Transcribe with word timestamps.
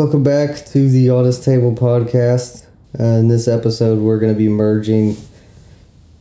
Welcome 0.00 0.22
back 0.22 0.64
to 0.68 0.88
the 0.88 1.10
Honest 1.10 1.44
Table 1.44 1.74
podcast. 1.74 2.64
Uh, 2.98 3.02
in 3.02 3.28
this 3.28 3.46
episode, 3.46 3.98
we're 3.98 4.18
going 4.18 4.32
to 4.32 4.38
be 4.38 4.48
merging 4.48 5.14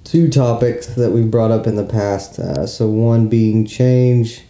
two 0.04 0.29
topics 0.29 0.88
that 0.96 1.11
we've 1.11 1.32
brought 1.32 1.52
up 1.52 1.66
in 1.66 1.78
the 1.78 1.86
past. 1.86 2.39
Uh, 2.39 2.68
so, 2.68 2.89
one 2.89 3.29
being 3.29 3.65
change, 3.65 4.42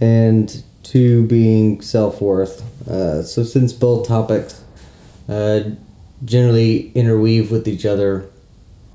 and 0.00 0.64
two 0.82 1.26
being 1.26 1.82
self 1.82 2.22
worth. 2.22 2.62
Uh, 2.88 3.22
so, 3.22 3.44
since 3.44 3.74
both 3.74 4.08
topics 4.08 4.64
uh, 5.28 5.60
generally 6.24 6.90
interweave 6.92 7.50
with 7.50 7.68
each 7.68 7.84
other, 7.84 8.30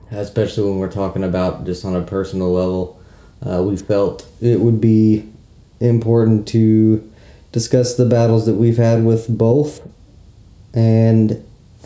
especially 0.10 0.68
when 0.68 0.80
we're 0.80 0.92
talking 0.92 1.24
about 1.24 1.64
just 1.64 1.86
on 1.86 1.96
a 1.96 2.02
personal 2.02 2.52
level, 2.52 3.00
uh, 3.48 3.62
we 3.62 3.78
felt 3.78 4.28
it 4.42 4.62
would 4.62 4.82
be 4.82 5.32
important 5.80 6.48
to 6.48 7.08
discuss 7.56 7.96
the 7.96 8.04
battles 8.04 8.46
that 8.46 8.56
we've 8.56 8.76
had 8.76 9.06
with 9.06 9.30
both 9.30 9.80
and 10.74 11.42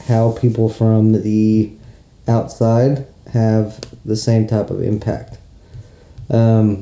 how 0.07 0.31
people 0.31 0.67
from 0.67 1.21
the 1.21 1.71
outside 2.27 3.05
have 3.31 3.79
the 4.03 4.15
same 4.15 4.47
type 4.47 4.71
of 4.71 4.81
impact. 4.81 5.37
Um, 6.31 6.81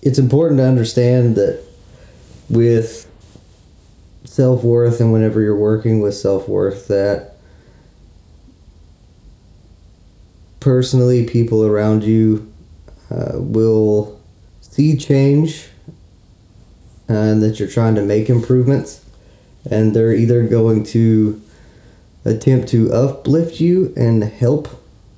it's 0.00 0.18
important 0.18 0.56
to 0.56 0.64
understand 0.64 1.36
that 1.36 1.62
with 2.48 3.06
self 4.24 4.64
worth 4.64 5.02
and 5.02 5.12
whenever 5.12 5.42
you're 5.42 5.54
working 5.54 6.00
with 6.00 6.14
self 6.14 6.48
worth, 6.48 6.88
that 6.88 7.36
personally, 10.60 11.26
people 11.26 11.62
around 11.62 12.04
you 12.04 12.50
uh, 13.10 13.32
will 13.34 14.18
see 14.62 14.96
change 14.96 15.68
and 17.08 17.42
that 17.42 17.58
you're 17.58 17.68
trying 17.68 17.94
to 17.94 18.02
make 18.02 18.28
improvements, 18.28 19.04
and 19.70 19.94
they're 19.94 20.14
either 20.14 20.46
going 20.46 20.84
to 20.84 21.40
attempt 22.24 22.68
to 22.68 22.92
uplift 22.92 23.60
you 23.60 23.92
and 23.96 24.24
help 24.24 24.68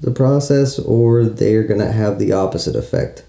the 0.00 0.11
process, 0.11 0.78
or 0.78 1.25
they're 1.25 1.64
going 1.64 1.80
to 1.80 1.92
have 1.92 2.19
the 2.19 2.33
opposite 2.33 2.77
effect, 2.77 3.25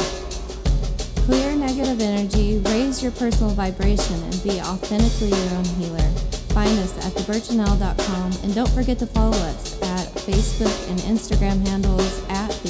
Clear 1.26 1.56
negative 1.56 2.00
energy, 2.02 2.60
raise 2.60 3.02
your 3.02 3.14
personal 3.14 3.56
vibration, 3.56 4.22
and 4.22 4.44
be 4.44 4.62
authentically 4.62 5.30
your 5.30 5.54
own 5.58 5.66
healer. 5.66 6.08
Find 6.54 6.78
us 6.78 6.96
at 7.04 7.14
thebirchanelle.com 7.14 8.32
and 8.44 8.54
don't 8.54 8.70
forget 8.70 9.00
to 9.00 9.08
follow 9.08 9.36
us 9.36 9.82
at 9.82 10.08
Facebook 10.10 10.88
and 10.92 11.00
Instagram 11.00 11.68
handles 11.68 12.22
at 12.30 12.52
The 12.62 12.70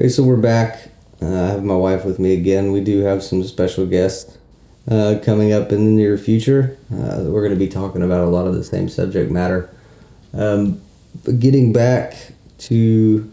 Okay, 0.00 0.08
so 0.08 0.22
we're 0.22 0.36
back. 0.36 0.88
Uh, 1.20 1.26
I 1.26 1.48
have 1.48 1.62
my 1.62 1.76
wife 1.76 2.06
with 2.06 2.18
me 2.18 2.32
again. 2.32 2.72
We 2.72 2.80
do 2.80 3.00
have 3.00 3.22
some 3.22 3.44
special 3.44 3.84
guests 3.84 4.38
uh, 4.90 5.16
coming 5.22 5.52
up 5.52 5.72
in 5.72 5.84
the 5.84 5.90
near 5.90 6.16
future. 6.16 6.78
Uh, 6.90 7.24
we're 7.24 7.42
going 7.42 7.52
to 7.52 7.58
be 7.58 7.68
talking 7.68 8.02
about 8.02 8.24
a 8.24 8.30
lot 8.30 8.46
of 8.46 8.54
the 8.54 8.64
same 8.64 8.88
subject 8.88 9.30
matter. 9.30 9.68
Um, 10.32 10.80
but 11.22 11.38
getting 11.38 11.74
back 11.74 12.32
to 12.60 13.30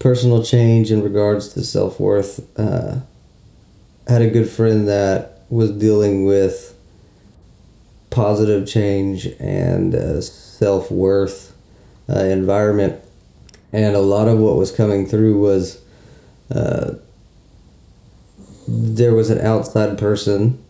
personal 0.00 0.42
change 0.42 0.90
in 0.90 1.04
regards 1.04 1.50
to 1.50 1.62
self 1.62 2.00
worth, 2.00 2.40
uh, 2.58 3.02
had 4.08 4.22
a 4.22 4.28
good 4.28 4.50
friend 4.50 4.88
that 4.88 5.42
was 5.50 5.70
dealing 5.70 6.24
with 6.24 6.76
positive 8.10 8.66
change 8.66 9.26
and 9.38 9.94
uh, 9.94 10.20
self 10.20 10.90
worth 10.90 11.54
uh, 12.08 12.24
environment 12.24 13.05
and 13.72 13.96
a 13.96 14.00
lot 14.00 14.28
of 14.28 14.38
what 14.38 14.56
was 14.56 14.70
coming 14.70 15.06
through 15.06 15.38
was 15.38 15.82
uh, 16.54 16.94
there 18.68 19.14
was 19.14 19.30
an 19.30 19.40
outside 19.40 19.98
person 19.98 20.62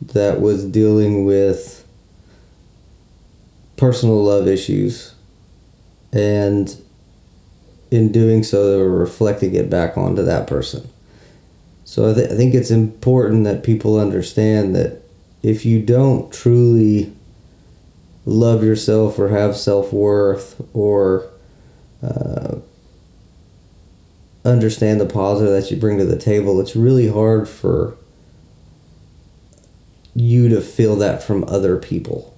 that 0.00 0.40
was 0.40 0.64
dealing 0.64 1.24
with 1.24 1.86
personal 3.76 4.22
love 4.22 4.46
issues. 4.46 5.14
And 6.12 6.76
in 7.90 8.12
doing 8.12 8.42
so 8.42 8.70
they 8.70 8.76
were 8.76 8.90
reflecting 8.90 9.54
it 9.54 9.68
back 9.68 9.96
onto 9.96 10.22
that 10.22 10.46
person. 10.46 10.88
So 11.84 12.10
I, 12.10 12.14
th- 12.14 12.30
I 12.30 12.36
think 12.36 12.54
it's 12.54 12.70
important 12.70 13.44
that 13.44 13.64
people 13.64 13.98
understand 13.98 14.74
that 14.76 15.02
if 15.42 15.64
you 15.64 15.82
don't 15.82 16.32
truly 16.32 17.12
love 18.24 18.62
yourself 18.62 19.18
or 19.18 19.28
have 19.28 19.56
self-worth 19.56 20.60
or 20.72 21.29
uh, 22.02 22.56
understand 24.44 25.00
the 25.00 25.06
positive 25.06 25.52
that 25.52 25.70
you 25.70 25.76
bring 25.76 25.98
to 25.98 26.04
the 26.04 26.18
table, 26.18 26.60
it's 26.60 26.74
really 26.74 27.08
hard 27.08 27.48
for 27.48 27.96
you 30.14 30.48
to 30.48 30.60
feel 30.60 30.96
that 30.96 31.22
from 31.22 31.44
other 31.44 31.76
people. 31.76 32.36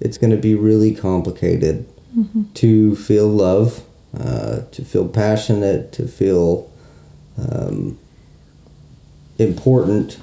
It's 0.00 0.18
going 0.18 0.30
to 0.30 0.36
be 0.36 0.54
really 0.54 0.94
complicated 0.94 1.88
mm-hmm. 2.16 2.44
to 2.54 2.94
feel 2.94 3.26
love, 3.26 3.82
uh, 4.16 4.60
to 4.70 4.84
feel 4.84 5.08
passionate, 5.08 5.92
to 5.92 6.06
feel 6.06 6.70
um, 7.36 7.98
important 9.38 10.18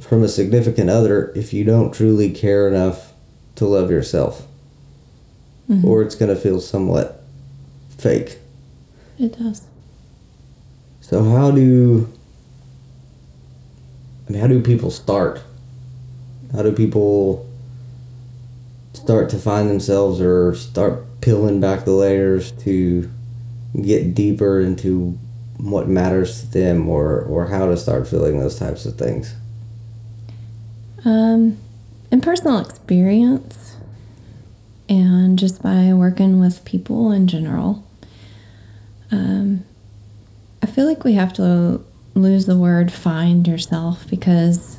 from 0.00 0.22
a 0.22 0.28
significant 0.28 0.90
other 0.90 1.32
if 1.34 1.52
you 1.52 1.64
don't 1.64 1.92
truly 1.92 2.30
care 2.30 2.68
enough 2.68 3.12
to 3.54 3.66
love 3.66 3.90
yourself 3.90 4.46
mm-hmm. 5.72 5.86
or 5.86 6.02
it's 6.02 6.14
going 6.14 6.34
to 6.34 6.40
feel 6.40 6.60
somewhat 6.60 7.22
fake. 7.98 8.38
It 9.18 9.38
does. 9.38 9.62
So 11.00 11.24
how 11.24 11.50
do 11.50 12.08
I 14.28 14.32
mean 14.32 14.40
how 14.40 14.46
do 14.46 14.62
people 14.62 14.90
start? 14.90 15.42
How 16.52 16.62
do 16.62 16.72
people 16.72 17.48
start 18.92 19.30
to 19.30 19.38
find 19.38 19.68
themselves 19.68 20.20
or 20.20 20.54
start 20.54 21.20
peeling 21.20 21.60
back 21.60 21.84
the 21.84 21.92
layers 21.92 22.52
to 22.52 23.10
get 23.80 24.14
deeper 24.14 24.60
into 24.60 25.18
what 25.56 25.88
matters 25.88 26.40
to 26.40 26.46
them 26.46 26.88
or 26.88 27.20
or 27.20 27.46
how 27.46 27.66
to 27.66 27.76
start 27.76 28.08
feeling 28.08 28.38
those 28.38 28.58
types 28.58 28.86
of 28.86 28.96
things? 28.96 29.34
Um 31.04 31.58
in 32.10 32.20
personal 32.20 32.58
experience, 32.58 33.76
and 34.88 35.38
just 35.38 35.62
by 35.62 35.92
working 35.92 36.40
with 36.40 36.64
people 36.64 37.12
in 37.12 37.26
general. 37.26 37.86
Um, 39.10 39.64
I 40.62 40.66
feel 40.66 40.86
like 40.86 41.04
we 41.04 41.14
have 41.14 41.32
to 41.34 41.84
lose 42.14 42.46
the 42.46 42.56
word 42.56 42.92
find 42.92 43.46
yourself 43.46 44.06
because 44.08 44.78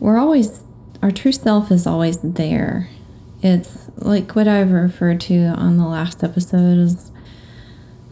we're 0.00 0.18
always, 0.18 0.62
our 1.02 1.10
true 1.10 1.32
self 1.32 1.70
is 1.70 1.86
always 1.86 2.18
there. 2.18 2.88
It's 3.42 3.90
like 3.96 4.34
what 4.34 4.48
I've 4.48 4.72
referred 4.72 5.20
to 5.22 5.46
on 5.46 5.76
the 5.76 5.86
last 5.86 6.24
episode 6.24 6.78
is 6.78 7.10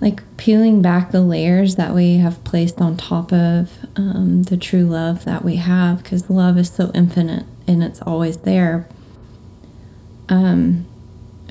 like 0.01 0.21
peeling 0.37 0.83
back 0.83 1.13
the 1.13 1.21
layers 1.21 1.77
that 1.77 1.95
we 1.95 2.17
have 2.17 2.43
placed 2.45 2.81
on 2.81 2.97
top 2.97 3.33
of 3.33 3.71
um, 3.97 4.43
the 4.43 4.57
true 4.57 4.85
love 4.85 5.25
that 5.25 5.45
we 5.45 5.57
have 5.57 6.03
because 6.03 6.29
love 6.29 6.59
is 6.59 6.71
so 6.71 6.91
infinite 6.93 7.47
and 7.67 7.83
it's 7.83 8.03
always 8.03 8.39
there. 8.39 8.89
Um, 10.33 10.87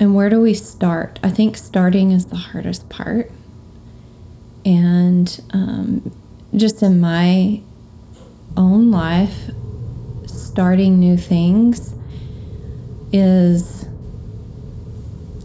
and 0.00 0.14
where 0.14 0.28
do 0.28 0.40
we 0.40 0.54
start? 0.54 1.20
I 1.22 1.30
think 1.30 1.56
starting 1.56 2.10
is 2.10 2.26
the 2.26 2.36
hardest 2.36 2.88
part. 2.88 3.30
And 4.64 5.40
um, 5.52 6.12
just 6.56 6.82
in 6.82 7.00
my 7.00 7.62
own 8.56 8.90
life, 8.90 9.50
starting 10.26 10.98
new 10.98 11.16
things 11.16 11.94
is 13.12 13.86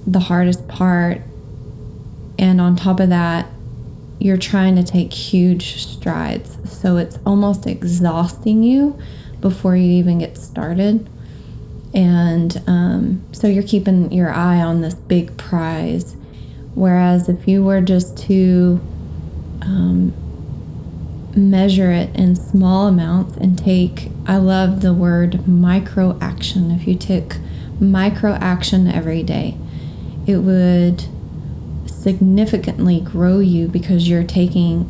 the 0.08 0.20
hardest 0.20 0.68
part 0.68 1.22
and 2.40 2.62
on 2.62 2.76
top 2.76 3.00
of 3.00 3.10
that, 3.10 3.48
you're 4.20 4.38
trying 4.38 4.76
to 4.76 4.84
take 4.84 5.14
huge 5.14 5.86
strides. 5.86 6.58
So 6.64 6.98
it's 6.98 7.20
almost 7.26 7.68
exhausting 7.68 8.64
you 8.64 8.98
before 9.42 9.76
you 9.76 9.92
even 9.92 10.20
get 10.20 10.38
started. 10.38 11.08
And 11.98 12.62
um, 12.68 13.26
so 13.32 13.48
you're 13.48 13.64
keeping 13.64 14.12
your 14.12 14.32
eye 14.32 14.62
on 14.62 14.82
this 14.82 14.94
big 14.94 15.36
prize. 15.36 16.16
Whereas 16.76 17.28
if 17.28 17.48
you 17.48 17.64
were 17.64 17.82
just 17.82 18.16
to 18.28 18.80
um, 19.64 20.14
measure 21.36 21.92
it 21.92 22.16
in 22.16 22.36
small 22.36 22.86
amounts 22.86 23.36
and 23.38 23.58
take, 23.58 24.10
I 24.28 24.38
love 24.38 24.82
the 24.82 24.94
word 24.94 25.48
micro 25.48 26.16
action. 26.22 26.70
If 26.70 26.88
you 26.88 26.96
took 26.96 27.38
micro 27.80 28.34
action 28.34 28.88
every 28.88 29.24
day, 29.24 29.58
it 30.28 30.38
would 30.38 31.04
significantly 31.88 33.00
grow 33.00 33.40
you 33.40 33.68
because 33.68 34.08
you're 34.08 34.24
taking 34.24 34.88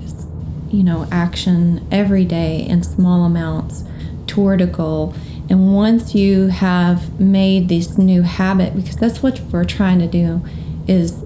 you 0.70 0.84
know 0.84 1.08
action 1.10 1.88
every 1.90 2.26
day 2.26 2.60
in 2.68 2.84
small 2.84 3.24
amounts 3.24 3.86
toward 4.26 4.60
a 4.60 4.68
goal 4.68 5.16
and 5.50 5.74
once 5.74 6.14
you 6.14 6.48
have 6.48 7.20
made 7.20 7.70
this 7.70 7.98
new 7.98 8.22
habit 8.22 8.76
because 8.76 8.96
that's 8.98 9.24
what 9.24 9.40
we're 9.52 9.64
trying 9.64 10.00
to 10.00 10.08
do 10.08 10.42
is 10.88 11.24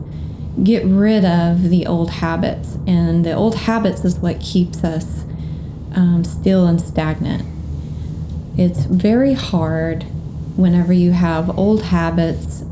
get 0.64 0.84
rid 0.86 1.26
of 1.26 1.70
the 1.70 1.86
old 1.86 2.12
habits 2.12 2.76
and 2.86 3.26
the 3.26 3.34
old 3.34 3.56
habits 3.56 4.04
is 4.04 4.20
what 4.20 4.40
keeps 4.40 4.84
us 4.84 5.24
um, 5.96 6.24
still 6.24 6.68
and 6.68 6.82
stagnant 6.82 7.44
it's 8.58 8.86
very 8.86 9.34
hard 9.34 10.04
whenever 10.56 10.94
you 10.94 11.12
have 11.12 11.58
old 11.58 11.84
habits 11.84 12.64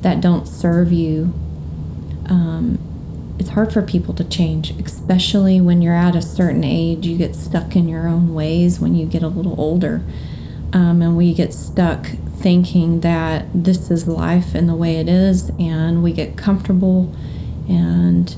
that 0.00 0.20
don't 0.20 0.46
serve 0.46 0.92
you 0.92 1.32
um, 2.26 2.78
it's 3.38 3.50
hard 3.50 3.72
for 3.72 3.82
people 3.82 4.14
to 4.14 4.24
change, 4.24 4.70
especially 4.84 5.60
when 5.60 5.80
you're 5.80 5.94
at 5.94 6.16
a 6.16 6.22
certain 6.22 6.64
age. 6.64 7.06
You 7.06 7.16
get 7.16 7.36
stuck 7.36 7.76
in 7.76 7.88
your 7.88 8.08
own 8.08 8.34
ways 8.34 8.80
when 8.80 8.94
you 8.94 9.06
get 9.06 9.22
a 9.22 9.28
little 9.28 9.58
older. 9.60 10.02
Um, 10.72 11.00
and 11.00 11.16
we 11.16 11.32
get 11.32 11.54
stuck 11.54 12.06
thinking 12.38 13.00
that 13.00 13.46
this 13.54 13.90
is 13.90 14.06
life 14.06 14.54
and 14.54 14.68
the 14.68 14.74
way 14.74 14.96
it 14.96 15.08
is, 15.08 15.50
and 15.58 16.02
we 16.02 16.12
get 16.12 16.36
comfortable. 16.36 17.14
And 17.68 18.34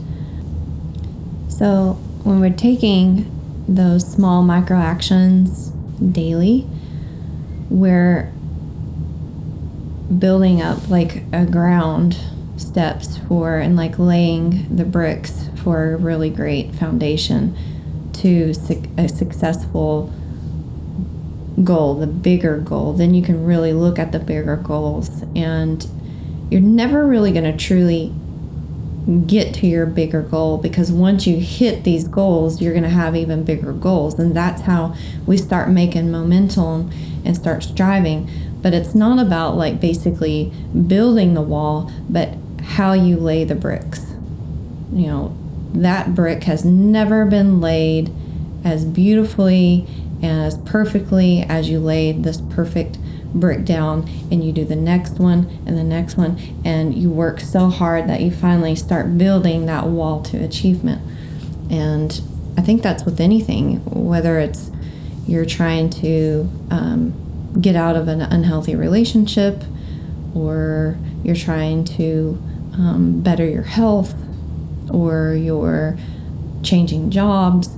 so 1.48 1.94
when 2.24 2.40
we're 2.40 2.50
taking 2.50 3.30
those 3.68 4.10
small 4.10 4.42
micro 4.42 4.78
actions 4.78 5.68
daily, 6.00 6.66
we're 7.68 8.32
building 10.18 10.60
up 10.60 10.88
like 10.88 11.22
a 11.32 11.46
ground 11.46 12.16
steps 12.56 13.16
for 13.16 13.58
and 13.58 13.76
like 13.76 13.98
laying 13.98 14.74
the 14.74 14.84
bricks 14.84 15.48
for 15.62 15.94
a 15.94 15.96
really 15.96 16.30
great 16.30 16.74
foundation 16.74 17.56
to 18.12 18.52
a 18.98 19.08
successful 19.08 20.12
goal, 21.64 21.94
the 21.94 22.06
bigger 22.06 22.58
goal, 22.58 22.92
then 22.92 23.14
you 23.14 23.22
can 23.22 23.44
really 23.44 23.72
look 23.72 23.98
at 23.98 24.12
the 24.12 24.18
bigger 24.18 24.56
goals. 24.56 25.22
And 25.34 25.86
you're 26.50 26.60
never 26.60 27.06
really 27.06 27.32
going 27.32 27.44
to 27.44 27.56
truly 27.56 28.12
get 29.26 29.54
to 29.54 29.66
your 29.66 29.86
bigger 29.86 30.22
goal 30.22 30.58
because 30.58 30.92
once 30.92 31.26
you 31.26 31.40
hit 31.40 31.84
these 31.84 32.06
goals, 32.06 32.60
you're 32.60 32.72
going 32.72 32.84
to 32.84 32.90
have 32.90 33.16
even 33.16 33.44
bigger 33.44 33.72
goals. 33.72 34.18
And 34.18 34.34
that's 34.34 34.62
how 34.62 34.94
we 35.26 35.36
start 35.36 35.70
making 35.70 36.10
momentum 36.10 36.90
and 37.24 37.36
start 37.36 37.62
striving. 37.62 38.30
But 38.62 38.74
it's 38.74 38.94
not 38.94 39.18
about 39.18 39.56
like 39.56 39.80
basically 39.80 40.52
building 40.86 41.34
the 41.34 41.42
wall, 41.42 41.90
but 42.08 42.34
how 42.62 42.92
you 42.92 43.16
lay 43.16 43.44
the 43.44 43.54
bricks. 43.54 44.12
You 44.92 45.06
know, 45.06 45.36
that 45.72 46.14
brick 46.14 46.44
has 46.44 46.64
never 46.64 47.24
been 47.24 47.60
laid 47.60 48.12
as 48.64 48.84
beautifully 48.84 49.86
and 50.22 50.42
as 50.42 50.58
perfectly 50.58 51.42
as 51.42 51.68
you 51.68 51.78
laid 51.78 52.24
this 52.24 52.40
perfect 52.40 52.98
brick 53.32 53.64
down 53.64 54.08
and 54.30 54.44
you 54.44 54.52
do 54.52 54.64
the 54.64 54.76
next 54.76 55.18
one 55.18 55.48
and 55.64 55.78
the 55.78 55.84
next 55.84 56.16
one 56.16 56.38
and 56.64 56.94
you 56.94 57.08
work 57.08 57.38
so 57.40 57.68
hard 57.68 58.08
that 58.08 58.20
you 58.20 58.30
finally 58.30 58.74
start 58.74 59.16
building 59.16 59.66
that 59.66 59.86
wall 59.86 60.20
to 60.20 60.36
achievement 60.38 61.00
and 61.70 62.20
i 62.58 62.60
think 62.60 62.82
that's 62.82 63.04
with 63.04 63.20
anything 63.20 63.76
whether 63.84 64.40
it's 64.40 64.70
you're 65.26 65.46
trying 65.46 65.88
to 65.88 66.50
um, 66.70 67.14
get 67.60 67.76
out 67.76 67.94
of 67.94 68.08
an 68.08 68.20
unhealthy 68.20 68.74
relationship 68.74 69.62
or 70.34 70.98
you're 71.22 71.36
trying 71.36 71.84
to 71.84 72.42
um, 72.74 73.20
better 73.20 73.44
your 73.44 73.62
health 73.62 74.14
or 74.92 75.34
you're 75.34 75.96
changing 76.62 77.10
jobs 77.10 77.70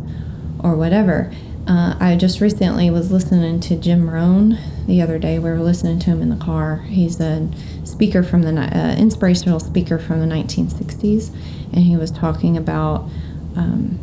or 0.62 0.76
whatever. 0.76 1.32
Uh, 1.66 1.94
I 2.00 2.16
just 2.16 2.40
recently 2.40 2.90
was 2.90 3.12
listening 3.12 3.60
to 3.60 3.76
Jim 3.76 4.10
Rohn 4.10 4.58
the 4.86 5.00
other 5.00 5.16
day. 5.18 5.38
We 5.38 5.48
were 5.48 5.60
listening 5.60 6.00
to 6.00 6.06
him 6.06 6.20
in 6.20 6.28
the 6.28 6.44
car. 6.44 6.78
He's 6.88 7.20
a 7.20 7.48
speaker 7.84 8.24
from 8.24 8.42
the 8.42 8.50
uh, 8.50 8.96
inspirational 8.96 9.60
speaker 9.60 9.96
from 9.96 10.18
the 10.18 10.26
1960s, 10.26 11.32
and 11.72 11.84
he 11.84 11.96
was 11.96 12.10
talking 12.10 12.56
about 12.56 13.08
um, 13.54 14.00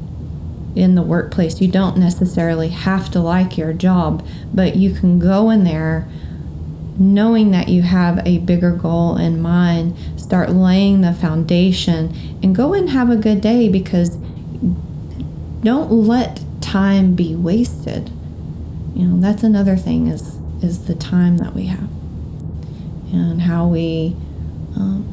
in 0.74 0.96
the 0.96 1.01
workplace. 1.01 1.60
You 1.60 1.68
don't 1.68 1.98
necessarily 1.98 2.70
have 2.70 3.12
to 3.12 3.20
like 3.20 3.58
your 3.58 3.74
job, 3.74 4.25
but 4.54 4.78
you 4.78 4.94
can 4.94 5.20
go 5.20 5.50
in 5.50 5.66
there 5.66 6.08
knowing 6.98 7.51
that 7.51 7.68
you 7.68 7.82
have 7.82 8.25
a 8.25 8.38
bigger 8.39 8.72
goal 8.72 9.18
in 9.18 9.42
mind, 9.42 9.96
start 10.18 10.50
laying 10.50 11.01
the 11.01 11.13
foundation 11.13 12.13
and 12.42 12.56
go 12.56 12.74
and 12.74 12.89
have 12.89 13.10
a 13.10 13.16
good 13.16 13.42
day 13.42 13.68
because 13.68 14.18
don't 15.62 15.92
let 15.92 16.42
time 16.70 17.16
be 17.16 17.36
wasted. 17.36 18.12
You 18.96 19.06
know, 19.08 19.20
that's 19.20 19.42
another 19.42 19.76
thing 19.76 20.08
is 20.08 20.38
is 20.62 20.86
the 20.86 20.94
time 20.94 21.38
that 21.38 21.56
we 21.56 21.66
have 21.66 21.90
and 23.12 23.42
how 23.42 23.66
we 23.66 24.16
um, 24.76 25.04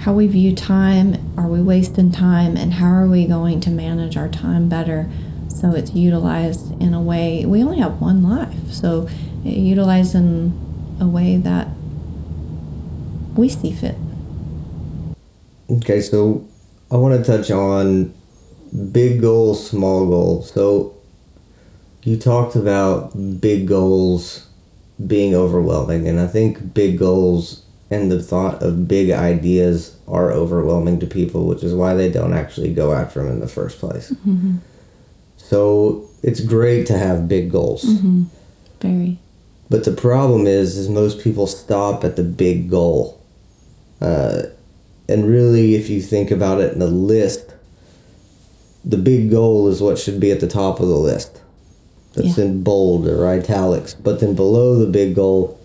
how 0.00 0.14
we 0.14 0.26
view 0.28 0.54
time. 0.54 1.20
Are 1.36 1.48
we 1.48 1.60
wasting 1.60 2.10
time, 2.10 2.56
and 2.56 2.72
how 2.74 2.86
are 2.86 3.06
we 3.06 3.26
going 3.26 3.60
to 3.60 3.70
manage 3.70 4.16
our 4.16 4.28
time 4.28 4.68
better 4.70 5.10
so 5.48 5.72
it's 5.72 5.92
utilized 5.92 6.80
in 6.80 6.94
a 6.94 7.02
way? 7.02 7.44
We 7.44 7.62
only 7.62 7.80
have 7.80 8.00
one 8.00 8.22
life, 8.22 8.72
so 8.72 9.08
utilized 9.42 10.14
in 10.14 10.58
a 11.00 11.06
way 11.06 11.36
that 11.36 11.68
we 13.36 13.50
see 13.50 13.72
fit. 13.72 13.96
Okay, 15.68 16.00
so 16.00 16.48
I 16.90 16.96
want 16.96 17.22
to 17.22 17.30
touch 17.30 17.50
on 17.50 18.14
big 18.92 19.20
goals, 19.20 19.68
small 19.68 20.06
goals. 20.06 20.52
So 20.52 20.94
you 22.02 22.16
talked 22.16 22.56
about 22.56 23.40
big 23.40 23.66
goals 23.66 24.46
being 25.06 25.34
overwhelming, 25.34 26.08
and 26.08 26.20
I 26.20 26.26
think 26.26 26.74
big 26.74 26.98
goals 26.98 27.64
and 27.90 28.10
the 28.10 28.22
thought 28.22 28.62
of 28.62 28.88
big 28.88 29.10
ideas 29.10 29.96
are 30.08 30.32
overwhelming 30.32 30.98
to 31.00 31.06
people, 31.06 31.46
which 31.46 31.62
is 31.62 31.74
why 31.74 31.94
they 31.94 32.10
don't 32.10 32.32
actually 32.32 32.72
go 32.72 32.92
after 32.92 33.22
them 33.22 33.30
in 33.30 33.40
the 33.40 33.48
first 33.48 33.78
place. 33.78 34.10
Mm-hmm. 34.10 34.56
So 35.36 36.08
it's 36.22 36.40
great 36.40 36.86
to 36.88 36.98
have 36.98 37.28
big 37.28 37.50
goals. 37.50 37.84
Mm-hmm. 37.84 38.24
Very. 38.80 39.18
But 39.70 39.84
the 39.84 39.92
problem 39.92 40.46
is, 40.46 40.76
is 40.76 40.88
most 40.88 41.20
people 41.20 41.46
stop 41.46 42.04
at 42.04 42.16
the 42.16 42.22
big 42.22 42.70
goal. 42.70 43.20
Uh, 44.00 44.42
and 45.08 45.26
really, 45.26 45.74
if 45.74 45.88
you 45.88 46.00
think 46.00 46.30
about 46.30 46.60
it 46.60 46.74
in 46.74 46.82
a 46.82 46.86
list, 46.86 47.53
the 48.84 48.98
big 48.98 49.30
goal 49.30 49.68
is 49.68 49.80
what 49.80 49.98
should 49.98 50.20
be 50.20 50.30
at 50.30 50.40
the 50.40 50.48
top 50.48 50.80
of 50.80 50.88
the 50.88 50.96
list. 50.96 51.40
That's 52.14 52.38
yeah. 52.38 52.44
in 52.44 52.62
bold 52.62 53.08
or 53.08 53.26
italics. 53.26 53.94
But 53.94 54.20
then 54.20 54.34
below 54.34 54.78
the 54.78 54.90
big 54.90 55.14
goal 55.14 55.58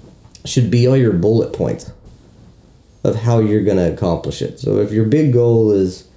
should 0.46 0.72
be 0.72 0.88
all 0.88 0.98
your 0.98 1.14
bullet 1.14 1.54
points 1.54 1.92
of 3.04 3.18
how 3.18 3.40
you're 3.40 3.64
going 3.64 3.78
to 3.78 3.94
accomplish 3.94 4.42
it. 4.42 4.60
So 4.60 4.80
if 4.80 4.92
your 4.92 5.06
big 5.06 5.34
goal 5.34 5.72
is 5.72 6.08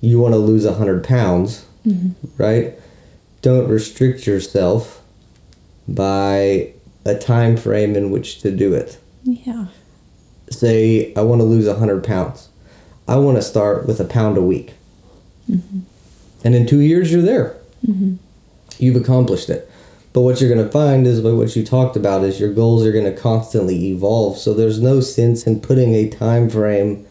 you 0.00 0.18
want 0.18 0.34
to 0.34 0.38
lose 0.38 0.64
100 0.64 1.04
pounds, 1.04 1.64
mm-hmm. 1.86 2.12
right? 2.42 2.74
Don't 3.42 3.68
restrict 3.68 4.26
yourself 4.26 5.02
by 5.86 6.72
a 7.04 7.16
time 7.18 7.56
frame 7.56 7.96
in 7.96 8.10
which 8.10 8.40
to 8.40 8.50
do 8.50 8.74
it. 8.74 8.98
Yeah. 9.24 9.66
Say, 10.50 11.14
I 11.14 11.22
want 11.22 11.40
to 11.40 11.44
lose 11.44 11.66
100 11.66 12.04
pounds. 12.04 12.48
I 13.08 13.16
want 13.16 13.36
to 13.36 13.42
start 13.42 13.86
with 13.86 14.00
a 14.00 14.04
pound 14.04 14.36
a 14.36 14.42
week. 14.42 14.74
Mm-hmm. 15.50 15.80
And 16.44 16.54
in 16.54 16.66
two 16.66 16.80
years, 16.80 17.12
you're 17.12 17.22
there. 17.22 17.56
Mm-hmm. 17.86 18.16
You've 18.78 18.96
accomplished 18.96 19.48
it. 19.48 19.70
But 20.12 20.22
what 20.22 20.40
you're 20.40 20.52
going 20.52 20.64
to 20.64 20.70
find 20.70 21.06
is 21.06 21.20
what 21.22 21.56
you 21.56 21.64
talked 21.64 21.96
about 21.96 22.22
is 22.22 22.38
your 22.38 22.52
goals 22.52 22.84
are 22.84 22.92
going 22.92 23.06
to 23.06 23.18
constantly 23.18 23.86
evolve. 23.86 24.36
So 24.36 24.52
there's 24.52 24.80
no 24.80 25.00
sense 25.00 25.46
in 25.46 25.60
putting 25.60 25.94
a 25.94 26.08
time 26.10 26.50
frame 26.50 27.06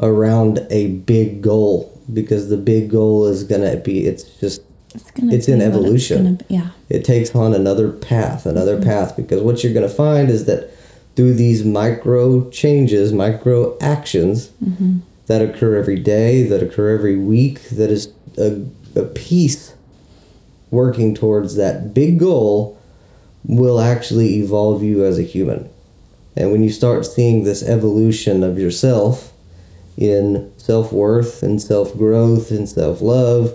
around 0.00 0.66
a 0.70 0.88
big 0.88 1.42
goal 1.42 2.00
because 2.12 2.48
the 2.48 2.56
big 2.56 2.90
goal 2.90 3.26
is 3.26 3.44
going 3.44 3.60
to 3.70 3.76
be 3.76 4.06
it's 4.06 4.24
just 4.40 4.62
It's 4.94 5.10
gonna. 5.10 5.34
It's 5.34 5.48
in 5.48 5.60
evolution. 5.60 6.36
be. 6.36 6.44
yeah. 6.48 6.70
it 6.88 7.04
takes 7.04 7.34
on 7.34 7.52
another 7.52 7.90
path, 7.90 8.46
another 8.46 8.76
mm-hmm. 8.76 8.88
path, 8.88 9.16
because 9.16 9.42
what 9.42 9.62
you're 9.62 9.74
going 9.74 9.88
to 9.88 9.94
find 9.94 10.30
is 10.30 10.46
that 10.46 10.70
through 11.16 11.34
these 11.34 11.64
micro 11.64 12.48
changes, 12.50 13.12
micro 13.12 13.76
actions 13.78 14.48
mm-hmm. 14.64 15.00
that 15.26 15.42
occur 15.42 15.76
every 15.76 15.98
day, 15.98 16.44
that 16.44 16.62
occur 16.62 16.96
every 16.96 17.16
week, 17.16 17.68
that 17.70 17.90
is 17.90 18.06
a, 18.38 19.00
a 19.00 19.04
piece 19.04 19.74
working 20.70 21.14
towards 21.14 21.56
that 21.56 21.94
big 21.94 22.18
goal 22.18 22.80
will 23.44 23.80
actually 23.80 24.36
evolve 24.36 24.82
you 24.82 25.04
as 25.04 25.18
a 25.18 25.22
human. 25.22 25.68
And 26.36 26.52
when 26.52 26.62
you 26.62 26.70
start 26.70 27.06
seeing 27.06 27.44
this 27.44 27.62
evolution 27.62 28.42
of 28.42 28.58
yourself 28.58 29.32
in 29.96 30.52
self 30.56 30.92
worth 30.92 31.42
and 31.42 31.60
self 31.60 31.96
growth 31.96 32.50
and 32.50 32.68
self 32.68 33.00
love, 33.00 33.54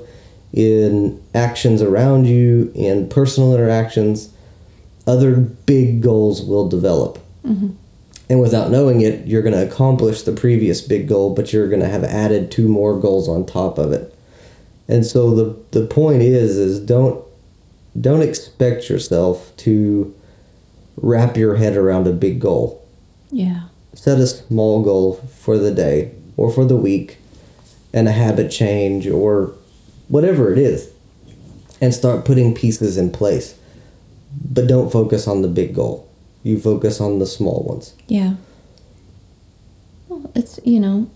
in 0.54 1.22
actions 1.34 1.82
around 1.82 2.25
you, 2.25 2.72
in 2.75 3.10
personal 3.10 3.56
interactions, 3.56 4.32
other 5.08 5.36
big 5.36 6.02
goals 6.02 6.44
will 6.44 6.70
develop. 6.70 7.18
Mm-hmm. 7.44 7.72
And 8.30 8.40
without 8.40 8.72
knowing 8.72 9.02
it, 9.02 9.28
you're 9.28 9.42
going 9.42 9.56
to 9.56 9.68
accomplish 9.68 10.22
the 10.22 10.32
previous 10.32 10.82
big 10.82 11.08
goal, 11.08 11.34
but 11.34 11.52
you're 11.52 11.68
going 11.68 11.82
to 11.82 11.90
have 11.90 12.04
added 12.04 12.52
two 12.52 12.68
more 12.68 12.98
goals 12.98 13.28
on 13.28 13.46
top 13.46 13.78
of 13.78 13.92
it. 13.92 14.12
And 14.88 15.06
so 15.06 15.34
the 15.34 15.80
the 15.80 15.86
point 15.86 16.22
is 16.22 16.58
is 16.58 16.80
don't 16.80 17.24
don't 18.00 18.22
expect 18.22 18.90
yourself 18.90 19.56
to 19.58 20.13
wrap 20.98 21.38
your 21.38 21.56
head 21.56 21.75
around 21.75 22.08
a 22.08 22.12
big 22.12 22.40
goal. 22.40 22.86
Yeah. 23.32 23.63
Set 23.94 24.20
a 24.20 24.28
small 24.28 24.84
goal 24.84 25.16
for 25.38 25.58
the 25.58 25.72
day 25.72 26.12
or 26.38 26.52
for 26.52 26.66
the 26.66 26.75
week 26.75 27.18
and 27.94 28.08
a 28.08 28.12
habit 28.12 28.50
change 28.50 29.08
or 29.08 29.54
whatever 30.08 30.52
it 30.52 30.58
is 30.58 30.92
and 31.80 31.94
start 31.94 32.25
putting 32.25 32.54
pieces 32.54 32.98
in 32.98 33.12
place. 33.12 33.58
But 34.50 34.68
don't 34.68 34.92
focus 34.92 35.28
on 35.28 35.42
the 35.42 35.48
big 35.48 35.75
goal. 35.75 36.10
You 36.42 36.60
focus 36.60 37.00
on 37.00 37.20
the 37.20 37.25
small 37.25 37.63
ones. 37.63 37.94
Yeah. 38.08 38.36
Well, 40.08 40.32
it's 40.36 40.60
you 40.63 40.80
know, 40.80 41.10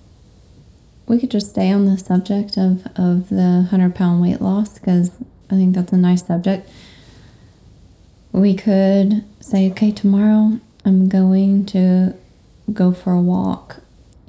we 1.08 1.20
could 1.20 1.32
just 1.32 1.50
stay 1.50 1.72
on 1.72 1.86
the 1.86 1.98
subject 1.98 2.58
of 2.58 2.86
of 2.96 3.30
the 3.30 3.68
hundred 3.70 3.96
pound 3.96 4.22
weight 4.22 4.42
loss 4.42 4.78
because 4.78 5.12
I 5.50 5.56
think 5.56 5.76
that's 5.76 5.94
a 5.94 5.98
nice 5.98 6.26
subject. 6.26 6.70
We 8.34 8.54
could 8.54 9.24
say, 9.40 9.72
okay, 9.72 9.92
tomorrow 9.92 10.60
I'm 10.86 11.10
going 11.10 11.66
to 11.68 12.14
go 12.72 12.92
for 12.92 13.14
a 13.14 13.22
walk, 13.22 13.78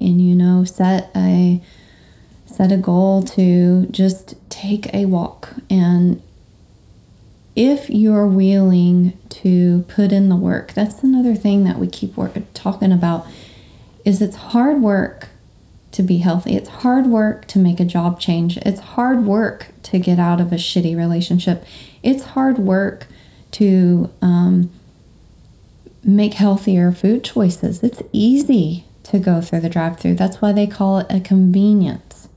and 0.00 0.20
you 0.20 0.34
know, 0.34 0.64
set 0.64 1.10
a 1.14 1.60
set 2.46 2.72
a 2.72 2.76
goal 2.76 3.22
to 3.22 3.86
just 3.86 4.34
take 4.48 4.92
a 4.94 5.04
walk 5.06 5.50
and 5.68 6.20
if 7.54 7.90
you're 7.90 8.26
willing 8.26 9.16
to 9.28 9.84
put 9.86 10.12
in 10.12 10.28
the 10.28 10.36
work 10.36 10.72
that's 10.72 11.02
another 11.02 11.34
thing 11.34 11.64
that 11.64 11.78
we 11.78 11.86
keep 11.86 12.16
work, 12.16 12.32
talking 12.54 12.90
about 12.90 13.26
is 14.04 14.22
it's 14.22 14.36
hard 14.36 14.80
work 14.80 15.28
to 15.92 16.02
be 16.02 16.18
healthy. 16.18 16.54
It's 16.54 16.68
hard 16.68 17.06
work 17.06 17.46
to 17.48 17.58
make 17.58 17.80
a 17.80 17.84
job 17.84 18.20
change. 18.20 18.56
It's 18.58 18.80
hard 18.80 19.24
work 19.24 19.68
to 19.84 19.98
get 19.98 20.18
out 20.18 20.40
of 20.40 20.52
a 20.52 20.56
shitty 20.56 20.96
relationship. 20.96 21.64
It's 22.02 22.24
hard 22.24 22.58
work 22.58 23.06
to 23.52 24.10
um, 24.20 24.70
make 26.04 26.34
healthier 26.34 26.92
food 26.92 27.24
choices. 27.24 27.82
It's 27.82 28.02
easy 28.12 28.84
to 29.04 29.18
go 29.18 29.40
through 29.40 29.60
the 29.60 29.70
drive-through. 29.70 30.14
That's 30.16 30.40
why 30.42 30.52
they 30.52 30.66
call 30.66 30.98
it 30.98 31.06
a 31.08 31.20
convenience 31.20 32.28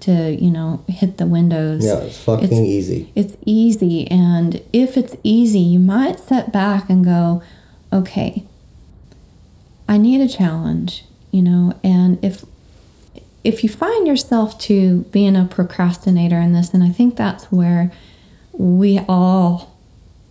to 0.00 0.34
you 0.40 0.50
know 0.50 0.82
hit 0.88 1.18
the 1.18 1.26
windows. 1.26 1.84
Yeah, 1.84 1.98
it's 1.98 2.16
fucking 2.22 2.44
It's- 2.44 2.60
easy. 2.60 3.12
it's 3.14 3.36
easy 3.44 4.06
and 4.10 4.62
if 4.72 4.96
it's 4.96 5.14
easy 5.22 5.58
you 5.60 5.78
might 5.78 6.18
sit 6.18 6.50
back 6.52 6.88
and 6.88 7.04
go 7.04 7.42
okay 7.92 8.44
i 9.86 9.98
need 9.98 10.22
a 10.22 10.28
challenge 10.28 11.04
you 11.32 11.42
know 11.42 11.74
and 11.84 12.18
if 12.24 12.46
if 13.42 13.62
you 13.62 13.68
find 13.68 14.06
yourself 14.06 14.58
to 14.58 15.02
being 15.10 15.36
a 15.36 15.44
procrastinator 15.44 16.38
in 16.38 16.52
this 16.52 16.74
and 16.74 16.82
i 16.82 16.88
think 16.88 17.16
that's 17.16 17.44
where 17.46 17.90
we 18.52 18.98
all 19.08 19.76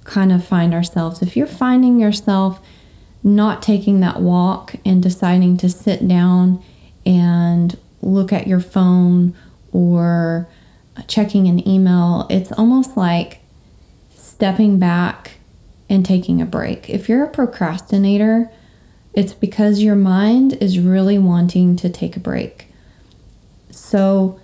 kind 0.04 0.32
of 0.32 0.46
find 0.46 0.74
ourselves 0.74 1.22
if 1.22 1.36
you're 1.36 1.48
finding 1.48 2.00
yourself 2.00 2.60
not 3.24 3.62
taking 3.62 4.00
that 4.00 4.22
walk 4.22 4.76
and 4.86 5.04
deciding 5.04 5.58
to 5.58 5.70
sit 5.70 6.08
down 6.08 6.64
and 7.06 7.78
look 8.02 8.32
at 8.32 8.48
your 8.48 8.60
phone 8.60 9.36
or 9.72 10.48
checking 11.08 11.48
an 11.48 11.68
email, 11.68 12.28
it's 12.30 12.52
almost 12.54 12.96
like 12.96 13.40
stepping 14.16 14.80
back 14.80 15.32
and 15.90 16.06
taking 16.06 16.42
a 16.42 16.46
break. 16.46 16.90
If 16.90 17.10
you're 17.10 17.24
a 17.24 17.30
procrastinator, 17.30 18.52
it's 19.14 19.34
because 19.34 19.82
your 19.82 19.96
mind 19.96 20.54
is 20.62 20.80
really 20.80 21.18
wanting 21.18 21.76
to 21.78 21.90
take 21.90 22.16
a 22.16 22.20
break. 22.20 22.68
So, 23.72 24.40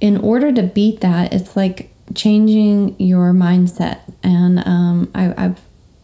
in 0.00 0.16
order 0.18 0.52
to 0.52 0.62
beat 0.62 1.00
that, 1.00 1.32
it's 1.32 1.56
like 1.56 1.90
changing 2.14 2.98
your 3.00 3.32
mindset. 3.32 4.00
And 4.22 4.58
um, 4.60 5.10
I, 5.14 5.34
I've 5.36 5.60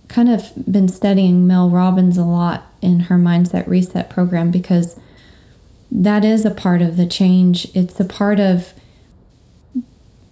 kind 0.08 0.28
of 0.28 0.52
been 0.70 0.88
studying 0.88 1.46
Mel 1.46 1.70
Robbins 1.70 2.18
a 2.18 2.24
lot 2.24 2.66
in 2.82 3.00
her 3.00 3.16
Mindset 3.16 3.66
Reset 3.66 4.10
program 4.10 4.50
because 4.50 4.98
that 5.90 6.24
is 6.24 6.44
a 6.44 6.50
part 6.50 6.82
of 6.82 6.96
the 6.96 7.06
change. 7.06 7.66
It's 7.74 7.98
a 8.00 8.04
part 8.04 8.40
of 8.40 8.72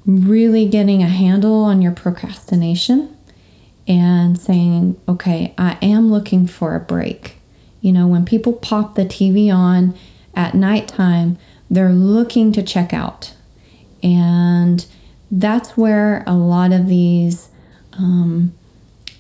really 0.06 0.66
getting 0.66 1.02
a 1.02 1.08
handle 1.08 1.64
on 1.64 1.82
your 1.82 1.92
procrastination 1.92 3.14
and 3.86 4.38
saying, 4.38 5.00
okay, 5.08 5.54
I 5.58 5.78
am 5.82 6.10
looking 6.10 6.46
for 6.46 6.74
a 6.74 6.80
break. 6.80 7.36
You 7.80 7.92
know, 7.92 8.06
when 8.06 8.24
people 8.24 8.52
pop 8.52 8.94
the 8.94 9.04
TV 9.04 9.54
on 9.54 9.94
at 10.34 10.54
nighttime, 10.54 11.38
they're 11.70 11.92
looking 11.92 12.52
to 12.52 12.62
check 12.62 12.92
out. 12.92 13.34
And 14.02 14.86
that's 15.30 15.76
where 15.76 16.24
a 16.26 16.34
lot 16.34 16.72
of 16.72 16.86
these 16.86 17.48
um, 17.94 18.54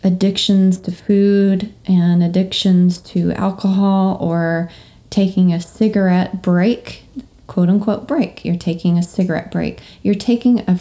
addictions 0.02 0.78
to 0.78 0.92
food 0.92 1.72
and 1.86 2.22
addictions 2.22 2.98
to 2.98 3.32
alcohol 3.32 4.16
or 4.20 4.70
taking 5.10 5.52
a 5.52 5.60
cigarette 5.60 6.42
break, 6.42 7.04
quote 7.46 7.68
unquote 7.68 8.06
break. 8.06 8.44
You're 8.44 8.56
taking 8.56 8.98
a 8.98 9.02
cigarette 9.02 9.50
break. 9.50 9.80
You're 10.02 10.14
taking 10.14 10.60
a, 10.60 10.78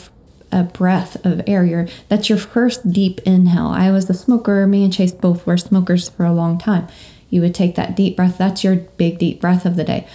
a 0.51 0.63
breath 0.63 1.23
of 1.25 1.41
air. 1.47 1.65
You're, 1.65 1.87
that's 2.07 2.29
your 2.29 2.37
first 2.37 2.91
deep 2.91 3.19
inhale. 3.25 3.67
I 3.67 3.91
was 3.91 4.09
a 4.09 4.13
smoker. 4.13 4.67
Me 4.67 4.83
and 4.83 4.93
Chase 4.93 5.11
both 5.11 5.45
were 5.45 5.57
smokers 5.57 6.09
for 6.09 6.25
a 6.25 6.33
long 6.33 6.57
time. 6.57 6.87
You 7.29 7.41
would 7.41 7.55
take 7.55 7.75
that 7.75 7.95
deep 7.95 8.15
breath. 8.15 8.37
That's 8.37 8.63
your 8.63 8.75
big 8.75 9.17
deep 9.17 9.41
breath 9.41 9.65
of 9.65 9.75
the 9.75 9.83
day. 9.83 10.07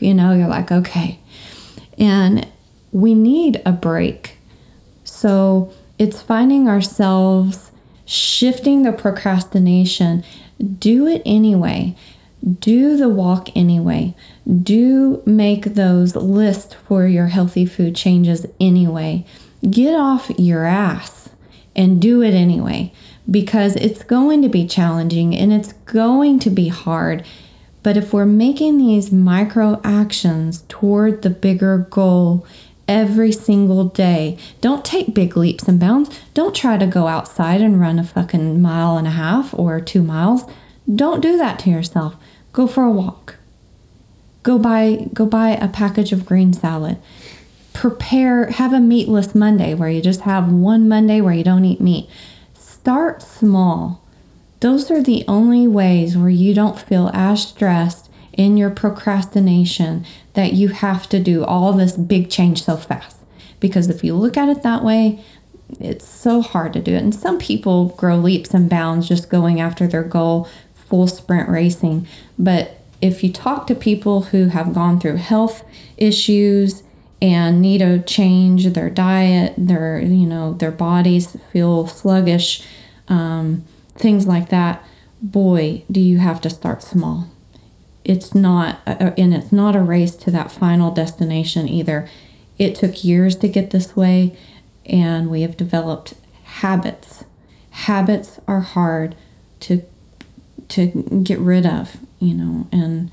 You 0.00 0.14
know, 0.14 0.32
you're 0.32 0.48
like, 0.48 0.70
okay. 0.70 1.18
And 1.98 2.46
we 2.92 3.14
need 3.14 3.60
a 3.64 3.72
break. 3.72 4.38
So 5.04 5.72
it's 5.98 6.22
finding 6.22 6.68
ourselves 6.68 7.70
shifting 8.04 8.82
the 8.82 8.92
procrastination. 8.92 10.24
Do 10.78 11.06
it 11.06 11.22
anyway. 11.24 11.96
Do 12.60 12.96
the 12.96 13.08
walk 13.08 13.48
anyway. 13.56 14.14
Do 14.62 15.22
make 15.24 15.74
those 15.74 16.14
lists 16.14 16.74
for 16.74 17.06
your 17.06 17.28
healthy 17.28 17.64
food 17.64 17.96
changes 17.96 18.46
anyway. 18.60 19.24
Get 19.68 19.94
off 19.94 20.30
your 20.38 20.66
ass 20.66 21.30
and 21.74 22.00
do 22.00 22.22
it 22.22 22.34
anyway 22.34 22.92
because 23.30 23.76
it's 23.76 24.04
going 24.04 24.42
to 24.42 24.48
be 24.48 24.66
challenging 24.66 25.34
and 25.34 25.52
it's 25.52 25.72
going 25.72 26.38
to 26.40 26.50
be 26.50 26.68
hard. 26.68 27.24
But 27.84 27.96
if 27.96 28.12
we're 28.12 28.26
making 28.26 28.78
these 28.78 29.12
micro 29.12 29.80
actions 29.84 30.64
toward 30.68 31.22
the 31.22 31.30
bigger 31.30 31.78
goal 31.78 32.44
every 32.88 33.32
single 33.32 33.84
day. 33.84 34.38
Don't 34.60 34.84
take 34.84 35.14
big 35.14 35.36
leaps 35.36 35.64
and 35.68 35.80
bounds. 35.80 36.20
Don't 36.34 36.54
try 36.54 36.76
to 36.76 36.86
go 36.86 37.06
outside 37.06 37.60
and 37.60 37.80
run 37.80 37.98
a 37.98 38.04
fucking 38.04 38.60
mile 38.60 38.96
and 38.96 39.06
a 39.06 39.12
half 39.12 39.54
or 39.54 39.80
two 39.80 40.02
miles. 40.02 40.44
Don't 40.92 41.20
do 41.20 41.36
that 41.38 41.58
to 41.60 41.70
yourself. 41.70 42.16
Go 42.52 42.66
for 42.66 42.84
a 42.84 42.90
walk. 42.90 43.36
Go 44.42 44.58
buy 44.58 45.08
go 45.14 45.24
buy 45.24 45.50
a 45.50 45.68
package 45.68 46.12
of 46.12 46.26
green 46.26 46.52
salad. 46.52 46.98
Prepare 47.72 48.50
have 48.52 48.72
a 48.72 48.80
meatless 48.80 49.34
Monday 49.34 49.74
where 49.74 49.88
you 49.88 50.02
just 50.02 50.20
have 50.22 50.52
one 50.52 50.88
Monday 50.88 51.20
where 51.20 51.34
you 51.34 51.42
don't 51.42 51.64
eat 51.64 51.80
meat. 51.80 52.08
Start 52.52 53.22
small. 53.22 54.03
Those 54.64 54.90
are 54.90 55.02
the 55.02 55.26
only 55.28 55.68
ways 55.68 56.16
where 56.16 56.30
you 56.30 56.54
don't 56.54 56.80
feel 56.80 57.10
as 57.12 57.48
stressed 57.48 58.10
in 58.32 58.56
your 58.56 58.70
procrastination 58.70 60.06
that 60.32 60.54
you 60.54 60.68
have 60.68 61.06
to 61.10 61.20
do 61.20 61.44
all 61.44 61.74
this 61.74 61.98
big 61.98 62.30
change 62.30 62.62
so 62.62 62.78
fast. 62.78 63.18
Because 63.60 63.90
if 63.90 64.02
you 64.02 64.14
look 64.14 64.38
at 64.38 64.48
it 64.48 64.62
that 64.62 64.82
way, 64.82 65.22
it's 65.78 66.08
so 66.08 66.40
hard 66.40 66.72
to 66.72 66.80
do 66.80 66.94
it. 66.94 67.02
And 67.02 67.14
some 67.14 67.38
people 67.38 67.90
grow 67.98 68.16
leaps 68.16 68.54
and 68.54 68.70
bounds 68.70 69.06
just 69.06 69.28
going 69.28 69.60
after 69.60 69.86
their 69.86 70.02
goal, 70.02 70.48
full 70.74 71.08
sprint 71.08 71.50
racing. 71.50 72.06
But 72.38 72.80
if 73.02 73.22
you 73.22 73.30
talk 73.30 73.66
to 73.66 73.74
people 73.74 74.22
who 74.22 74.46
have 74.46 74.72
gone 74.72 74.98
through 74.98 75.16
health 75.16 75.62
issues 75.98 76.84
and 77.20 77.60
need 77.60 77.80
to 77.80 78.02
change 78.04 78.64
their 78.72 78.88
diet, 78.88 79.52
their 79.58 80.00
you 80.00 80.26
know 80.26 80.54
their 80.54 80.72
bodies 80.72 81.36
feel 81.52 81.86
sluggish, 81.86 82.66
um, 83.08 83.66
things 83.96 84.26
like 84.26 84.48
that. 84.48 84.84
Boy, 85.22 85.84
do 85.90 86.00
you 86.00 86.18
have 86.18 86.40
to 86.42 86.50
start 86.50 86.82
small. 86.82 87.30
It's 88.04 88.34
not, 88.34 88.80
uh, 88.86 88.96
uh, 89.00 89.14
and 89.16 89.32
it's 89.32 89.52
not 89.52 89.74
a 89.74 89.80
race 89.80 90.14
to 90.16 90.30
that 90.32 90.52
final 90.52 90.90
destination 90.90 91.68
either. 91.68 92.08
It 92.58 92.74
took 92.74 93.02
years 93.02 93.36
to 93.36 93.48
get 93.48 93.70
this 93.70 93.96
way, 93.96 94.36
and 94.84 95.30
we 95.30 95.42
have 95.42 95.56
developed 95.56 96.14
habits. 96.44 97.24
Habits 97.70 98.38
are 98.46 98.60
hard 98.60 99.16
to 99.60 99.82
to 100.68 100.86
get 101.22 101.38
rid 101.38 101.66
of, 101.66 101.98
you 102.20 102.34
know, 102.34 102.66
and 102.72 103.10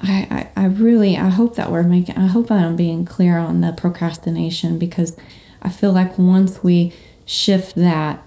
I, 0.00 0.48
I, 0.56 0.62
I 0.62 0.66
really 0.66 1.16
I 1.16 1.28
hope 1.28 1.56
that 1.56 1.70
we're 1.70 1.82
making 1.82 2.16
I 2.16 2.26
hope 2.26 2.50
I'm 2.50 2.76
being 2.76 3.04
clear 3.04 3.38
on 3.38 3.60
the 3.60 3.72
procrastination 3.72 4.78
because 4.78 5.16
I 5.60 5.68
feel 5.68 5.92
like 5.92 6.18
once 6.18 6.62
we 6.62 6.92
shift 7.26 7.74
that 7.74 8.22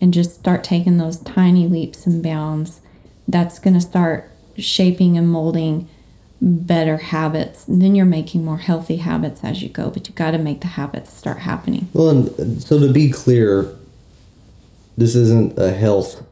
and 0.00 0.12
just 0.12 0.34
start 0.34 0.62
taking 0.64 0.98
those 0.98 1.18
tiny 1.20 1.66
leaps 1.66 2.06
and 2.06 2.22
bounds, 2.22 2.80
that's 3.28 3.58
going 3.58 3.74
to 3.74 3.80
start 3.80 4.30
shaping 4.56 5.16
and 5.16 5.28
molding 5.28 5.88
better 6.40 6.98
habits. 6.98 7.66
And 7.66 7.80
then 7.80 7.94
you're 7.94 8.04
making 8.06 8.44
more 8.44 8.58
healthy 8.58 8.96
habits 8.96 9.40
as 9.42 9.62
you 9.62 9.68
go, 9.68 9.90
but 9.90 10.08
you 10.08 10.14
got 10.14 10.32
to 10.32 10.38
make 10.38 10.60
the 10.60 10.66
habits 10.68 11.12
start 11.12 11.38
happening. 11.38 11.88
Well, 11.92 12.10
and 12.10 12.62
so 12.62 12.78
to 12.78 12.92
be 12.92 13.10
clear, 13.10 13.70
this 14.96 15.14
isn't 15.14 15.58
a 15.58 15.72
health 15.72 16.22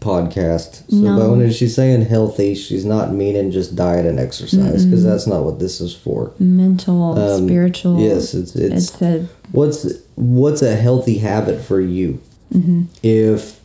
podcast. 0.00 0.82
So 0.90 0.96
No. 0.96 1.18
but 1.18 1.30
when 1.36 1.50
she's 1.52 1.74
saying 1.74 2.02
healthy, 2.02 2.54
she's 2.54 2.84
not 2.84 3.12
meaning 3.12 3.50
just 3.50 3.74
diet 3.74 4.06
and 4.06 4.18
exercise 4.18 4.84
because 4.84 5.02
that's 5.02 5.26
not 5.26 5.44
what 5.44 5.58
this 5.58 5.80
is 5.80 5.94
for. 5.94 6.32
Mental, 6.38 7.18
Um, 7.18 7.46
spiritual. 7.46 8.00
Yes, 8.00 8.34
it's 8.34 8.54
it's, 8.54 8.90
it's 8.92 9.02
a 9.02 9.26
what's 9.52 9.86
what's 10.14 10.62
a 10.62 10.76
healthy 10.76 11.18
habit 11.18 11.60
for 11.60 11.80
you 11.80 12.20
if 13.02 13.60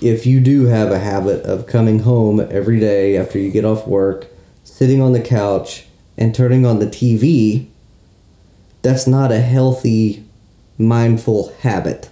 if 0.00 0.26
you 0.26 0.40
do 0.40 0.66
have 0.66 0.90
a 0.90 0.98
habit 0.98 1.44
of 1.44 1.66
coming 1.66 2.00
home 2.00 2.40
every 2.50 2.80
day 2.80 3.16
after 3.16 3.38
you 3.38 3.50
get 3.50 3.64
off 3.64 3.86
work 3.86 4.26
sitting 4.64 5.00
on 5.00 5.12
the 5.12 5.20
couch 5.20 5.86
and 6.18 6.34
turning 6.34 6.66
on 6.66 6.80
the 6.80 6.86
tv 6.86 7.68
that's 8.82 9.06
not 9.06 9.30
a 9.30 9.40
healthy 9.40 10.24
mindful 10.78 11.52
habit. 11.60 12.08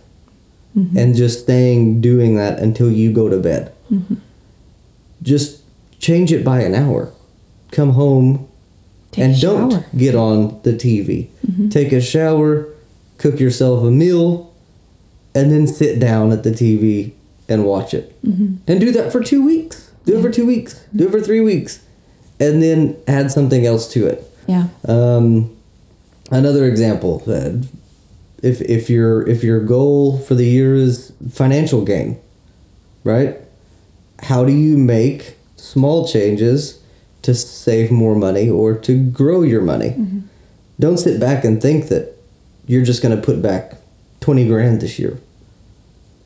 Mm-hmm. 0.76 0.96
And 0.96 1.16
just 1.16 1.40
staying 1.40 2.00
doing 2.00 2.36
that 2.36 2.58
until 2.58 2.90
you 2.90 3.12
go 3.12 3.28
to 3.28 3.38
bed. 3.38 3.72
Mm-hmm. 3.90 4.16
Just 5.22 5.62
change 5.98 6.30
it 6.30 6.44
by 6.44 6.60
an 6.60 6.74
hour. 6.74 7.12
Come 7.72 7.90
home 7.90 8.48
Take 9.10 9.24
and 9.24 9.40
don't 9.40 9.96
get 9.96 10.14
on 10.14 10.60
the 10.62 10.72
TV. 10.72 11.28
Mm-hmm. 11.46 11.70
Take 11.70 11.92
a 11.92 12.00
shower, 12.00 12.68
cook 13.16 13.40
yourself 13.40 13.82
a 13.82 13.90
meal, 13.90 14.47
and 15.34 15.50
then 15.52 15.66
sit 15.66 15.98
down 16.00 16.32
at 16.32 16.42
the 16.42 16.50
TV 16.50 17.12
and 17.48 17.64
watch 17.64 17.94
it. 17.94 18.16
And 18.22 18.80
do 18.80 18.90
that 18.92 19.10
for 19.12 19.22
two 19.22 19.44
weeks. 19.44 19.90
Do 20.04 20.18
it 20.18 20.22
for 20.22 20.30
two 20.30 20.46
weeks. 20.46 20.84
Do 20.94 21.06
it 21.08 21.10
for 21.10 21.20
three 21.20 21.40
weeks. 21.40 21.80
And 22.40 22.62
then 22.62 22.96
add 23.06 23.30
something 23.30 23.66
else 23.66 23.90
to 23.92 24.06
it. 24.06 24.22
yeah. 24.46 24.68
Um, 24.86 25.56
another 26.30 26.64
example: 26.66 27.22
uh, 27.26 27.52
if 28.42 28.60
if 28.62 28.88
your 28.88 29.26
if 29.26 29.42
your 29.42 29.60
goal 29.60 30.18
for 30.18 30.34
the 30.34 30.44
year 30.44 30.74
is 30.74 31.12
financial 31.32 31.84
gain, 31.84 32.18
right? 33.04 33.36
How 34.20 34.44
do 34.44 34.52
you 34.52 34.76
make 34.78 35.36
small 35.56 36.06
changes 36.06 36.80
to 37.22 37.34
save 37.34 37.90
more 37.90 38.14
money 38.14 38.48
or 38.48 38.74
to 38.78 39.02
grow 39.10 39.42
your 39.42 39.62
money? 39.62 39.96
Don't 40.78 40.98
sit 40.98 41.18
back 41.20 41.44
and 41.44 41.60
think 41.60 41.88
that 41.88 42.14
you're 42.66 42.84
just 42.84 43.02
going 43.02 43.14
to 43.16 43.20
put 43.22 43.42
back 43.42 43.72
twenty 44.28 44.46
grand 44.46 44.82
this 44.82 44.98
year, 44.98 45.18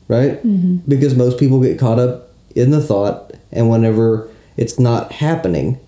right? 0.09 0.45
Mm-hmm. 0.45 0.79
Because 0.89 1.15
most 1.15 1.39
people 1.39 1.61
get 1.61 1.79
caught 1.79 1.99
up 1.99 2.31
in 2.53 2.71
the 2.71 2.81
thought, 2.81 3.31
and 3.49 3.69
whenever 3.69 4.29
it's 4.57 4.77
not 4.77 5.13
happening, 5.13 5.79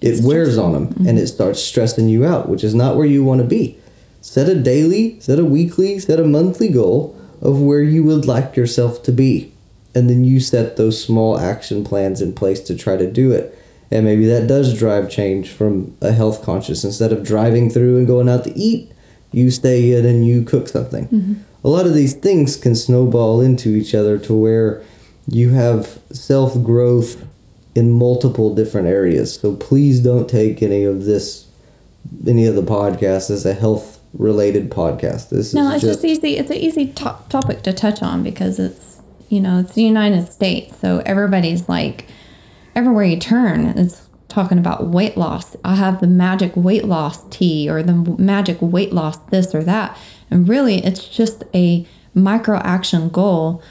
it 0.00 0.22
wears 0.22 0.56
on 0.56 0.72
them 0.72 0.84
and 0.84 0.96
mm-hmm. 0.96 1.16
it 1.18 1.26
starts 1.26 1.60
stressing 1.60 2.08
you 2.08 2.24
out, 2.24 2.48
which 2.48 2.62
is 2.62 2.76
not 2.76 2.94
where 2.94 3.06
you 3.06 3.24
want 3.24 3.40
to 3.40 3.46
be. 3.46 3.76
Set 4.20 4.48
a 4.48 4.54
daily, 4.54 5.18
set 5.18 5.40
a 5.40 5.44
weekly, 5.44 5.98
set 5.98 6.20
a 6.20 6.24
monthly 6.24 6.68
goal 6.68 7.18
of 7.42 7.60
where 7.60 7.82
you 7.82 8.04
would 8.04 8.24
like 8.24 8.54
yourself 8.54 9.02
to 9.02 9.10
be. 9.10 9.52
And 9.96 10.08
then 10.08 10.22
you 10.22 10.38
set 10.38 10.76
those 10.76 11.02
small 11.02 11.40
action 11.40 11.82
plans 11.82 12.22
in 12.22 12.34
place 12.34 12.60
to 12.60 12.76
try 12.76 12.96
to 12.96 13.10
do 13.10 13.32
it. 13.32 13.58
And 13.90 14.04
maybe 14.04 14.26
that 14.26 14.46
does 14.46 14.78
drive 14.78 15.10
change 15.10 15.50
from 15.50 15.96
a 16.00 16.12
health 16.12 16.44
conscious. 16.44 16.84
Instead 16.84 17.10
of 17.10 17.24
driving 17.24 17.68
through 17.68 17.98
and 17.98 18.06
going 18.06 18.28
out 18.28 18.44
to 18.44 18.56
eat, 18.56 18.92
you 19.32 19.50
stay 19.50 19.92
in 19.92 20.06
and 20.06 20.26
you 20.26 20.42
cook 20.42 20.68
something. 20.68 21.06
Mm-hmm. 21.08 21.34
A 21.64 21.68
lot 21.68 21.86
of 21.86 21.94
these 21.94 22.14
things 22.14 22.56
can 22.56 22.74
snowball 22.74 23.40
into 23.40 23.70
each 23.70 23.94
other 23.94 24.18
to 24.18 24.34
where 24.34 24.82
you 25.26 25.50
have 25.50 25.98
self 26.12 26.62
growth 26.62 27.24
in 27.74 27.90
multiple 27.90 28.54
different 28.54 28.88
areas. 28.88 29.34
So 29.34 29.54
please 29.56 30.00
don't 30.00 30.28
take 30.28 30.62
any 30.62 30.84
of 30.84 31.04
this, 31.04 31.46
any 32.26 32.46
of 32.46 32.54
the 32.54 32.62
podcasts 32.62 33.30
as 33.30 33.44
a 33.44 33.54
health 33.54 34.00
related 34.14 34.70
podcast. 34.70 35.28
This 35.28 35.52
No, 35.52 35.68
is 35.70 35.84
it's 35.84 36.02
just, 36.02 36.04
easy. 36.04 36.36
It's 36.38 36.50
an 36.50 36.56
easy 36.56 36.86
to- 36.86 37.16
topic 37.28 37.62
to 37.62 37.72
touch 37.72 38.02
on 38.02 38.22
because 38.22 38.58
it's 38.58 39.00
you 39.28 39.40
know 39.40 39.58
it's 39.60 39.74
the 39.74 39.82
United 39.82 40.32
States, 40.32 40.78
so 40.80 41.02
everybody's 41.04 41.68
like 41.68 42.06
everywhere 42.74 43.04
you 43.04 43.18
turn, 43.18 43.66
it's 43.66 44.07
talking 44.28 44.58
about 44.58 44.86
weight 44.86 45.16
loss. 45.16 45.56
I 45.64 45.76
have 45.76 46.00
the 46.00 46.06
magic 46.06 46.52
weight 46.54 46.84
loss 46.84 47.24
tea 47.30 47.68
or 47.68 47.82
the 47.82 47.94
magic 48.18 48.58
weight 48.60 48.92
loss 48.92 49.18
this 49.18 49.54
or 49.54 49.64
that, 49.64 49.96
and 50.30 50.48
really 50.48 50.84
it's 50.84 51.08
just 51.08 51.44
a 51.54 51.86
micro 52.14 52.58
action 52.58 53.08
goal, 53.08 53.62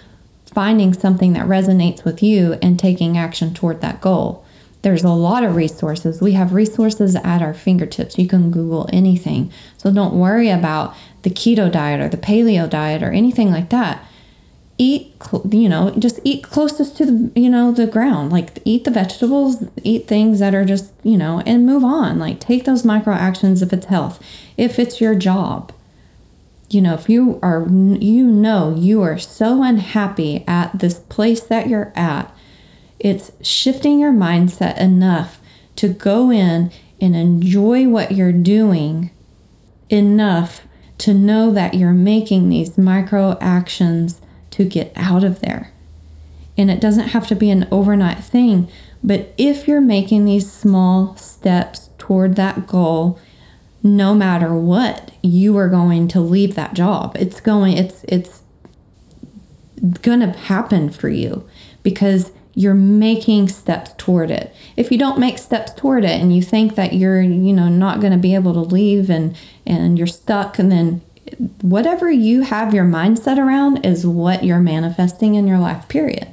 finding 0.46 0.94
something 0.94 1.34
that 1.34 1.48
resonates 1.48 2.04
with 2.04 2.24
you 2.24 2.58
and 2.62 2.80
taking 2.80 3.18
action 3.18 3.54
toward 3.54 3.82
that 3.82 4.02
goal. 4.02 4.44
There's 4.82 5.04
a 5.04 5.10
lot 5.10 5.44
of 5.44 5.56
resources. 5.56 6.22
We 6.22 6.34
have 6.34 6.54
resources 6.54 7.16
at 7.16 7.42
our 7.42 7.54
fingertips. 7.54 8.18
You 8.18 8.28
can 8.28 8.52
Google 8.52 8.88
anything. 8.94 9.52
So 9.78 9.92
don't 9.92 10.14
worry 10.14 10.50
about 10.50 10.96
the 11.24 11.30
keto 11.30 11.72
diet 11.72 12.00
or 12.00 12.10
the 12.10 12.18
paleo 12.18 12.70
diet 12.70 13.04
or 13.04 13.12
anything 13.12 13.52
like 13.52 13.70
that. 13.70 14.06
Eat, 14.80 15.16
you 15.50 15.68
know, 15.68 15.92
just 15.98 16.20
eat 16.24 16.44
closest 16.44 16.98
to 16.98 17.06
the, 17.06 17.40
you 17.40 17.50
know, 17.50 17.72
the 17.72 17.88
ground. 17.88 18.32
Like 18.32 18.60
eat 18.64 18.84
the 18.84 18.92
vegetables, 18.92 19.64
eat 19.84 20.08
things 20.08 20.40
that 20.40 20.54
are 20.54 20.66
just, 20.66 20.94
you 21.04 21.18
know, 21.18 21.42
and 21.46 21.66
move 21.66 21.84
on. 21.84 22.20
Like 22.20 22.40
take 22.40 22.66
those 22.66 22.86
micro 22.86 23.14
actions 23.14 23.62
if 23.62 23.74
it's 23.74 23.88
health, 23.88 24.22
if 24.56 24.78
it's 24.78 25.02
your 25.02 25.16
job. 25.16 25.74
You 26.70 26.82
know, 26.82 26.94
if 26.94 27.10
you 27.10 27.40
are, 27.42 27.66
you 27.68 28.28
know, 28.28 28.76
you 28.78 29.02
are 29.02 29.18
so 29.18 29.64
unhappy 29.64 30.44
at 30.48 30.78
this 30.78 31.00
place 31.00 31.42
that 31.42 31.68
you're 31.68 31.94
at, 31.96 32.32
it's 33.00 33.32
shifting 33.42 34.00
your 34.00 34.12
mindset 34.12 34.78
enough 34.78 35.40
to 35.78 35.88
go 35.88 36.32
in 36.32 36.72
and 37.00 37.16
enjoy 37.16 37.88
what 37.88 38.12
you're 38.12 38.32
doing 38.32 39.12
enough 39.90 40.68
to 41.00 41.14
know 41.14 41.52
that 41.52 41.76
you're 41.76 41.94
making 41.94 42.50
these 42.50 42.78
micro 42.78 43.38
actions 43.40 44.20
to 44.58 44.66
get 44.66 44.92
out 44.96 45.24
of 45.24 45.40
there. 45.40 45.72
And 46.58 46.72
it 46.72 46.82
doesn't 46.82 47.10
have 47.10 47.28
to 47.28 47.36
be 47.36 47.52
an 47.52 47.68
overnight 47.72 48.24
thing, 48.24 48.68
but 49.04 49.32
if 49.38 49.68
you're 49.68 49.80
making 49.80 50.26
these 50.26 50.52
small 50.52 51.16
steps 51.16 51.92
toward 52.00 52.36
that 52.36 52.66
goal, 52.66 53.20
no 53.84 54.16
matter 54.16 54.56
what, 54.56 55.12
you 55.22 55.56
are 55.58 55.70
going 55.70 56.08
to 56.10 56.20
leave 56.20 56.56
that 56.56 56.74
job. 56.74 57.16
It's 57.20 57.40
going 57.40 57.78
it's 57.78 58.04
it's 58.08 58.42
going 60.02 60.22
to 60.22 60.32
happen 60.32 60.90
for 60.90 61.10
you 61.10 61.48
because 61.84 62.32
you're 62.56 62.74
making 62.74 63.48
steps 63.48 63.94
toward 64.00 64.32
it. 64.32 64.52
If 64.76 64.92
you 64.92 64.98
don't 64.98 65.20
make 65.20 65.38
steps 65.38 65.72
toward 65.74 66.04
it 66.04 66.20
and 66.20 66.36
you 66.36 66.42
think 66.42 66.74
that 66.74 66.94
you're, 66.94 67.22
you 67.22 67.54
know, 67.54 67.70
not 67.70 68.00
going 68.00 68.14
to 68.14 68.18
be 68.18 68.34
able 68.34 68.54
to 68.54 68.62
leave 68.62 69.12
and 69.12 69.38
and 69.68 70.00
you're 70.00 70.08
stuck 70.08 70.58
and 70.58 70.72
then 70.72 71.02
whatever 71.62 72.12
you 72.12 72.42
have 72.42 72.74
your 72.74 72.86
mindset 72.86 73.38
around 73.38 73.86
is 73.86 74.06
what 74.06 74.44
you're 74.44 74.60
manifesting 74.60 75.36
in 75.36 75.48
your 75.48 75.60
life 75.60 75.88
period. 75.88 76.28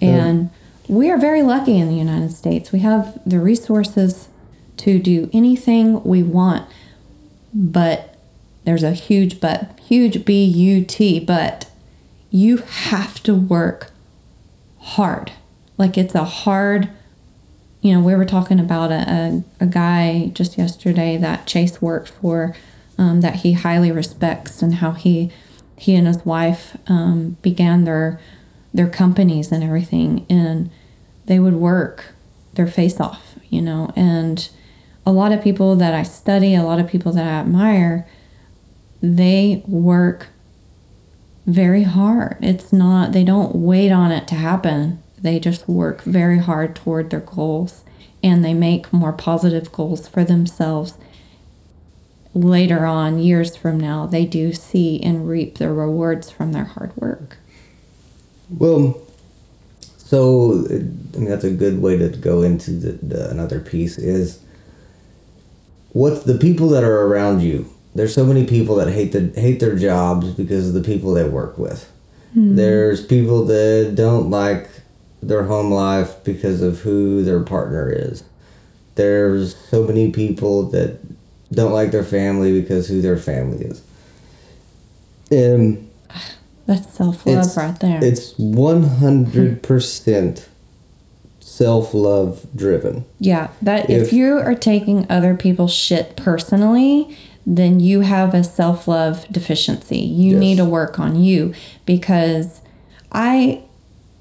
And 0.00 0.50
we 0.88 1.10
are 1.10 1.18
very 1.18 1.42
lucky 1.42 1.78
in 1.78 1.88
the 1.88 1.94
United 1.94 2.32
States. 2.32 2.72
We 2.72 2.80
have 2.80 3.20
the 3.24 3.38
resources 3.38 4.28
to 4.78 4.98
do 4.98 5.30
anything 5.32 6.02
we 6.02 6.22
want. 6.22 6.68
But 7.54 8.16
there's 8.64 8.82
a 8.82 8.92
huge 8.92 9.40
but, 9.40 9.78
huge 9.80 10.24
B 10.24 10.44
U 10.44 10.84
T, 10.84 11.20
but 11.20 11.68
you 12.30 12.56
have 12.56 13.22
to 13.22 13.34
work 13.34 13.90
hard. 14.80 15.32
Like 15.78 15.96
it's 15.96 16.14
a 16.14 16.24
hard, 16.24 16.88
you 17.80 17.92
know, 17.94 18.00
we 18.00 18.14
were 18.14 18.24
talking 18.24 18.58
about 18.58 18.90
a, 18.90 19.42
a, 19.60 19.64
a 19.64 19.66
guy 19.66 20.30
just 20.32 20.58
yesterday 20.58 21.16
that 21.18 21.46
Chase 21.46 21.80
worked 21.80 22.08
for 22.08 22.56
um, 22.98 23.20
that 23.20 23.36
he 23.36 23.52
highly 23.52 23.90
respects 23.90 24.62
and 24.62 24.76
how 24.76 24.92
he 24.92 25.30
he 25.76 25.96
and 25.96 26.06
his 26.06 26.24
wife 26.24 26.76
um, 26.86 27.36
began 27.42 27.84
their 27.84 28.20
their 28.72 28.88
companies 28.88 29.50
and 29.50 29.62
everything 29.62 30.24
and 30.30 30.70
they 31.26 31.38
would 31.38 31.54
work 31.54 32.14
their 32.54 32.66
face 32.66 33.00
off, 33.00 33.36
you 33.48 33.60
know, 33.62 33.92
and 33.96 34.48
a 35.04 35.12
lot 35.12 35.32
of 35.32 35.42
people 35.42 35.76
that 35.76 35.94
I 35.94 36.02
study, 36.02 36.54
a 36.54 36.62
lot 36.62 36.78
of 36.78 36.88
people 36.88 37.12
that 37.12 37.26
I 37.26 37.40
admire, 37.40 38.06
they 39.02 39.62
work 39.66 40.28
very 41.46 41.82
hard. 41.82 42.36
It's 42.40 42.72
not, 42.72 43.12
they 43.12 43.24
don't 43.24 43.56
wait 43.56 43.90
on 43.90 44.12
it 44.12 44.28
to 44.28 44.34
happen. 44.34 45.02
They 45.20 45.40
just 45.40 45.68
work 45.68 46.02
very 46.02 46.38
hard 46.38 46.76
toward 46.76 47.10
their 47.10 47.20
goals 47.20 47.84
and 48.22 48.44
they 48.44 48.54
make 48.54 48.92
more 48.92 49.12
positive 49.12 49.72
goals 49.72 50.06
for 50.06 50.24
themselves. 50.24 50.96
Later 52.34 52.86
on, 52.86 53.18
years 53.18 53.56
from 53.56 53.78
now, 53.78 54.06
they 54.06 54.24
do 54.24 54.52
see 54.52 55.00
and 55.02 55.28
reap 55.28 55.58
the 55.58 55.70
rewards 55.70 56.30
from 56.30 56.52
their 56.52 56.64
hard 56.64 56.96
work. 56.96 57.36
Well, 58.48 59.00
so 60.12 60.64
I 60.68 61.18
mean 61.18 61.30
that's 61.30 61.44
a 61.44 61.50
good 61.50 61.80
way 61.80 61.96
to 61.96 62.08
go 62.08 62.42
into 62.42 62.72
the, 62.72 62.92
the 62.92 63.30
another 63.30 63.60
piece 63.60 63.96
is 63.96 64.42
what 65.92 66.26
the 66.26 66.36
people 66.36 66.68
that 66.70 66.84
are 66.84 67.06
around 67.06 67.40
you. 67.40 67.70
There's 67.94 68.14
so 68.14 68.24
many 68.24 68.46
people 68.46 68.76
that 68.76 68.92
hate 68.92 69.12
the 69.12 69.32
hate 69.40 69.60
their 69.60 69.76
jobs 69.76 70.30
because 70.32 70.68
of 70.68 70.74
the 70.74 70.82
people 70.82 71.14
they 71.14 71.26
work 71.26 71.56
with. 71.56 71.90
Hmm. 72.34 72.56
There's 72.56 73.04
people 73.06 73.44
that 73.46 73.94
don't 73.94 74.30
like 74.30 74.68
their 75.22 75.44
home 75.44 75.70
life 75.70 76.22
because 76.24 76.62
of 76.62 76.80
who 76.80 77.22
their 77.22 77.40
partner 77.40 77.90
is. 77.90 78.24
There's 78.96 79.56
so 79.56 79.84
many 79.84 80.10
people 80.10 80.64
that 80.70 80.98
don't 81.52 81.72
like 81.72 81.90
their 81.90 82.04
family 82.04 82.58
because 82.60 82.88
who 82.88 83.00
their 83.00 83.16
family 83.18 83.64
is. 83.64 83.82
And 85.30 85.88
That's 86.66 86.92
self 86.94 87.26
love 87.26 87.56
right 87.56 87.78
there. 87.80 88.02
It's 88.02 88.34
one 88.38 88.82
hundred 88.84 89.62
percent 89.62 90.48
self 91.40 91.94
love 91.94 92.46
driven. 92.54 93.04
Yeah, 93.18 93.48
that 93.62 93.88
if, 93.90 94.02
If- 94.08 94.12
you 94.12 94.38
are 94.38 94.54
taking 94.54 95.06
other 95.10 95.34
people's 95.34 95.72
shit 95.74 96.16
personally, 96.16 97.16
then 97.46 97.80
you 97.80 98.00
have 98.00 98.34
a 98.34 98.44
self 98.44 98.86
love 98.86 99.26
deficiency. 99.30 99.98
You 99.98 100.32
Yes. 100.32 100.40
need 100.40 100.56
to 100.56 100.64
work 100.64 100.98
on 100.98 101.20
you 101.20 101.52
because 101.86 102.60
I 103.10 103.62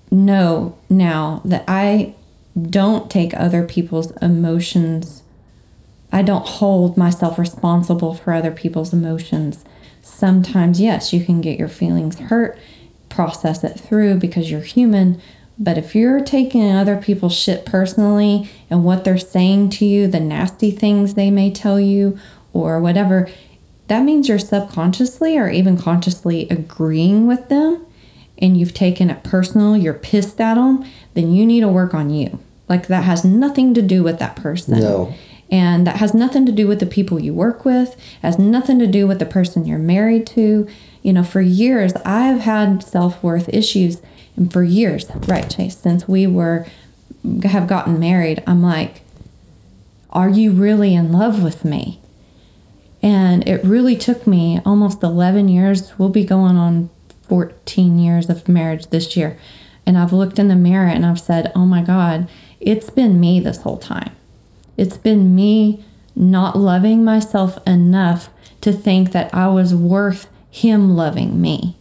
know 0.10 0.76
now 0.90 1.42
that 1.46 1.64
I 1.68 2.16
don't 2.60 3.10
take 3.10 3.34
other 3.36 3.64
people's 3.64 4.12
emotions. 4.22 5.21
I 6.12 6.22
don't 6.22 6.46
hold 6.46 6.98
myself 6.98 7.40
responsible 7.40 8.14
for 8.14 8.34
other 8.34 8.52
people's 8.52 8.94
emotions. 8.94 9.64
Sometimes, 10.02 10.82
yes, 10.82 11.14
you 11.14 11.24
can 11.24 11.42
get 11.42 11.60
your 11.60 11.68
feelings 11.68 12.20
hurt, 12.20 12.58
process 13.10 13.64
it 13.64 13.80
through 13.80 14.16
because 14.16 14.52
you're 14.52 14.62
human. 14.62 15.22
But 15.58 15.78
if 15.78 15.96
you're 15.96 16.22
taking 16.22 16.72
other 16.72 16.98
people's 16.98 17.36
shit 17.36 17.66
personally 17.66 18.50
and 18.70 18.84
what 18.84 19.04
they're 19.04 19.18
saying 19.18 19.70
to 19.72 19.86
you, 19.86 20.08
the 20.08 20.20
nasty 20.20 20.72
things 20.72 21.14
they 21.14 21.30
may 21.30 21.52
tell 21.52 21.80
you, 21.80 22.18
or 22.54 22.80
whatever, 22.80 23.30
that 23.88 24.04
means 24.04 24.28
you're 24.28 24.40
subconsciously 24.40 25.38
or 25.38 25.50
even 25.50 25.78
consciously 25.78 26.48
agreeing 26.50 27.28
with 27.28 27.50
them 27.50 27.86
and 28.38 28.58
you've 28.58 28.74
taken 28.74 29.10
it 29.10 29.24
personal, 29.24 29.78
you're 29.78 29.94
pissed 29.94 30.42
at 30.42 30.56
them, 30.56 30.84
then 31.14 31.32
you 31.32 31.46
need 31.46 31.62
to 31.62 31.68
work 31.68 31.94
on 31.94 32.10
you. 32.10 32.40
Like 32.68 32.88
that 32.88 33.04
has 33.04 33.24
nothing 33.24 33.74
to 33.76 33.82
do 33.82 34.02
with 34.02 34.18
that 34.20 34.36
person. 34.36 34.80
No. 34.80 35.14
And 35.52 35.86
that 35.86 35.98
has 35.98 36.14
nothing 36.14 36.46
to 36.46 36.52
do 36.52 36.66
with 36.66 36.80
the 36.80 36.86
people 36.86 37.20
you 37.20 37.34
work 37.34 37.66
with, 37.66 38.00
has 38.22 38.40
nothing 38.40 38.80
to 38.80 38.88
do 38.88 39.06
with 39.06 39.20
the 39.20 39.26
person 39.26 39.66
you're 39.66 39.78
married 39.78 40.26
to. 40.28 40.68
You 41.04 41.14
know, 41.14 41.24
for 41.24 41.42
years, 41.42 41.94
I've 42.06 42.42
had 42.42 42.82
self 42.82 43.22
worth 43.22 43.50
issues. 43.50 44.02
And 44.38 44.52
for 44.52 44.64
years, 44.64 45.08
right, 45.28 45.50
Chase, 45.50 45.78
since 45.78 46.08
we 46.08 46.26
were, 46.26 46.66
have 47.44 47.68
gotten 47.68 48.00
married, 48.00 48.42
I'm 48.48 48.64
like, 48.64 49.02
are 50.10 50.30
you 50.30 50.52
really 50.52 50.96
in 50.96 51.12
love 51.12 51.44
with 51.44 51.66
me? 51.66 52.00
And 53.04 53.46
it 53.48 53.64
really 53.64 53.98
took 53.98 54.26
me 54.26 54.62
almost 54.66 55.04
11 55.04 55.50
years. 55.50 55.98
We'll 55.98 56.10
be 56.10 56.24
going 56.24 56.56
on 56.56 56.90
14 57.24 58.00
years 58.00 58.30
of 58.30 58.48
marriage 58.48 58.88
this 58.88 59.18
year. 59.18 59.38
And 59.86 59.98
I've 59.98 60.14
looked 60.14 60.38
in 60.38 60.48
the 60.48 60.56
mirror 60.56 60.88
and 60.88 61.06
I've 61.06 61.20
said, 61.20 61.52
oh 61.56 61.66
my 61.66 61.82
God, 61.82 62.30
it's 62.60 62.90
been 62.90 63.20
me 63.20 63.40
this 63.40 63.62
whole 63.62 63.78
time. 63.78 64.12
It's 64.82 64.98
been 64.98 65.36
me 65.36 65.84
not 66.16 66.58
loving 66.58 67.04
myself 67.04 67.60
enough 67.68 68.32
to 68.62 68.74
think 68.74 69.12
that 69.12 69.32
I 69.32 69.48
was 69.48 69.76
worth 69.76 70.28
him 70.50 70.96
loving 70.96 71.40
me. 71.40 71.78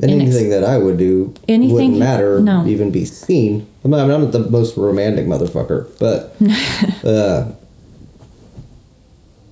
Anything 0.00 0.50
that 0.50 0.62
I 0.62 0.78
would 0.78 0.98
do 0.98 1.34
Anything 1.48 1.74
wouldn't 1.74 1.94
he- 1.94 1.98
matter, 1.98 2.40
no. 2.40 2.64
even 2.64 2.92
be 2.92 3.04
seen. 3.04 3.66
I 3.84 3.88
mean, 3.88 3.98
I'm 3.98 4.06
not 4.06 4.30
the 4.30 4.38
most 4.38 4.76
romantic 4.76 5.26
motherfucker, 5.26 5.88
but 5.98 6.36
uh, 7.04 7.50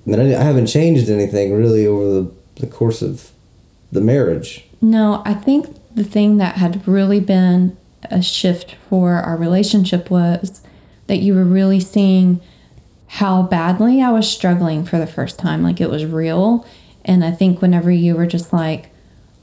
I, 0.07 0.09
mean, 0.09 0.33
I 0.33 0.43
haven't 0.43 0.69
changed 0.69 1.11
anything 1.11 1.53
really 1.53 1.89
over 1.89 2.05
the, 2.05 2.33
the 2.61 2.67
course 2.69 3.03
of 3.03 3.33
the 3.91 4.01
marriage. 4.01 4.65
No, 4.81 5.23
I 5.25 5.35
think 5.35 5.77
the 5.97 6.05
thing 6.05 6.37
that 6.37 6.55
had 6.55 6.87
really 6.87 7.19
been 7.19 7.77
a 8.05 8.23
shift 8.23 8.77
for 8.89 9.15
our 9.15 9.37
relationship 9.37 10.09
was 10.09 10.63
that 11.09 11.17
you 11.19 11.35
were 11.35 11.45
really 11.45 11.81
seeing 11.81 12.41
how 13.15 13.43
badly 13.43 14.01
I 14.01 14.13
was 14.13 14.31
struggling 14.31 14.85
for 14.85 14.97
the 14.97 15.07
first 15.07 15.37
time. 15.37 15.65
Like 15.65 15.81
it 15.81 15.91
was 15.91 16.07
real. 16.07 16.65
And 17.05 17.25
I 17.25 17.33
think 17.33 17.61
whenever 17.61 17.91
you 17.91 18.15
were 18.15 18.27
just 18.27 18.53
like, 18.53 18.91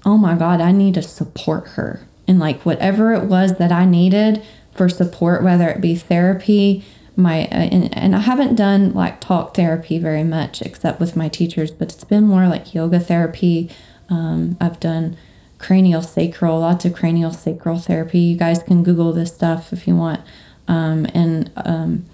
oh 0.06 0.18
my 0.18 0.36
God, 0.36 0.62
I 0.62 0.72
need 0.72 0.94
to 0.94 1.02
support 1.02 1.68
her. 1.72 2.00
And 2.30 2.40
like 2.40 2.66
whatever 2.66 3.14
it 3.14 3.26
was 3.26 3.58
that 3.58 3.74
I 3.74 3.84
needed 3.84 4.42
for 4.72 4.88
support, 4.88 5.44
whether 5.44 5.68
it 5.68 5.82
be 5.82 5.96
therapy, 5.96 6.86
my, 7.18 7.42
uh, 7.48 7.56
and, 7.56 7.98
and 7.98 8.16
I 8.16 8.20
haven't 8.20 8.56
done 8.56 8.94
like 8.94 9.20
talk 9.20 9.56
therapy 9.56 10.00
very 10.00 10.24
much 10.24 10.62
except 10.62 11.02
with 11.02 11.18
my 11.18 11.28
teachers, 11.28 11.70
but 11.70 11.92
it's 11.92 12.06
been 12.06 12.24
more 12.24 12.48
like 12.48 12.74
yoga 12.74 13.02
therapy. 13.02 13.70
Um, 14.08 14.56
I've 14.62 14.80
done 14.80 15.18
cranial 15.58 16.02
sacral, 16.02 16.62
lots 16.62 16.86
of 16.86 16.96
cranial 16.96 17.34
sacral 17.34 17.80
therapy. 17.80 18.20
You 18.20 18.38
guys 18.38 18.64
can 18.64 18.82
Google 18.82 19.12
this 19.12 19.34
stuff 19.34 19.74
if 19.74 19.90
you 19.90 19.98
want. 19.98 20.22
Um, 20.70 21.06
and 21.14 21.52
um, 21.58 22.06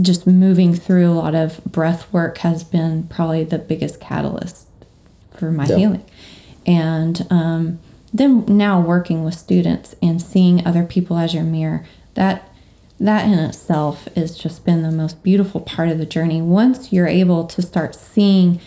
just 0.00 0.26
moving 0.26 0.74
through 0.74 1.08
a 1.10 1.14
lot 1.14 1.34
of 1.34 1.64
breath 1.64 2.12
work 2.12 2.38
has 2.38 2.62
been 2.64 3.04
probably 3.04 3.44
the 3.44 3.58
biggest 3.58 3.98
catalyst 4.00 4.66
for 5.34 5.50
my 5.50 5.66
Yeah. 5.66 5.76
healing. 5.76 6.04
And 6.66 7.26
um, 7.30 7.78
then 8.12 8.44
now 8.46 8.80
working 8.80 9.24
with 9.24 9.34
students 9.34 9.94
and 10.02 10.20
seeing 10.20 10.66
other 10.66 10.84
people 10.84 11.16
as 11.16 11.32
your 11.34 11.44
mirror, 11.44 11.84
that 12.14 12.48
that 12.98 13.26
in 13.26 13.38
itself 13.38 14.08
has 14.16 14.38
just 14.38 14.64
been 14.64 14.82
the 14.82 14.90
most 14.90 15.22
beautiful 15.22 15.60
part 15.60 15.90
of 15.90 15.98
the 15.98 16.06
journey. 16.06 16.40
Once 16.40 16.92
you're 16.94 17.06
able 17.06 17.44
to 17.44 17.60
start 17.60 17.94
seeing 17.94 18.58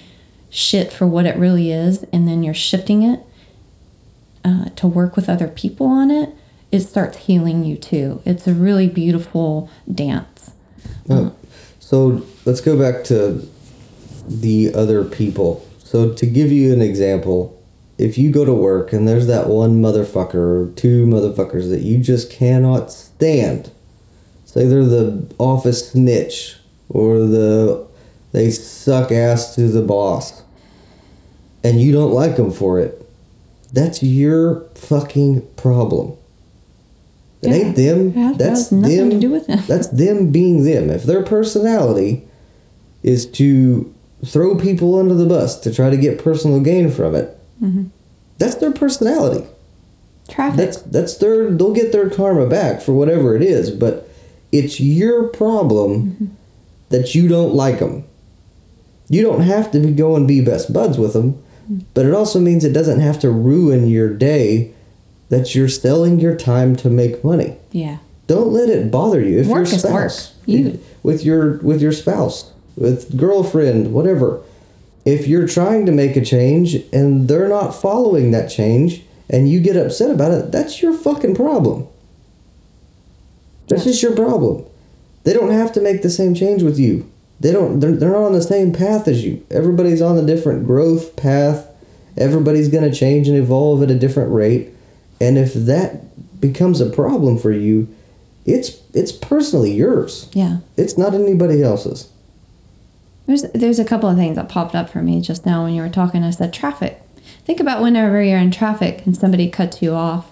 shit 0.52 0.94
for 0.94 1.08
what 1.08 1.26
it 1.26 1.36
really 1.36 1.72
is, 1.72 2.04
and 2.14 2.28
then 2.28 2.44
you're 2.44 2.54
shifting 2.54 3.02
it 3.02 3.22
uh, 4.46 4.66
to 4.76 4.88
work 4.88 5.16
with 5.16 5.30
other 5.30 5.48
people 5.48 5.88
on 5.88 6.12
it, 6.12 6.30
it 6.72 6.82
starts 6.82 7.18
healing 7.18 7.64
you 7.64 7.76
too. 7.76 8.22
It's 8.24 8.48
a 8.48 8.54
really 8.54 8.88
beautiful 8.88 9.68
dance. 9.92 10.39
So 11.80 12.26
let's 12.46 12.62
go 12.62 12.78
back 12.78 13.04
to 13.06 13.48
the 14.28 14.74
other 14.74 15.04
people. 15.04 15.66
So 15.80 16.14
to 16.14 16.26
give 16.26 16.52
you 16.52 16.72
an 16.72 16.82
example, 16.82 17.60
if 17.98 18.18
you 18.18 18.32
go 18.32 18.46
to 18.46 18.54
work 18.54 18.94
and 18.94 19.08
there's 19.08 19.28
that 19.28 19.48
one 19.48 19.82
motherfucker 19.82 20.36
or 20.36 20.72
two 20.76 21.06
motherfuckers 21.06 21.70
that 21.70 21.82
you 21.82 21.98
just 21.98 22.32
cannot 22.32 22.92
stand, 22.92 23.72
say 24.46 24.66
they're 24.66 24.86
the 24.86 25.28
office 25.38 25.92
snitch 25.92 26.58
or 26.90 27.20
the 27.20 27.88
they 28.32 28.52
suck 28.52 29.12
ass 29.12 29.56
to 29.56 29.68
the 29.68 29.82
boss, 29.82 30.44
and 31.64 31.82
you 31.82 31.92
don't 31.92 32.12
like 32.12 32.36
them 32.36 32.52
for 32.52 32.80
it, 32.80 33.04
that's 33.74 34.04
your 34.04 34.62
fucking 34.76 35.48
problem. 35.56 36.16
It 37.42 37.50
ain't 37.52 37.76
them. 37.76 38.14
It 38.18 38.38
that's 38.38 38.70
them. 38.70 39.10
to 39.12 39.20
do 39.20 39.30
with 39.30 39.48
them. 39.48 39.60
That's 39.68 39.88
them 39.88 40.32
being 40.32 40.64
them. 40.66 40.90
If 40.90 41.04
their 41.04 41.24
personality 41.24 42.28
is 43.02 43.26
to 43.32 43.94
throw 44.26 44.58
people 44.58 45.00
under 45.00 45.14
the 45.14 45.26
bus 45.26 45.58
to 45.62 45.74
try 45.74 45.90
to 45.90 45.96
get 45.98 46.22
personal 46.24 46.60
gain 46.60 46.90
from 46.92 47.16
it, 47.16 47.36
Mm-hmm. 47.62 47.88
that's 48.38 48.56
their 48.56 48.72
personality. 48.72 49.46
Traffic. 50.30 50.58
That's 50.58 50.82
that's 50.84 51.18
their. 51.18 51.50
They'll 51.52 51.74
get 51.74 51.92
their 51.92 52.10
karma 52.10 52.48
back 52.48 52.82
for 52.82 52.94
whatever 52.94 53.36
it 53.36 53.42
is. 53.42 53.70
But 53.72 54.08
it's 54.52 54.80
your 54.80 55.28
problem 55.28 56.38
that 56.90 57.14
you 57.16 57.28
don't 57.28 57.54
like 57.54 57.80
them. 57.80 58.04
You 59.10 59.24
don't 59.24 59.42
have 59.42 59.72
to 59.72 59.80
be 59.80 59.92
go 59.92 60.16
and 60.16 60.28
be 60.28 60.40
best 60.40 60.72
buds 60.72 60.98
with 60.98 61.14
them, 61.14 61.42
but 61.94 62.06
it 62.06 62.14
also 62.14 62.40
means 62.40 62.64
it 62.64 62.74
doesn't 62.74 63.00
have 63.02 63.20
to 63.20 63.30
ruin 63.32 63.88
your 63.88 64.14
day. 64.14 64.72
That 65.30 65.54
you're 65.56 65.70
selling 65.70 66.20
your 66.20 66.36
time 66.36 66.76
to 66.78 66.90
make 66.90 67.24
money. 67.24 67.56
yeah. 67.72 67.98
Don't 68.28 68.52
let 68.54 68.70
it 68.70 68.92
bother 68.92 69.20
you. 69.22 69.40
If 69.40 69.48
Work 69.48 69.70
your 69.72 69.80
spouse, 69.80 70.34
You- 70.46 70.78
with 71.02 71.26
your 71.26 71.58
with 71.64 71.82
your 71.82 71.92
spouse, 71.92 72.52
with 72.78 73.18
girlfriend, 73.18 73.92
whatever. 73.92 74.42
If 75.04 75.28
you're 75.28 75.48
trying 75.48 75.88
to 75.88 75.92
make 75.92 76.16
a 76.16 76.24
change 76.24 76.76
and 76.94 77.28
they're 77.28 77.48
not 77.50 77.74
following 77.74 78.30
that 78.32 78.48
change, 78.52 79.02
and 79.32 79.50
you 79.50 79.60
get 79.60 79.76
upset 79.76 80.12
about 80.12 80.32
it, 80.32 80.52
that's 80.52 80.80
your 80.84 80.94
fucking 80.94 81.34
problem. 81.36 81.88
That's 83.68 83.84
Yeah. 83.86 83.92
just 83.92 84.04
your 84.04 84.12
problem. 84.16 84.64
They 85.24 85.34
don't 85.34 85.52
have 85.52 85.72
to 85.74 85.82
make 85.82 86.02
the 86.02 86.10
same 86.10 86.34
change 86.36 86.64
with 86.64 86.80
you. 86.80 87.06
They 87.40 87.52
don't. 87.52 87.80
They're, 87.80 87.92
they're 87.94 88.12
not 88.12 88.24
on 88.26 88.34
the 88.34 88.42
same 88.42 88.72
path 88.74 89.08
as 89.08 89.24
you. 89.24 89.42
Everybody's 89.50 90.02
on 90.02 90.18
a 90.18 90.26
different 90.26 90.68
growth 90.68 91.16
path. 91.16 91.66
Everybody's 92.18 92.68
gonna 92.68 92.92
change 92.94 93.28
and 93.28 93.38
evolve 93.38 93.82
at 93.82 93.90
a 93.92 93.96
different 93.96 94.32
rate. 94.32 94.70
And 95.22 95.38
if 95.38 95.54
that 95.54 96.40
becomes 96.40 96.82
a 96.82 96.90
problem 96.90 97.38
for 97.38 97.52
you, 97.52 97.94
it's 98.46 98.82
it's 98.94 99.12
personally 99.12 99.72
yours. 99.72 100.30
Yeah. 100.34 100.60
It's 100.78 100.98
not 100.98 101.14
anybody 101.14 101.62
else's. 101.62 102.10
There's 103.26 103.44
there's 103.54 103.80
a 103.80 103.86
couple 103.86 104.10
of 104.10 104.18
things 104.18 104.38
that 104.38 104.50
popped 104.50 104.76
up 104.76 104.90
for 104.90 105.02
me 105.02 105.22
just 105.22 105.46
now 105.46 105.64
when 105.64 105.74
you 105.74 105.82
were 105.82 105.90
talking. 105.90 106.24
I 106.24 106.32
said 106.32 106.54
traffic. 106.54 107.02
Think 107.46 107.60
about 107.60 107.82
whenever 107.82 108.22
you're 108.24 108.40
in 108.40 108.52
traffic 108.52 109.06
and 109.06 109.16
somebody 109.16 109.50
cuts 109.50 109.82
you 109.82 109.94
off 109.94 110.32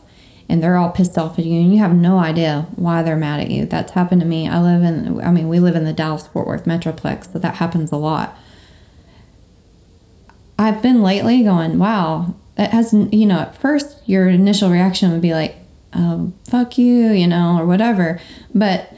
and 0.50 0.64
they're 0.64 0.78
all 0.78 0.90
pissed 0.90 1.18
off 1.18 1.38
at 1.38 1.46
you 1.46 1.60
and 1.60 1.74
you 1.74 1.80
have 1.80 1.94
no 1.94 2.20
idea 2.20 2.68
why 2.76 3.04
they're 3.04 3.18
mad 3.18 3.40
at 3.40 3.52
you. 3.52 3.66
That's 3.66 3.92
happened 3.92 4.22
to 4.22 4.28
me. 4.28 4.48
I 4.48 4.62
live 4.62 4.84
in 4.84 5.22
I 5.22 5.32
mean, 5.32 5.50
we 5.50 5.60
live 5.60 5.76
in 5.76 5.84
the 5.84 5.94
Dallas 5.94 6.28
Fort 6.28 6.48
Worth 6.48 6.66
Metroplex, 6.66 7.34
so 7.34 7.40
that 7.40 7.56
happens 7.56 7.92
a 7.92 7.98
lot. 7.98 8.38
I've 10.60 10.82
been 10.82 11.04
lately 11.04 11.44
going, 11.44 11.78
wow, 11.78 12.34
that 12.58 12.72
has 12.72 12.94
you 12.94 13.26
know, 13.26 13.40
at 13.40 13.56
first 13.56 14.02
your 14.06 14.28
initial 14.28 14.70
reaction 14.70 15.12
would 15.12 15.22
be 15.22 15.34
like, 15.34 15.56
oh, 15.94 16.34
fuck 16.50 16.78
you, 16.78 17.12
you 17.12 17.28
know, 17.28 17.58
or 17.58 17.66
whatever. 17.66 18.20
But 18.54 18.94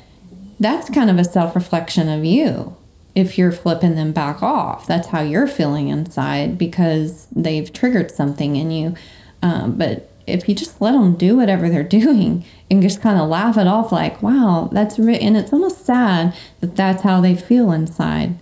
that's 0.60 0.90
kind 0.90 1.10
of 1.10 1.20
a 1.20 1.24
self 1.24 1.56
reflection 1.56 2.10
of 2.10 2.26
you. 2.26 2.76
If 3.16 3.38
you're 3.38 3.52
flipping 3.52 3.96
them 3.96 4.14
back 4.14 4.42
off, 4.42 4.88
that's 4.88 5.10
how 5.10 5.22
you're 5.22 5.48
feeling 5.48 5.90
inside 5.90 6.58
because 6.58 7.28
they've 7.36 7.72
triggered 7.72 8.12
something 8.12 8.56
in 8.56 8.72
you. 8.72 8.96
Um, 9.42 9.78
but 9.78 10.10
if 10.26 10.48
you 10.48 10.56
just 10.56 10.80
let 10.80 10.92
them 10.94 11.16
do 11.16 11.36
whatever 11.36 11.70
they're 11.70 11.84
doing 12.00 12.46
and 12.72 12.82
just 12.82 13.02
kind 13.02 13.20
of 13.20 13.28
laugh 13.28 13.58
it 13.58 13.68
off, 13.68 13.92
like, 13.92 14.22
wow, 14.24 14.70
that's 14.72 14.98
re-, 14.98 15.20
and 15.20 15.36
it's 15.36 15.52
almost 15.52 15.86
sad 15.86 16.34
that 16.62 16.76
that's 16.76 17.04
how 17.04 17.20
they 17.20 17.36
feel 17.36 17.72
inside. 17.72 18.38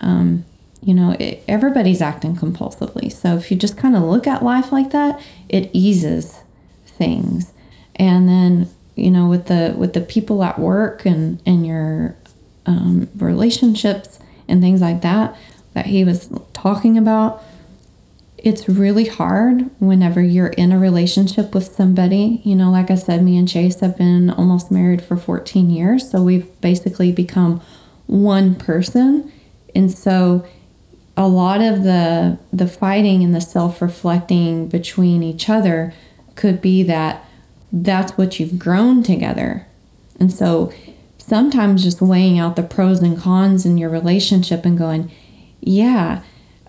Um, 0.00 0.44
you 0.86 0.94
know, 0.94 1.16
it, 1.18 1.42
everybody's 1.48 2.00
acting 2.00 2.36
compulsively. 2.36 3.10
So 3.10 3.34
if 3.34 3.50
you 3.50 3.56
just 3.56 3.76
kind 3.76 3.96
of 3.96 4.04
look 4.04 4.28
at 4.28 4.44
life 4.44 4.70
like 4.70 4.92
that, 4.92 5.20
it 5.48 5.68
eases 5.72 6.38
things. 6.86 7.52
And 7.96 8.28
then, 8.28 8.70
you 8.94 9.10
know, 9.10 9.28
with 9.28 9.46
the 9.46 9.74
with 9.76 9.94
the 9.94 10.00
people 10.00 10.44
at 10.44 10.60
work 10.60 11.04
and 11.04 11.42
and 11.44 11.66
your 11.66 12.16
um, 12.66 13.08
relationships 13.16 14.20
and 14.46 14.62
things 14.62 14.80
like 14.80 15.02
that 15.02 15.36
that 15.74 15.86
he 15.86 16.04
was 16.04 16.30
talking 16.52 16.96
about, 16.96 17.42
it's 18.38 18.68
really 18.68 19.06
hard 19.06 19.68
whenever 19.80 20.22
you're 20.22 20.46
in 20.46 20.70
a 20.70 20.78
relationship 20.78 21.52
with 21.52 21.66
somebody. 21.66 22.40
You 22.44 22.54
know, 22.54 22.70
like 22.70 22.92
I 22.92 22.94
said, 22.94 23.24
me 23.24 23.36
and 23.36 23.48
Chase 23.48 23.80
have 23.80 23.98
been 23.98 24.30
almost 24.30 24.70
married 24.70 25.02
for 25.02 25.16
14 25.16 25.68
years, 25.68 26.08
so 26.08 26.22
we've 26.22 26.48
basically 26.60 27.10
become 27.10 27.60
one 28.06 28.54
person. 28.54 29.32
And 29.74 29.90
so 29.90 30.46
a 31.16 31.26
lot 31.26 31.60
of 31.60 31.82
the 31.82 32.38
the 32.52 32.68
fighting 32.68 33.22
and 33.22 33.34
the 33.34 33.40
self-reflecting 33.40 34.68
between 34.68 35.22
each 35.22 35.48
other 35.48 35.94
could 36.34 36.60
be 36.60 36.82
that 36.82 37.24
that's 37.72 38.12
what 38.12 38.38
you've 38.38 38.58
grown 38.58 39.02
together. 39.02 39.66
And 40.20 40.32
so 40.32 40.72
sometimes 41.18 41.82
just 41.82 42.00
weighing 42.00 42.38
out 42.38 42.56
the 42.56 42.62
pros 42.62 43.00
and 43.00 43.18
cons 43.18 43.66
in 43.66 43.78
your 43.78 43.90
relationship 43.90 44.64
and 44.64 44.78
going, 44.78 45.10
yeah, 45.60 46.22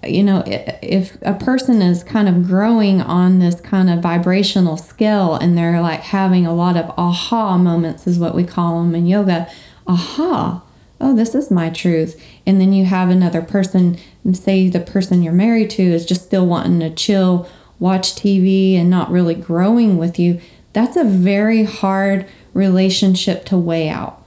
you 0.03 0.23
know, 0.23 0.43
if 0.45 1.17
a 1.21 1.33
person 1.33 1.81
is 1.81 2.03
kind 2.03 2.29
of 2.29 2.47
growing 2.47 3.01
on 3.01 3.39
this 3.39 3.59
kind 3.61 3.89
of 3.89 3.99
vibrational 3.99 4.77
scale 4.77 5.35
and 5.35 5.57
they're 5.57 5.81
like 5.81 6.01
having 6.01 6.45
a 6.45 6.53
lot 6.53 6.77
of 6.77 6.91
aha 6.97 7.57
moments, 7.57 8.07
is 8.07 8.19
what 8.19 8.35
we 8.35 8.43
call 8.43 8.81
them 8.81 8.95
in 8.95 9.05
yoga. 9.05 9.49
Aha, 9.85 10.63
oh, 10.99 11.15
this 11.15 11.35
is 11.35 11.51
my 11.51 11.69
truth. 11.69 12.21
And 12.45 12.59
then 12.59 12.73
you 12.73 12.85
have 12.85 13.09
another 13.09 13.41
person, 13.41 13.97
say 14.33 14.69
the 14.69 14.79
person 14.79 15.21
you're 15.21 15.33
married 15.33 15.69
to 15.71 15.83
is 15.83 16.05
just 16.05 16.23
still 16.23 16.45
wanting 16.45 16.79
to 16.79 16.89
chill, 16.89 17.47
watch 17.79 18.15
TV, 18.15 18.75
and 18.75 18.89
not 18.89 19.11
really 19.11 19.35
growing 19.35 19.97
with 19.97 20.17
you. 20.17 20.41
That's 20.73 20.97
a 20.97 21.03
very 21.03 21.63
hard 21.63 22.27
relationship 22.53 23.45
to 23.45 23.57
weigh 23.57 23.89
out. 23.89 24.23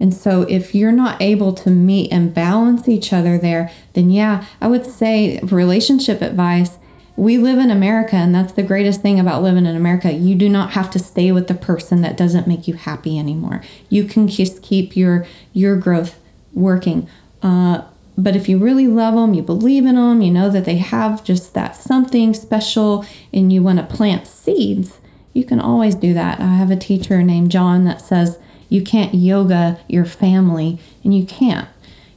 And 0.00 0.14
so, 0.14 0.42
if 0.42 0.74
you're 0.74 0.92
not 0.92 1.20
able 1.20 1.52
to 1.54 1.70
meet 1.70 2.12
and 2.12 2.32
balance 2.32 2.88
each 2.88 3.12
other 3.12 3.36
there, 3.36 3.70
then 3.94 4.10
yeah, 4.10 4.44
I 4.60 4.68
would 4.68 4.86
say 4.86 5.40
relationship 5.42 6.22
advice. 6.22 6.77
We 7.18 7.36
live 7.36 7.58
in 7.58 7.72
America, 7.72 8.14
and 8.14 8.32
that's 8.32 8.52
the 8.52 8.62
greatest 8.62 9.02
thing 9.02 9.18
about 9.18 9.42
living 9.42 9.66
in 9.66 9.74
America. 9.74 10.12
You 10.12 10.36
do 10.36 10.48
not 10.48 10.70
have 10.74 10.88
to 10.92 11.00
stay 11.00 11.32
with 11.32 11.48
the 11.48 11.54
person 11.54 12.00
that 12.02 12.16
doesn't 12.16 12.46
make 12.46 12.68
you 12.68 12.74
happy 12.74 13.18
anymore. 13.18 13.60
You 13.88 14.04
can 14.04 14.28
just 14.28 14.62
keep 14.62 14.96
your 14.96 15.26
your 15.52 15.74
growth 15.74 16.20
working. 16.54 17.08
Uh, 17.42 17.82
but 18.16 18.36
if 18.36 18.48
you 18.48 18.56
really 18.56 18.86
love 18.86 19.14
them, 19.14 19.34
you 19.34 19.42
believe 19.42 19.84
in 19.84 19.96
them, 19.96 20.22
you 20.22 20.30
know 20.30 20.48
that 20.48 20.64
they 20.64 20.76
have 20.76 21.24
just 21.24 21.54
that 21.54 21.74
something 21.74 22.34
special, 22.34 23.04
and 23.32 23.52
you 23.52 23.64
want 23.64 23.80
to 23.80 23.96
plant 23.96 24.28
seeds, 24.28 25.00
you 25.32 25.44
can 25.44 25.58
always 25.58 25.96
do 25.96 26.14
that. 26.14 26.38
I 26.38 26.54
have 26.54 26.70
a 26.70 26.76
teacher 26.76 27.20
named 27.24 27.50
John 27.50 27.84
that 27.84 28.00
says 28.00 28.38
you 28.68 28.80
can't 28.80 29.12
yoga 29.12 29.80
your 29.88 30.04
family, 30.04 30.78
and 31.02 31.12
you 31.12 31.26
can't. 31.26 31.68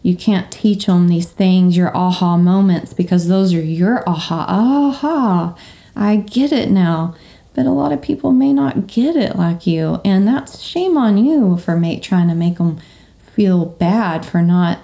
You 0.03 0.15
can't 0.15 0.51
teach 0.51 0.87
them 0.87 1.07
these 1.07 1.29
things, 1.31 1.77
your 1.77 1.95
aha 1.95 2.37
moments, 2.37 2.93
because 2.93 3.27
those 3.27 3.53
are 3.53 3.61
your 3.61 4.07
aha. 4.09 4.45
Aha, 4.47 5.55
I 5.95 6.15
get 6.17 6.51
it 6.51 6.71
now. 6.71 7.15
But 7.53 7.65
a 7.65 7.71
lot 7.71 7.91
of 7.91 8.01
people 8.01 8.31
may 8.31 8.53
not 8.53 8.87
get 8.87 9.15
it 9.15 9.35
like 9.35 9.67
you, 9.67 9.99
and 10.05 10.27
that's 10.27 10.59
shame 10.59 10.97
on 10.97 11.17
you 11.17 11.57
for 11.57 11.75
make, 11.75 12.01
trying 12.01 12.29
to 12.29 12.35
make 12.35 12.57
them 12.57 12.79
feel 13.19 13.65
bad 13.65 14.25
for 14.25 14.41
not 14.41 14.79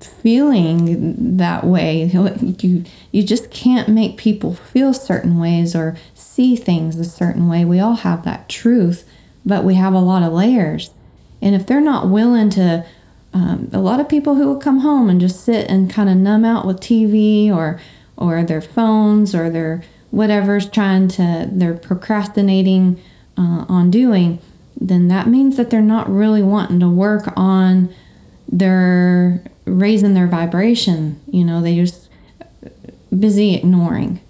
feeling 0.00 1.36
that 1.36 1.64
way. 1.64 2.10
You 2.60 2.84
you 3.12 3.22
just 3.22 3.50
can't 3.50 3.88
make 3.88 4.16
people 4.16 4.54
feel 4.54 4.92
certain 4.92 5.38
ways 5.38 5.74
or 5.74 5.96
see 6.14 6.56
things 6.56 6.96
a 6.98 7.04
certain 7.04 7.48
way. 7.48 7.64
We 7.64 7.80
all 7.80 7.96
have 7.96 8.24
that 8.24 8.48
truth, 8.48 9.08
but 9.46 9.64
we 9.64 9.74
have 9.74 9.94
a 9.94 10.00
lot 10.00 10.22
of 10.22 10.32
layers. 10.32 10.92
And 11.40 11.54
if 11.54 11.66
they're 11.66 11.80
not 11.80 12.08
willing 12.08 12.50
to, 12.50 12.84
um, 13.32 13.68
a 13.72 13.78
lot 13.78 14.00
of 14.00 14.08
people 14.08 14.34
who 14.34 14.46
will 14.46 14.58
come 14.58 14.80
home 14.80 15.08
and 15.08 15.20
just 15.20 15.44
sit 15.44 15.68
and 15.68 15.90
kind 15.90 16.08
of 16.08 16.16
numb 16.16 16.44
out 16.44 16.66
with 16.66 16.80
TV 16.80 17.50
or 17.50 17.80
or 18.16 18.42
their 18.42 18.60
phones 18.60 19.34
or 19.34 19.48
their 19.48 19.82
whatever's 20.10 20.68
trying 20.68 21.08
to 21.08 21.48
they're 21.50 21.74
procrastinating 21.74 23.00
uh, 23.38 23.64
on 23.68 23.90
doing, 23.90 24.38
then 24.78 25.08
that 25.08 25.26
means 25.28 25.56
that 25.56 25.70
they're 25.70 25.80
not 25.80 26.10
really 26.10 26.42
wanting 26.42 26.80
to 26.80 26.88
work 26.88 27.32
on 27.36 27.94
their 28.48 29.42
raising 29.64 30.14
their 30.14 30.26
vibration. 30.26 31.20
You 31.30 31.44
know, 31.44 31.62
they 31.62 31.76
just 31.76 32.08
busy 33.16 33.54
ignoring. 33.54 34.20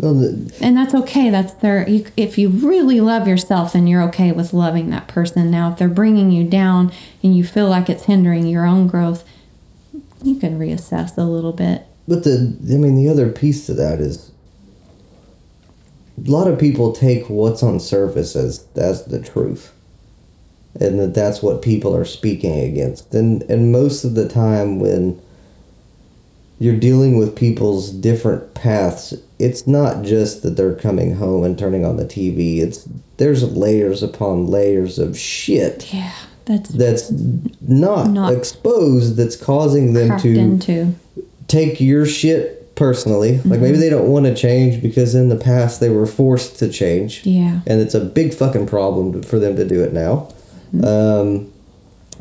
No, 0.00 0.14
the, 0.14 0.56
And 0.62 0.78
that's 0.78 0.94
okay. 0.94 1.28
That's 1.28 1.52
their. 1.54 1.86
You, 1.86 2.06
if 2.16 2.38
you 2.38 2.48
really 2.48 3.00
love 3.02 3.28
yourself, 3.28 3.74
then 3.74 3.86
you're 3.86 4.02
okay 4.04 4.32
with 4.32 4.54
loving 4.54 4.88
that 4.90 5.08
person. 5.08 5.50
Now, 5.50 5.72
if 5.72 5.78
they're 5.78 5.88
bringing 5.88 6.30
you 6.30 6.42
down 6.44 6.90
and 7.22 7.36
you 7.36 7.44
feel 7.44 7.68
like 7.68 7.90
it's 7.90 8.04
hindering 8.04 8.46
your 8.46 8.64
own 8.64 8.86
growth, 8.86 9.28
you 10.22 10.36
can 10.36 10.58
reassess 10.58 11.18
a 11.18 11.24
little 11.24 11.52
bit. 11.52 11.86
but 12.08 12.24
the 12.24 12.56
I 12.72 12.76
mean 12.76 12.96
the 12.96 13.10
other 13.10 13.30
piece 13.30 13.66
to 13.66 13.74
that 13.74 14.00
is 14.00 14.30
a 16.26 16.30
lot 16.30 16.48
of 16.48 16.58
people 16.58 16.92
take 16.92 17.28
what's 17.28 17.62
on 17.62 17.78
surface 17.78 18.34
as 18.34 18.66
as 18.76 19.04
the 19.04 19.20
truth, 19.20 19.70
and 20.80 20.98
that 20.98 21.12
that's 21.12 21.42
what 21.42 21.60
people 21.60 21.94
are 21.94 22.06
speaking 22.06 22.58
against. 22.60 23.12
And 23.14 23.42
and 23.50 23.70
most 23.70 24.04
of 24.04 24.14
the 24.14 24.28
time 24.28 24.80
when 24.80 25.20
you're 26.58 26.78
dealing 26.78 27.18
with 27.18 27.36
people's 27.36 27.90
different 27.90 28.54
paths. 28.54 29.12
It's 29.40 29.66
not 29.66 30.04
just 30.04 30.42
that 30.42 30.50
they're 30.56 30.74
coming 30.74 31.16
home 31.16 31.44
and 31.44 31.58
turning 31.58 31.84
on 31.84 31.96
the 31.96 32.04
TV. 32.04 32.58
It's 32.58 32.88
there's 33.16 33.42
layers 33.56 34.02
upon 34.02 34.46
layers 34.46 34.98
of 34.98 35.18
shit 35.18 35.92
Yeah, 35.92 36.12
that's 36.44 36.70
that's 36.70 37.10
not, 37.60 38.10
Not 38.10 38.32
exposed 38.34 39.16
that's 39.16 39.36
causing 39.36 39.92
them 39.94 40.18
to 40.20 40.38
into. 40.38 40.94
take 41.48 41.80
your 41.80 42.06
shit 42.06 42.74
personally. 42.76 43.38
Like 43.38 43.60
maybe 43.60 43.72
Mm-hmm. 43.72 43.80
they 43.80 43.90
don't 43.90 44.08
want 44.08 44.24
to 44.26 44.34
change 44.34 44.80
because 44.82 45.14
in 45.14 45.28
the 45.28 45.36
past 45.36 45.80
they 45.80 45.90
were 45.90 46.06
forced 46.06 46.58
to 46.60 46.70
change. 46.70 47.26
Yeah. 47.26 47.60
And 47.66 47.80
it's 47.80 47.94
a 47.94 48.00
big 48.00 48.32
fucking 48.34 48.66
problem 48.66 49.22
for 49.22 49.38
them 49.38 49.56
to 49.56 49.66
do 49.66 49.82
it 49.82 49.92
now. 49.92 50.28
Mm-hmm. 50.74 50.84
Um, 50.84 51.52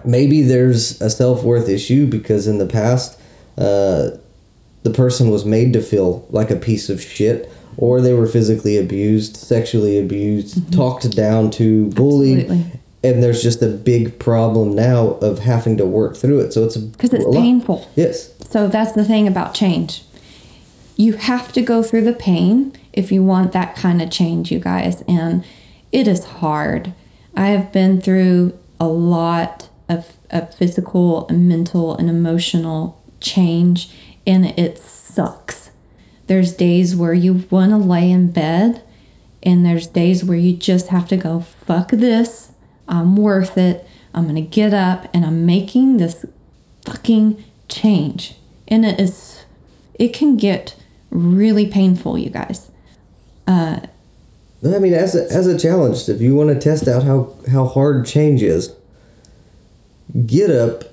maybe 0.04 0.42
there's 0.42 1.00
a 1.02 1.10
self 1.10 1.44
worth 1.44 1.70
issue 1.70 2.08
because 2.08 2.46
in 2.48 2.58
the 2.58 2.66
past 2.66 3.18
uh, 3.58 4.12
the 4.84 4.90
person 4.90 5.30
was 5.30 5.46
made 5.46 5.74
to 5.74 5.82
feel 5.82 6.26
like 6.30 6.50
a 6.52 6.56
piece 6.56 6.90
of 6.90 7.02
shit. 7.02 7.52
Or 7.78 8.02
they 8.02 8.14
were 8.14 8.28
physically 8.28 8.76
abused, 8.78 9.38
sexually 9.38 9.98
abused, 9.98 10.74
talked 10.74 11.10
down 11.16 11.50
to, 11.52 11.86
bullied, 11.92 12.40
Mm-hmm. 12.48 12.52
Absolutely. 12.52 12.80
and 13.04 13.24
there's 13.24 13.42
just 13.42 13.62
a 13.62 13.70
big 13.70 14.20
problem 14.20 14.76
now 14.76 15.12
of 15.22 15.40
having 15.40 15.78
to 15.78 15.86
work 15.86 16.18
through 16.18 16.40
it. 16.42 16.52
So 16.52 16.66
it's 16.66 16.76
Because 16.76 17.14
it's 17.14 17.24
a 17.24 17.30
lot. 17.30 17.42
painful. 17.42 17.88
Yes. 17.96 18.34
So 18.50 18.68
that's 18.68 18.92
the 18.94 19.06
thing 19.06 19.28
about 19.28 19.54
change. 19.54 20.04
You 20.98 21.14
have 21.14 21.54
to 21.54 21.62
go 21.62 21.82
through 21.82 22.02
the 22.04 22.12
pain 22.14 22.74
if 22.92 23.12
you 23.14 23.24
want 23.24 23.54
that 23.54 23.76
kind 23.78 24.02
of 24.02 24.10
change, 24.12 24.52
you 24.52 24.60
guys. 24.60 25.02
And 25.08 25.46
it 25.94 26.06
is 26.08 26.26
hard. 26.26 26.92
I 27.36 27.48
have 27.48 27.72
been 27.72 28.02
through 28.02 28.58
a 28.80 28.88
lot 28.88 29.70
of, 29.88 30.12
of 30.32 30.54
physical 30.54 31.26
and 31.30 31.48
mental 31.48 31.96
and 31.96 32.10
emotional 32.10 33.02
change, 33.22 33.90
and 34.26 34.46
it 34.46 34.78
sucks. 34.78 35.72
There's 36.28 36.54
days 36.54 36.96
where 36.96 37.14
you 37.14 37.46
want 37.50 37.72
to 37.72 37.78
lay 37.78 38.12
in 38.12 38.32
bed, 38.32 38.84
and 39.42 39.66
there's 39.66 39.88
days 39.88 40.24
where 40.24 40.38
you 40.38 40.56
just 40.56 40.88
have 40.88 41.08
to 41.10 41.18
go, 41.18 41.40
fuck 41.40 41.90
this. 41.90 42.52
I'm 42.88 43.16
worth 43.16 43.58
it. 43.58 43.88
I'm 44.14 44.24
going 44.24 44.36
to 44.36 44.42
get 44.42 44.74
up 44.74 45.08
and 45.14 45.24
I'm 45.24 45.46
making 45.46 45.98
this 45.98 46.26
fucking 46.86 47.44
change. 47.68 48.36
And 48.68 48.86
it 48.86 49.00
is, 49.00 49.46
it 49.96 50.14
can 50.14 50.36
get 50.38 50.76
really 51.10 51.68
painful, 51.68 52.18
you 52.18 52.30
guys. 52.30 52.72
Uh, 53.48 53.82
I 54.66 54.80
mean, 54.80 54.94
as 54.94 55.16
a, 55.16 55.32
as 55.32 55.48
a 55.48 55.58
challenge, 55.58 56.10
if 56.10 56.20
you 56.20 56.36
want 56.36 56.50
to 56.50 56.60
test 56.60 56.88
out 56.88 57.04
how, 57.04 57.36
how 57.50 57.66
hard 57.66 58.06
change 58.06 58.44
is, 58.44 58.76
get 60.26 60.50
up 60.50 60.84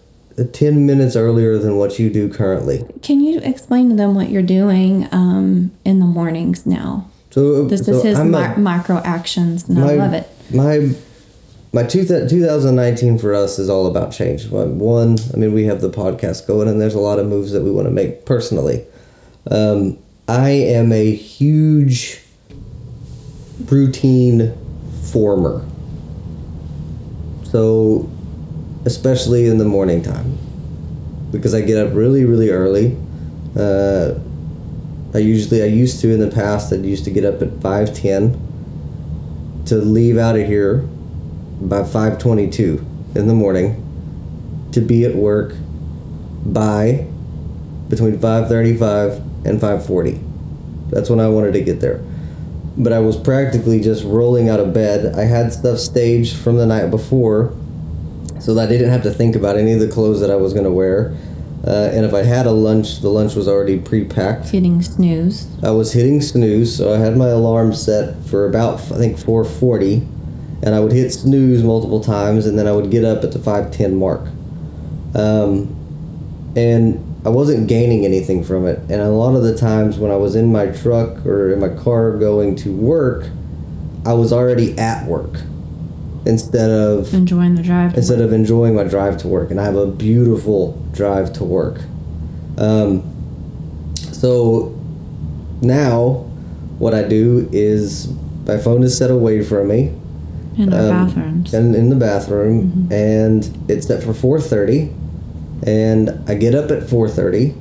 10 0.44 0.84
minutes 0.86 1.16
earlier 1.16 1.58
than 1.58 1.76
what 1.76 1.98
you 1.98 2.10
do 2.10 2.28
currently. 2.28 2.84
Can 3.02 3.20
you 3.20 3.40
explain 3.40 3.88
to 3.90 3.96
them 3.96 4.14
what 4.14 4.28
you're 4.30 4.42
doing 4.42 5.08
um, 5.12 5.70
in 5.84 5.98
the 5.98 6.06
mornings 6.06 6.66
now? 6.66 7.08
So 7.30 7.66
This 7.66 7.84
so 7.86 7.92
is 7.92 8.02
his 8.02 8.18
mi- 8.20 8.38
a- 8.38 8.58
micro 8.58 8.98
actions, 8.98 9.68
and 9.68 9.78
I 9.78 9.94
love 9.96 10.12
it. 10.14 10.28
My 10.52 10.90
my 11.72 11.82
two 11.82 12.04
th- 12.06 12.30
2019 12.30 13.18
for 13.18 13.34
us 13.34 13.58
is 13.58 13.68
all 13.68 13.86
about 13.86 14.10
change. 14.12 14.48
One, 14.48 15.18
I 15.34 15.36
mean, 15.36 15.52
we 15.52 15.64
have 15.64 15.82
the 15.82 15.90
podcast 15.90 16.46
going, 16.46 16.68
and 16.68 16.80
there's 16.80 16.94
a 16.94 16.98
lot 17.00 17.18
of 17.18 17.26
moves 17.26 17.52
that 17.52 17.62
we 17.62 17.70
want 17.70 17.86
to 17.86 17.90
make 17.90 18.24
personally. 18.24 18.84
Um, 19.50 19.98
I 20.28 20.50
am 20.50 20.92
a 20.92 21.14
huge 21.14 22.22
routine 23.70 24.56
former. 25.02 25.64
So, 27.44 28.08
especially 28.86 29.46
in 29.46 29.58
the 29.58 29.64
morning 29.64 30.00
time, 30.02 30.38
because 31.30 31.54
I 31.54 31.60
get 31.60 31.76
up 31.84 31.94
really, 31.94 32.24
really 32.24 32.48
early. 32.48 32.96
Uh, 33.54 34.14
I 35.12 35.18
usually 35.18 35.62
I 35.62 35.66
used 35.66 36.00
to 36.00 36.12
in 36.12 36.20
the 36.20 36.30
past. 36.30 36.72
I 36.72 36.76
used 36.76 37.04
to 37.04 37.10
get 37.10 37.24
up 37.24 37.42
at 37.42 37.60
five 37.60 37.92
ten 37.92 38.40
to 39.66 39.76
leave 39.76 40.16
out 40.16 40.36
of 40.36 40.46
here 40.46 40.78
by 41.60 41.84
five 41.84 42.18
twenty 42.18 42.48
two 42.48 42.86
in 43.14 43.26
the 43.28 43.34
morning 43.34 43.82
to 44.72 44.80
be 44.80 45.04
at 45.04 45.14
work 45.14 45.54
by 46.44 47.06
between 47.88 48.18
five 48.18 48.48
thirty 48.48 48.76
five 48.76 49.20
and 49.44 49.60
five 49.60 49.84
forty. 49.84 50.20
That's 50.90 51.10
when 51.10 51.18
I 51.18 51.28
wanted 51.28 51.52
to 51.54 51.62
get 51.62 51.80
there. 51.80 52.04
But 52.76 52.92
I 52.92 52.98
was 52.98 53.16
practically 53.16 53.80
just 53.80 54.04
rolling 54.04 54.48
out 54.50 54.60
of 54.60 54.74
bed. 54.74 55.16
I 55.16 55.24
had 55.24 55.52
stuff 55.52 55.78
staged 55.78 56.36
from 56.36 56.58
the 56.58 56.66
night 56.66 56.90
before 56.90 57.56
so 58.46 58.54
that 58.54 58.68
I 58.68 58.70
didn't 58.70 58.90
have 58.90 59.02
to 59.02 59.10
think 59.10 59.34
about 59.34 59.56
any 59.56 59.72
of 59.72 59.80
the 59.80 59.88
clothes 59.88 60.20
that 60.20 60.30
I 60.30 60.36
was 60.36 60.52
going 60.52 60.66
to 60.66 60.70
wear. 60.70 61.12
Uh, 61.66 61.90
and 61.92 62.06
if 62.06 62.14
I 62.14 62.22
had 62.22 62.46
a 62.46 62.52
lunch, 62.52 63.00
the 63.00 63.08
lunch 63.08 63.34
was 63.34 63.48
already 63.48 63.76
pre-packed. 63.76 64.50
Hitting 64.50 64.80
snooze. 64.82 65.48
I 65.64 65.70
was 65.72 65.92
hitting 65.92 66.22
snooze, 66.22 66.76
so 66.76 66.94
I 66.94 66.98
had 66.98 67.16
my 67.16 67.26
alarm 67.26 67.74
set 67.74 68.14
for 68.26 68.48
about 68.48 68.74
I 68.92 68.98
think 68.98 69.18
4:40, 69.18 70.06
and 70.62 70.76
I 70.76 70.78
would 70.78 70.92
hit 70.92 71.10
snooze 71.12 71.64
multiple 71.64 71.98
times, 71.98 72.46
and 72.46 72.56
then 72.56 72.68
I 72.68 72.72
would 72.72 72.88
get 72.88 73.04
up 73.04 73.24
at 73.24 73.32
the 73.32 73.40
5:10 73.40 73.96
mark. 73.96 74.28
Um, 75.16 75.74
and 76.54 77.02
I 77.24 77.30
wasn't 77.30 77.66
gaining 77.66 78.04
anything 78.04 78.44
from 78.44 78.64
it. 78.68 78.78
And 78.88 79.00
a 79.00 79.08
lot 79.08 79.34
of 79.34 79.42
the 79.42 79.56
times 79.56 79.98
when 79.98 80.12
I 80.12 80.16
was 80.16 80.36
in 80.36 80.52
my 80.52 80.66
truck 80.66 81.26
or 81.26 81.52
in 81.52 81.58
my 81.58 81.70
car 81.70 82.12
going 82.12 82.54
to 82.56 82.72
work, 82.72 83.28
I 84.04 84.12
was 84.12 84.32
already 84.32 84.78
at 84.78 85.04
work 85.06 85.40
instead 86.26 86.70
of 86.70 87.14
Enjoying 87.14 87.54
the 87.54 87.62
drive. 87.62 87.92
to 87.92 87.98
instead 87.98 88.20
of 88.20 88.32
enjoying 88.32 88.74
my 88.74 88.84
drive 88.84 89.16
to 89.18 89.28
work. 89.28 89.50
And 89.50 89.60
I 89.60 89.64
have 89.64 89.76
a 89.76 89.86
beautiful 89.86 90.72
drive 90.92 91.32
to 91.34 91.44
work. 91.44 91.80
Um, 92.58 93.94
so 93.96 94.74
now, 95.62 96.24
what 96.78 96.94
I 96.94 97.02
do 97.02 97.48
is 97.52 98.08
my 98.46 98.58
phone 98.58 98.82
is 98.82 98.96
set 98.96 99.10
away 99.10 99.42
from 99.42 99.68
me 99.68 99.94
in 100.56 100.72
our 100.72 100.80
um, 100.80 101.06
bathrooms. 101.06 101.54
and 101.54 101.74
in 101.74 101.90
the 101.90 101.96
bathroom, 101.96 102.88
and 102.90 103.56
it's 103.68 103.86
set 103.86 104.02
for 104.02 104.14
four 104.14 104.40
thirty, 104.40 104.92
and 105.66 106.10
I 106.28 106.34
get 106.34 106.54
up 106.54 106.70
at 106.70 106.88
four 106.88 107.08
thirty, 107.08 107.54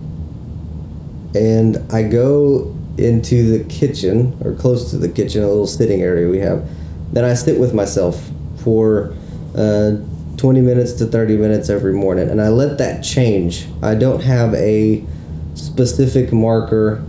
and 1.36 1.78
I 1.92 2.04
go 2.04 2.76
into 2.98 3.58
the 3.58 3.64
kitchen 3.66 4.38
or 4.44 4.54
close 4.54 4.90
to 4.92 4.98
the 4.98 5.10
kitchen, 5.10 5.44
a 5.44 5.48
little 5.48 5.68
sitting 5.68 6.02
area 6.02 6.30
we 6.30 6.40
have. 6.40 6.68
Then 7.12 7.26
I 7.26 7.34
sit 7.34 7.60
with 7.60 7.74
myself 7.74 8.30
for 8.66 9.16
uh, 9.56 9.92
twenty 10.36 10.60
minutes 10.60 10.92
to 10.94 11.06
thirty 11.06 11.38
minutes 11.38 11.70
every 11.70 11.94
morning, 11.94 12.30
and 12.30 12.42
I 12.42 12.50
let 12.50 12.78
that 12.80 13.02
change. 13.02 13.68
I 13.82 13.96
don't 13.96 14.22
have 14.22 14.54
a 14.56 15.06
specific 15.54 16.34
marker 16.34 17.02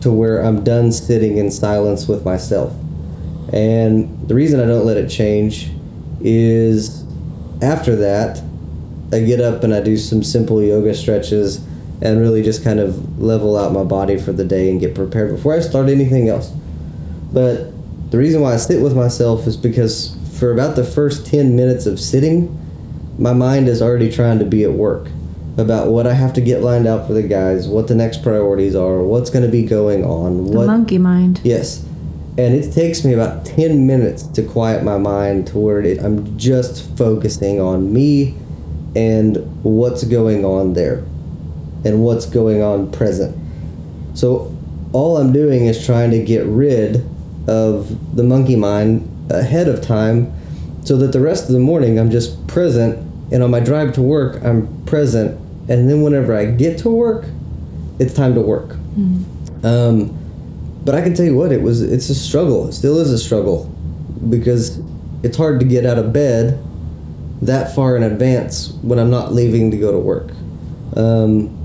to 0.00 0.10
where 0.10 0.40
I'm 0.40 0.64
done 0.64 0.90
sitting 0.90 1.36
in 1.36 1.50
silence 1.50 2.08
with 2.08 2.24
myself. 2.24 2.74
And 3.52 4.28
the 4.28 4.34
reason 4.34 4.58
I 4.60 4.66
don't 4.66 4.84
let 4.84 4.96
it 4.96 5.08
change 5.08 5.70
is 6.20 7.04
after 7.62 7.94
that, 7.96 8.42
I 9.12 9.20
get 9.20 9.40
up 9.40 9.62
and 9.62 9.72
I 9.72 9.80
do 9.80 9.96
some 9.96 10.22
simple 10.22 10.60
yoga 10.62 10.94
stretches 10.94 11.64
and 12.02 12.20
really 12.20 12.42
just 12.42 12.64
kind 12.64 12.80
of 12.80 13.20
level 13.20 13.56
out 13.56 13.72
my 13.72 13.84
body 13.84 14.18
for 14.18 14.32
the 14.32 14.44
day 14.44 14.70
and 14.70 14.80
get 14.80 14.94
prepared 14.94 15.36
before 15.36 15.54
I 15.54 15.60
start 15.60 15.88
anything 15.88 16.28
else. 16.28 16.50
But 17.32 17.70
the 18.10 18.18
reason 18.18 18.40
why 18.40 18.54
I 18.54 18.56
sit 18.56 18.82
with 18.82 18.96
myself 18.96 19.46
is 19.46 19.56
because 19.56 20.16
for 20.38 20.52
about 20.52 20.76
the 20.76 20.84
first 20.84 21.26
10 21.26 21.54
minutes 21.54 21.86
of 21.86 22.00
sitting, 22.00 22.60
my 23.18 23.32
mind 23.32 23.68
is 23.68 23.80
already 23.80 24.10
trying 24.10 24.38
to 24.40 24.44
be 24.44 24.64
at 24.64 24.72
work 24.72 25.08
about 25.56 25.88
what 25.88 26.06
I 26.06 26.14
have 26.14 26.32
to 26.34 26.40
get 26.40 26.62
lined 26.62 26.86
out 26.86 27.06
for 27.06 27.12
the 27.12 27.22
guys, 27.22 27.68
what 27.68 27.86
the 27.86 27.94
next 27.94 28.22
priorities 28.22 28.74
are, 28.74 29.00
what's 29.02 29.30
going 29.30 29.44
to 29.44 29.50
be 29.50 29.64
going 29.64 30.04
on, 30.04 30.46
the 30.46 30.58
what 30.58 30.66
monkey 30.66 30.98
mind. 30.98 31.40
Yes. 31.44 31.84
And 32.36 32.52
it 32.54 32.72
takes 32.72 33.04
me 33.04 33.12
about 33.12 33.46
10 33.46 33.86
minutes 33.86 34.24
to 34.24 34.42
quiet 34.42 34.82
my 34.82 34.98
mind 34.98 35.46
to 35.48 35.58
where 35.58 35.80
it, 35.80 36.00
I'm 36.00 36.36
just 36.36 36.96
focusing 36.98 37.60
on 37.60 37.92
me 37.92 38.36
and 38.96 39.36
what's 39.62 40.02
going 40.02 40.44
on 40.44 40.72
there 40.72 41.04
and 41.84 42.02
what's 42.02 42.26
going 42.26 42.60
on 42.60 42.90
present. 42.90 43.36
So 44.14 44.56
all 44.92 45.16
I'm 45.16 45.32
doing 45.32 45.66
is 45.66 45.86
trying 45.86 46.10
to 46.10 46.24
get 46.24 46.44
rid 46.46 47.08
of 47.46 48.16
the 48.16 48.24
monkey 48.24 48.56
mind 48.56 49.08
ahead 49.30 49.68
of 49.68 49.80
time 49.82 50.32
so 50.84 50.96
that 50.96 51.12
the 51.12 51.20
rest 51.20 51.46
of 51.46 51.52
the 51.52 51.60
morning 51.60 51.98
I'm 51.98 52.10
just 52.10 52.46
present 52.46 52.98
and 53.32 53.42
on 53.42 53.50
my 53.50 53.60
drive 53.60 53.92
to 53.94 54.02
work 54.02 54.42
I'm 54.44 54.84
present 54.84 55.38
and 55.68 55.88
then 55.88 56.02
whenever 56.02 56.34
I 56.34 56.46
get 56.46 56.78
to 56.80 56.90
work 56.90 57.26
it's 57.98 58.14
time 58.14 58.34
to 58.34 58.40
work. 58.40 58.76
Um, 59.64 60.18
but 60.84 60.94
I 60.94 61.00
can 61.00 61.14
tell 61.14 61.24
you 61.24 61.36
what, 61.36 61.52
it 61.52 61.62
was 61.62 61.80
it's 61.80 62.10
a 62.10 62.14
struggle. 62.14 62.68
It 62.68 62.72
still 62.72 62.98
is 62.98 63.10
a 63.10 63.18
struggle 63.18 63.64
because 64.28 64.80
it's 65.22 65.36
hard 65.36 65.60
to 65.60 65.66
get 65.66 65.86
out 65.86 65.98
of 65.98 66.12
bed 66.12 66.62
that 67.42 67.74
far 67.74 67.96
in 67.96 68.02
advance 68.02 68.72
when 68.82 68.98
I'm 68.98 69.10
not 69.10 69.32
leaving 69.32 69.70
to 69.70 69.76
go 69.76 69.92
to 69.92 69.98
work. 69.98 70.30
Um, 70.96 71.60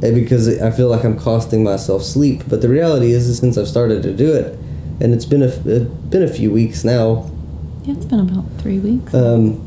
because 0.00 0.60
I 0.60 0.70
feel 0.70 0.88
like 0.88 1.04
I'm 1.04 1.18
costing 1.18 1.64
myself 1.64 2.02
sleep. 2.02 2.44
But 2.48 2.62
the 2.62 2.68
reality 2.68 3.12
is, 3.12 3.28
is 3.28 3.38
since 3.38 3.58
I've 3.58 3.68
started 3.68 4.02
to 4.04 4.14
do 4.14 4.32
it, 4.32 4.58
and 5.00 5.14
it's 5.14 5.24
been 5.24 5.42
a 5.42 5.46
it's 5.46 5.84
been 6.10 6.22
a 6.22 6.28
few 6.28 6.50
weeks 6.52 6.84
now, 6.84 7.30
Yeah, 7.84 7.94
it's 7.94 8.04
been 8.04 8.20
about 8.20 8.44
three 8.58 8.78
weeks. 8.78 9.14
um, 9.14 9.64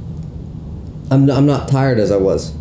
I'm 1.10 1.30
I'm 1.30 1.46
not 1.46 1.68
tired 1.68 2.00
as 2.00 2.12
I 2.12 2.18
was 2.18 2.54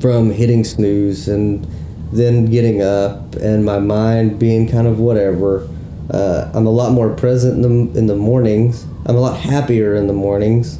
from 0.00 0.30
hitting 0.30 0.64
snooze 0.64 1.28
and 1.28 1.66
then 2.12 2.46
getting 2.46 2.82
up 2.82 3.34
and 3.36 3.64
my 3.64 3.78
mind 3.78 4.38
being 4.38 4.68
kind 4.68 4.86
of 4.86 4.98
whatever. 4.98 5.68
Uh, 6.10 6.50
I'm 6.52 6.66
a 6.66 6.70
lot 6.70 6.92
more 6.92 7.10
present 7.14 7.54
in 7.54 7.92
the 7.92 7.98
in 7.98 8.06
the 8.06 8.16
mornings. 8.16 8.84
I'm 9.06 9.16
a 9.16 9.20
lot 9.20 9.38
happier 9.38 9.94
in 9.94 10.06
the 10.08 10.12
mornings, 10.12 10.78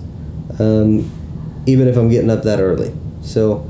um, 0.59 1.11
even 1.67 1.89
if 1.89 1.97
I'm 1.97 2.09
getting 2.09 2.31
up 2.31 2.43
that 2.43 2.61
early. 2.61 2.93
So 3.23 3.69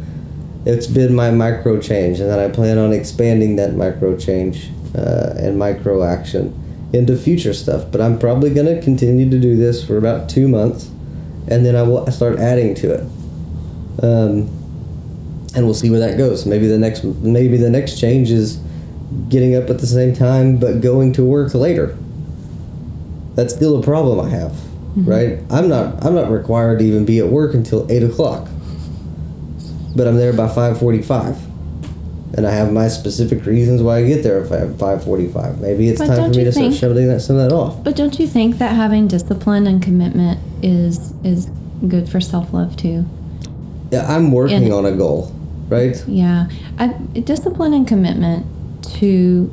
it's 0.64 0.86
been 0.86 1.14
my 1.14 1.30
micro 1.30 1.80
change, 1.80 2.20
and 2.20 2.28
then 2.30 2.38
I 2.38 2.48
plan 2.48 2.78
on 2.78 2.92
expanding 2.92 3.56
that 3.56 3.74
micro 3.74 4.16
change 4.16 4.70
uh, 4.96 5.34
and 5.36 5.58
micro 5.58 6.02
action 6.02 6.58
into 6.92 7.16
future 7.16 7.54
stuff. 7.54 7.90
But 7.90 8.00
I'm 8.00 8.18
probably 8.18 8.50
going 8.52 8.66
to 8.66 8.82
continue 8.82 9.28
to 9.30 9.38
do 9.38 9.56
this 9.56 9.84
for 9.84 9.96
about 9.96 10.28
two 10.28 10.48
months, 10.48 10.90
and 11.48 11.64
then 11.64 11.76
I 11.76 11.82
will 11.82 12.10
start 12.10 12.38
adding 12.38 12.74
to 12.76 12.94
it. 12.94 13.00
Um, 14.02 14.48
and 15.54 15.66
we'll 15.66 15.74
see 15.74 15.90
where 15.90 16.00
that 16.00 16.16
goes. 16.16 16.46
Maybe 16.46 16.66
the 16.66 16.78
next 16.78 17.04
maybe 17.04 17.56
the 17.56 17.70
next 17.70 18.00
change 18.00 18.30
is 18.30 18.60
getting 19.28 19.54
up 19.54 19.68
at 19.68 19.78
the 19.78 19.86
same 19.86 20.14
time 20.14 20.56
but 20.56 20.80
going 20.80 21.12
to 21.12 21.24
work 21.24 21.54
later. 21.54 21.96
That's 23.34 23.54
still 23.54 23.78
a 23.78 23.82
problem 23.82 24.20
I 24.20 24.30
have, 24.30 24.52
mm-hmm. 24.52 25.04
right? 25.04 25.38
I'm 25.50 25.68
not 25.68 26.02
I'm 26.04 26.14
not 26.14 26.30
required 26.30 26.78
to 26.78 26.84
even 26.84 27.04
be 27.04 27.18
at 27.18 27.28
work 27.28 27.54
until 27.54 27.90
eight 27.90 28.02
o'clock, 28.02 28.48
but 29.94 30.06
I'm 30.06 30.16
there 30.16 30.32
by 30.32 30.48
five 30.48 30.78
forty-five, 30.78 31.38
and 32.34 32.46
I 32.46 32.50
have 32.50 32.72
my 32.72 32.88
specific 32.88 33.44
reasons 33.46 33.82
why 33.82 33.98
I 33.98 34.06
get 34.06 34.22
there 34.22 34.42
at 34.42 34.78
five 34.78 35.04
forty-five. 35.04 35.60
Maybe 35.60 35.88
it's 35.88 35.98
but 36.00 36.06
time 36.06 36.32
for 36.32 36.38
me 36.38 36.44
to 36.44 36.52
think, 36.52 36.74
start 36.74 36.90
shoving 36.90 37.08
that 37.08 37.20
some 37.20 37.36
of 37.36 37.48
that 37.48 37.54
off. 37.54 37.82
But 37.84 37.96
don't 37.96 38.18
you 38.18 38.26
think 38.26 38.58
that 38.58 38.74
having 38.74 39.08
discipline 39.08 39.66
and 39.66 39.82
commitment 39.82 40.40
is 40.62 41.14
is 41.24 41.50
good 41.86 42.08
for 42.08 42.20
self 42.20 42.52
love 42.52 42.76
too? 42.76 43.04
Yeah, 43.90 44.06
I'm 44.06 44.32
working 44.32 44.64
and, 44.64 44.72
on 44.72 44.86
a 44.86 44.92
goal 44.92 45.34
right? 45.72 46.04
Yeah. 46.06 46.48
I, 46.78 46.88
discipline 46.88 47.72
and 47.74 47.88
commitment 47.88 48.46
to 48.98 49.52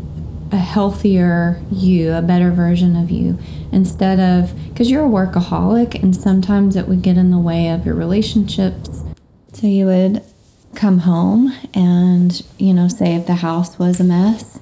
a 0.52 0.58
healthier 0.58 1.62
you, 1.72 2.14
a 2.14 2.22
better 2.22 2.52
version 2.52 2.96
of 2.96 3.10
you, 3.10 3.40
instead 3.72 4.20
of 4.20 4.54
because 4.70 4.92
you're 4.92 5.06
a 5.06 5.10
workaholic 5.10 6.02
and 6.02 6.16
sometimes 6.16 6.76
it 6.76 6.88
would 6.88 7.02
get 7.02 7.18
in 7.18 7.32
the 7.32 7.38
way 7.38 7.70
of 7.70 7.86
your 7.86 7.96
relationships. 7.96 9.04
So 9.54 9.68
you 9.68 9.86
would 9.86 10.24
come 10.76 11.00
home 11.00 11.54
and, 11.74 12.44
you 12.58 12.74
know, 12.74 12.88
say 12.88 13.16
if 13.16 13.26
the 13.26 13.36
house 13.36 13.78
was 13.80 14.00
a 14.00 14.04
mess 14.04 14.60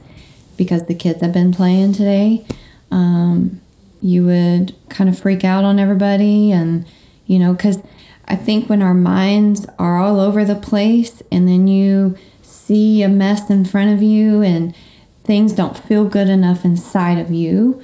because 0.55 0.85
the 0.85 0.95
kids 0.95 1.21
have 1.21 1.33
been 1.33 1.53
playing 1.53 1.93
today, 1.93 2.45
um, 2.91 3.61
you 4.01 4.25
would 4.25 4.75
kind 4.89 5.09
of 5.09 5.19
freak 5.19 5.43
out 5.43 5.63
on 5.63 5.79
everybody 5.79 6.51
and, 6.51 6.85
you 7.25 7.37
know, 7.39 7.53
because 7.53 7.79
I 8.27 8.35
think 8.35 8.69
when 8.69 8.81
our 8.81 8.93
minds 8.93 9.65
are 9.79 9.97
all 9.97 10.19
over 10.19 10.43
the 10.43 10.55
place 10.55 11.21
and 11.31 11.47
then 11.47 11.67
you 11.67 12.17
see 12.41 13.01
a 13.01 13.09
mess 13.09 13.49
in 13.49 13.65
front 13.65 13.93
of 13.93 14.01
you 14.01 14.41
and 14.41 14.75
things 15.23 15.53
don't 15.53 15.77
feel 15.77 16.05
good 16.05 16.29
enough 16.29 16.65
inside 16.65 17.17
of 17.17 17.31
you, 17.31 17.81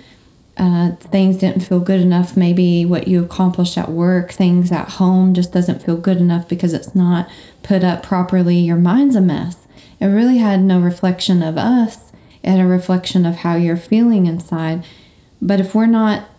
uh, 0.57 0.91
things 0.97 1.37
didn't 1.37 1.61
feel 1.61 1.79
good 1.79 1.99
enough, 1.99 2.37
maybe 2.37 2.85
what 2.85 3.07
you 3.07 3.23
accomplished 3.23 3.77
at 3.77 3.89
work, 3.89 4.31
things 4.31 4.71
at 4.71 4.89
home 4.91 5.33
just 5.33 5.51
doesn't 5.51 5.81
feel 5.83 5.97
good 5.97 6.17
enough 6.17 6.47
because 6.47 6.73
it's 6.73 6.93
not 6.93 7.29
put 7.63 7.83
up 7.83 8.03
properly, 8.03 8.57
your 8.57 8.77
mind's 8.77 9.15
a 9.15 9.21
mess. 9.21 9.57
It 9.99 10.05
really 10.07 10.37
had 10.37 10.61
no 10.61 10.79
reflection 10.79 11.41
of 11.41 11.57
us, 11.57 12.11
it 12.43 12.51
had 12.51 12.59
a 12.59 12.67
reflection 12.67 13.25
of 13.25 13.37
how 13.37 13.55
you're 13.55 13.77
feeling 13.77 14.25
inside. 14.25 14.85
But 15.41 15.59
if 15.59 15.73
we're 15.73 15.85
not 15.85 16.29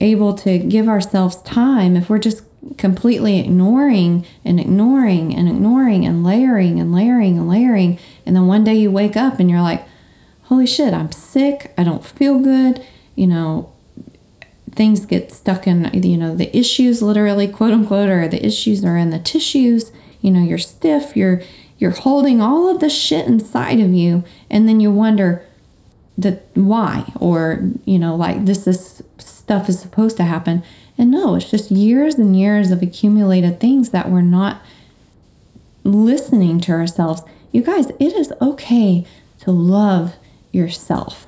able 0.00 0.34
to 0.34 0.58
give 0.58 0.88
ourselves 0.88 1.42
time, 1.42 1.96
if 1.96 2.08
we're 2.08 2.18
just 2.18 2.42
completely 2.78 3.40
ignoring 3.40 4.24
and 4.44 4.60
ignoring 4.60 5.34
and 5.34 5.48
ignoring 5.48 6.06
and 6.06 6.24
layering 6.24 6.78
and 6.78 6.94
layering 6.94 7.38
and 7.38 7.48
layering. 7.48 7.98
And 8.24 8.36
then 8.36 8.46
one 8.46 8.64
day 8.64 8.74
you 8.74 8.90
wake 8.90 9.16
up 9.16 9.38
and 9.40 9.50
you're 9.50 9.62
like, 9.62 9.84
holy 10.44 10.66
shit, 10.66 10.94
I'm 10.94 11.12
sick. 11.12 11.72
I 11.76 11.84
don't 11.84 12.04
feel 12.04 12.38
good. 12.38 12.84
You 13.14 13.26
know, 13.26 13.72
things 14.74 15.06
get 15.06 15.32
stuck 15.32 15.66
in, 15.66 15.90
you 15.92 16.16
know, 16.16 16.34
the 16.34 16.54
issues 16.56 17.02
literally, 17.02 17.48
quote 17.48 17.72
unquote, 17.72 18.08
or 18.08 18.28
the 18.28 18.44
issues 18.44 18.84
are 18.84 18.96
in 18.96 19.10
the 19.10 19.18
tissues. 19.18 19.92
You 20.20 20.30
know, 20.30 20.42
you're 20.42 20.58
stiff, 20.58 21.16
you're 21.16 21.42
you're 21.78 21.90
holding 21.90 22.40
all 22.40 22.68
of 22.68 22.80
the 22.80 22.88
shit 22.88 23.26
inside 23.26 23.80
of 23.80 23.92
you, 23.92 24.24
and 24.48 24.68
then 24.68 24.80
you 24.80 24.90
wonder 24.90 25.44
that 26.16 26.46
why, 26.54 27.12
or 27.18 27.68
you 27.84 27.98
know, 27.98 28.14
like 28.14 28.44
this 28.44 28.66
is 28.66 29.02
stuff 29.18 29.68
is 29.68 29.80
supposed 29.80 30.16
to 30.18 30.24
happen. 30.24 30.62
And 30.96 31.10
no, 31.10 31.34
it's 31.34 31.50
just 31.50 31.70
years 31.70 32.16
and 32.16 32.38
years 32.38 32.70
of 32.70 32.82
accumulated 32.82 33.58
things 33.58 33.90
that 33.90 34.10
we're 34.10 34.20
not 34.20 34.62
listening 35.84 36.60
to 36.60 36.72
ourselves. 36.72 37.22
You 37.50 37.62
guys, 37.62 37.88
it 37.98 38.12
is 38.12 38.32
okay 38.40 39.04
to 39.40 39.50
love 39.50 40.14
yourself. 40.52 41.26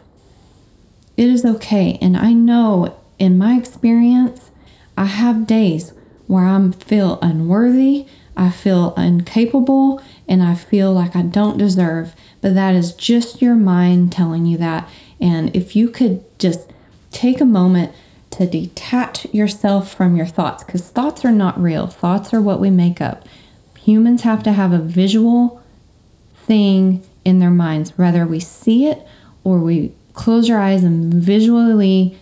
It 1.16 1.28
is 1.28 1.44
okay. 1.44 1.98
And 2.00 2.16
I 2.16 2.32
know 2.32 2.96
in 3.18 3.38
my 3.38 3.56
experience, 3.56 4.50
I 4.96 5.06
have 5.06 5.46
days 5.46 5.92
where 6.26 6.44
I 6.44 6.70
feel 6.70 7.18
unworthy, 7.20 8.06
I 8.36 8.50
feel 8.50 8.94
incapable, 8.94 10.02
and 10.26 10.42
I 10.42 10.54
feel 10.54 10.92
like 10.92 11.14
I 11.14 11.22
don't 11.22 11.58
deserve. 11.58 12.14
But 12.40 12.54
that 12.54 12.74
is 12.74 12.92
just 12.92 13.42
your 13.42 13.54
mind 13.54 14.12
telling 14.12 14.46
you 14.46 14.56
that. 14.58 14.88
And 15.20 15.54
if 15.54 15.76
you 15.76 15.88
could 15.88 16.24
just 16.38 16.72
take 17.10 17.40
a 17.40 17.46
moment 17.46 17.94
to 18.30 18.46
detach 18.46 19.32
yourself 19.32 19.94
from 19.94 20.16
your 20.16 20.26
thoughts 20.26 20.64
because 20.64 20.88
thoughts 20.90 21.24
are 21.24 21.30
not 21.30 21.60
real. 21.60 21.86
Thoughts 21.86 22.34
are 22.34 22.40
what 22.40 22.58
we 22.58 22.68
make 22.68 23.00
up. 23.00 23.24
Humans 23.78 24.22
have 24.22 24.42
to 24.42 24.52
have 24.52 24.72
a 24.72 24.78
visual 24.78 25.62
thing 26.34 27.04
in 27.24 27.38
their 27.38 27.50
minds, 27.50 27.96
whether 27.96 28.26
we 28.26 28.40
see 28.40 28.86
it 28.86 29.06
or 29.44 29.60
we 29.60 29.92
close 30.14 30.48
your 30.48 30.58
eyes 30.58 30.82
and 30.82 31.12
visually 31.12 32.18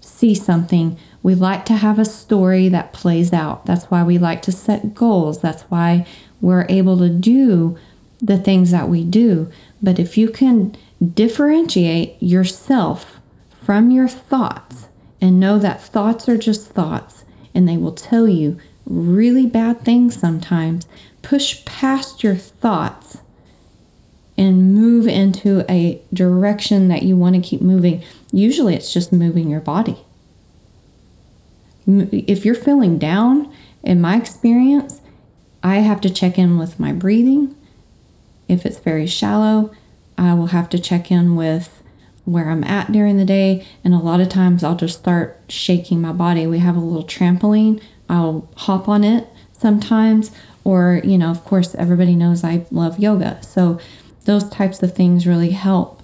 see 0.00 0.34
something. 0.34 0.96
We 1.22 1.34
like 1.34 1.64
to 1.66 1.74
have 1.74 1.98
a 1.98 2.04
story 2.04 2.68
that 2.68 2.92
plays 2.92 3.32
out. 3.32 3.66
That's 3.66 3.86
why 3.86 4.02
we 4.04 4.16
like 4.18 4.42
to 4.42 4.52
set 4.52 4.94
goals. 4.94 5.40
That's 5.40 5.62
why 5.62 6.06
we're 6.40 6.66
able 6.68 6.96
to 6.98 7.08
do 7.08 7.76
the 8.22 8.38
things 8.38 8.70
that 8.70 8.88
we 8.88 9.04
do. 9.04 9.50
But 9.82 9.98
if 9.98 10.16
you 10.16 10.28
can 10.28 10.76
differentiate 11.14 12.22
yourself 12.22 13.20
from 13.50 13.90
your 13.90 14.08
thoughts, 14.08 14.88
and 15.20 15.38
know 15.38 15.58
that 15.58 15.82
thoughts 15.82 16.28
are 16.28 16.38
just 16.38 16.68
thoughts 16.68 17.24
and 17.54 17.68
they 17.68 17.76
will 17.76 17.92
tell 17.92 18.26
you 18.26 18.58
really 18.86 19.46
bad 19.46 19.80
things 19.82 20.18
sometimes. 20.18 20.86
Push 21.22 21.64
past 21.64 22.22
your 22.22 22.34
thoughts 22.34 23.18
and 24.40 24.74
move 24.74 25.06
into 25.06 25.70
a 25.70 26.00
direction 26.14 26.88
that 26.88 27.02
you 27.02 27.14
want 27.14 27.34
to 27.34 27.42
keep 27.42 27.60
moving. 27.60 28.02
Usually 28.32 28.74
it's 28.74 28.90
just 28.90 29.12
moving 29.12 29.50
your 29.50 29.60
body. 29.60 29.98
If 31.86 32.46
you're 32.46 32.54
feeling 32.54 32.98
down, 32.98 33.52
in 33.82 34.00
my 34.00 34.16
experience, 34.16 35.02
I 35.62 35.76
have 35.76 36.00
to 36.00 36.10
check 36.10 36.38
in 36.38 36.56
with 36.56 36.80
my 36.80 36.90
breathing. 36.90 37.54
If 38.48 38.64
it's 38.64 38.78
very 38.78 39.06
shallow, 39.06 39.74
I 40.16 40.32
will 40.32 40.46
have 40.46 40.70
to 40.70 40.78
check 40.78 41.10
in 41.10 41.36
with 41.36 41.82
where 42.24 42.48
I'm 42.48 42.64
at 42.64 42.92
during 42.92 43.18
the 43.18 43.26
day. 43.26 43.66
And 43.84 43.92
a 43.92 43.98
lot 43.98 44.20
of 44.20 44.30
times 44.30 44.64
I'll 44.64 44.74
just 44.74 44.98
start 44.98 45.38
shaking 45.50 46.00
my 46.00 46.12
body. 46.12 46.46
We 46.46 46.60
have 46.60 46.76
a 46.76 46.80
little 46.80 47.04
trampoline, 47.04 47.82
I'll 48.08 48.48
hop 48.56 48.88
on 48.88 49.04
it 49.04 49.28
sometimes. 49.52 50.30
Or, 50.62 51.00
you 51.04 51.16
know, 51.16 51.30
of 51.30 51.44
course, 51.44 51.74
everybody 51.74 52.14
knows 52.14 52.44
I 52.44 52.66
love 52.70 52.98
yoga. 52.98 53.42
So 53.42 53.80
those 54.30 54.48
types 54.48 54.80
of 54.80 54.94
things 54.94 55.26
really 55.26 55.50
help. 55.50 56.02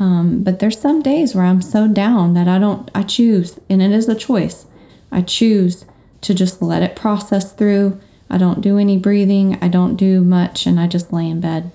Um, 0.00 0.42
but 0.42 0.58
there's 0.58 0.80
some 0.80 1.00
days 1.00 1.34
where 1.34 1.44
I'm 1.44 1.62
so 1.62 1.86
down 1.86 2.34
that 2.34 2.48
I 2.48 2.58
don't, 2.58 2.90
I 2.92 3.04
choose, 3.04 3.58
and 3.70 3.80
it 3.80 3.92
is 3.92 4.08
a 4.08 4.16
choice. 4.16 4.66
I 5.12 5.22
choose 5.22 5.84
to 6.22 6.34
just 6.34 6.60
let 6.60 6.82
it 6.82 6.96
process 6.96 7.52
through. 7.52 8.00
I 8.28 8.36
don't 8.36 8.60
do 8.60 8.78
any 8.78 8.98
breathing, 8.98 9.58
I 9.62 9.68
don't 9.68 9.94
do 9.94 10.24
much, 10.24 10.66
and 10.66 10.80
I 10.80 10.88
just 10.88 11.12
lay 11.12 11.28
in 11.30 11.40
bed. 11.40 11.70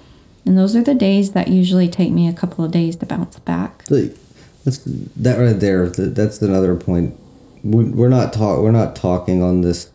And 0.46 0.58
those 0.58 0.76
are 0.76 0.84
the 0.84 0.94
days 0.94 1.32
that 1.32 1.48
usually 1.48 1.88
take 1.88 2.12
me 2.12 2.28
a 2.28 2.34
couple 2.34 2.66
of 2.66 2.72
days 2.72 2.98
to 2.98 3.06
bounce 3.06 3.40
back. 3.40 3.86
That's 4.66 4.80
that 4.86 5.38
right 5.38 5.58
there. 5.58 5.88
That's 5.90 6.42
another 6.42 6.76
point. 6.76 7.18
We're 7.64 8.10
not 8.10 8.34
talk. 8.34 8.60
We're 8.60 8.72
not 8.72 8.96
talking 8.96 9.42
on 9.42 9.62
this 9.62 9.90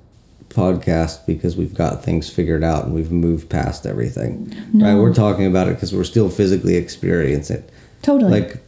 podcast 0.58 1.26
because 1.26 1.56
we've 1.56 1.74
got 1.74 2.04
things 2.04 2.28
figured 2.28 2.64
out 2.64 2.84
and 2.84 2.94
we've 2.94 3.12
moved 3.12 3.48
past 3.48 3.86
everything. 3.86 4.54
No. 4.72 4.86
Right? 4.86 5.00
We're 5.00 5.14
talking 5.14 5.46
about 5.46 5.68
it 5.68 5.74
because 5.74 5.94
we're 5.94 6.04
still 6.04 6.28
physically 6.28 6.76
experiencing 6.76 7.58
it. 7.58 7.70
Totally. 8.02 8.40
Like, 8.40 8.62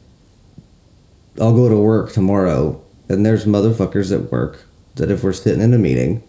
I'll 1.41 1.55
go 1.55 1.68
to 1.68 1.76
work 1.76 2.12
tomorrow, 2.12 2.80
and 3.09 3.24
there's 3.24 3.45
motherfuckers 3.45 4.12
at 4.12 4.30
work 4.30 4.64
that 4.97 5.11
if 5.11 5.22
we're 5.22 5.32
sitting 5.32 5.62
in 5.62 5.72
a 5.72 5.78
meeting, 5.78 6.22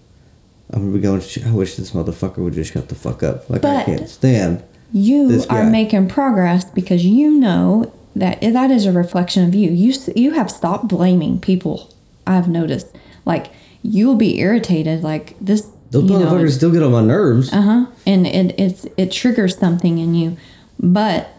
I'm 0.72 0.82
gonna 0.82 0.94
be 0.94 1.02
going. 1.02 1.22
I 1.46 1.52
wish 1.52 1.76
this 1.76 1.92
motherfucker 1.92 2.38
would 2.38 2.54
just 2.54 2.74
shut 2.74 2.90
the 2.90 2.96
fuck 2.96 3.24
up. 3.24 3.50
Like 3.50 3.62
but, 3.62 3.78
I 3.78 3.84
can't 3.84 4.10
stand 4.10 4.64
you 4.92 5.44
are 5.50 5.64
making 5.64 6.10
progress 6.10 6.66
because 6.66 7.06
you 7.06 7.32
know 7.32 7.92
that 8.16 8.42
that 8.42 8.72
is 8.72 8.86
a 8.86 8.92
reflection 8.92 9.48
of 9.48 9.56
you. 9.56 9.72
You 9.72 9.94
you 10.16 10.34
have 10.34 10.52
stopped 10.52 10.88
blaming 10.88 11.40
people. 11.40 11.94
I've 12.28 12.50
noticed. 12.50 12.88
Like 13.26 13.52
you'll 13.84 14.16
be 14.16 14.40
irritated. 14.40 15.04
Like 15.04 15.36
this. 15.40 15.70
Those 15.92 16.10
motherfuckers 16.10 16.42
know, 16.42 16.48
still 16.48 16.72
get 16.72 16.84
on 16.84 16.92
my 16.94 17.02
nerves. 17.02 17.52
Uh 17.52 17.62
huh. 17.62 17.86
And 18.06 18.26
it 18.26 18.60
it's 18.60 18.88
it 18.98 19.12
triggers 19.12 19.58
something 19.58 19.98
in 19.98 20.16
you, 20.16 20.38
but 20.80 21.30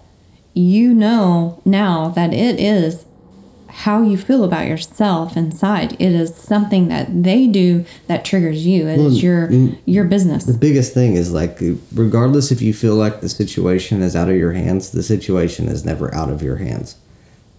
you 0.55 0.93
know 0.93 1.63
now 1.65 2.09
that 2.11 2.35
it 2.35 2.61
is 2.61 3.07
how 3.73 4.03
you 4.03 4.19
feel 4.19 4.45
about 4.45 4.67
yourself 4.67 5.35
inside. 5.35 5.95
It 5.95 6.13
is 6.13 6.35
something 6.35 6.89
that 6.89 7.23
they 7.23 7.47
do 7.47 7.87
that 8.07 8.23
triggers 8.23 8.67
you. 8.67 8.87
It 8.87 8.99
is 9.01 9.23
your 9.23 9.51
your 9.87 10.05
business. 10.05 10.45
The 10.45 10.53
biggest 10.53 10.93
thing 10.93 11.15
is 11.15 11.33
like, 11.33 11.59
regardless 11.95 12.53
if 12.53 12.61
you 12.61 12.75
feel 12.75 12.97
like 12.97 13.23
the 13.23 13.31
situation 13.31 14.03
is 14.03 14.15
out 14.15 14.29
of 14.29 14.37
your 14.37 14.53
hands, 14.53 14.91
the 14.91 15.03
situation 15.03 15.69
is 15.69 15.87
never 15.87 16.15
out 16.15 16.29
of 16.29 16.43
your 16.43 16.57
hands. 16.57 16.97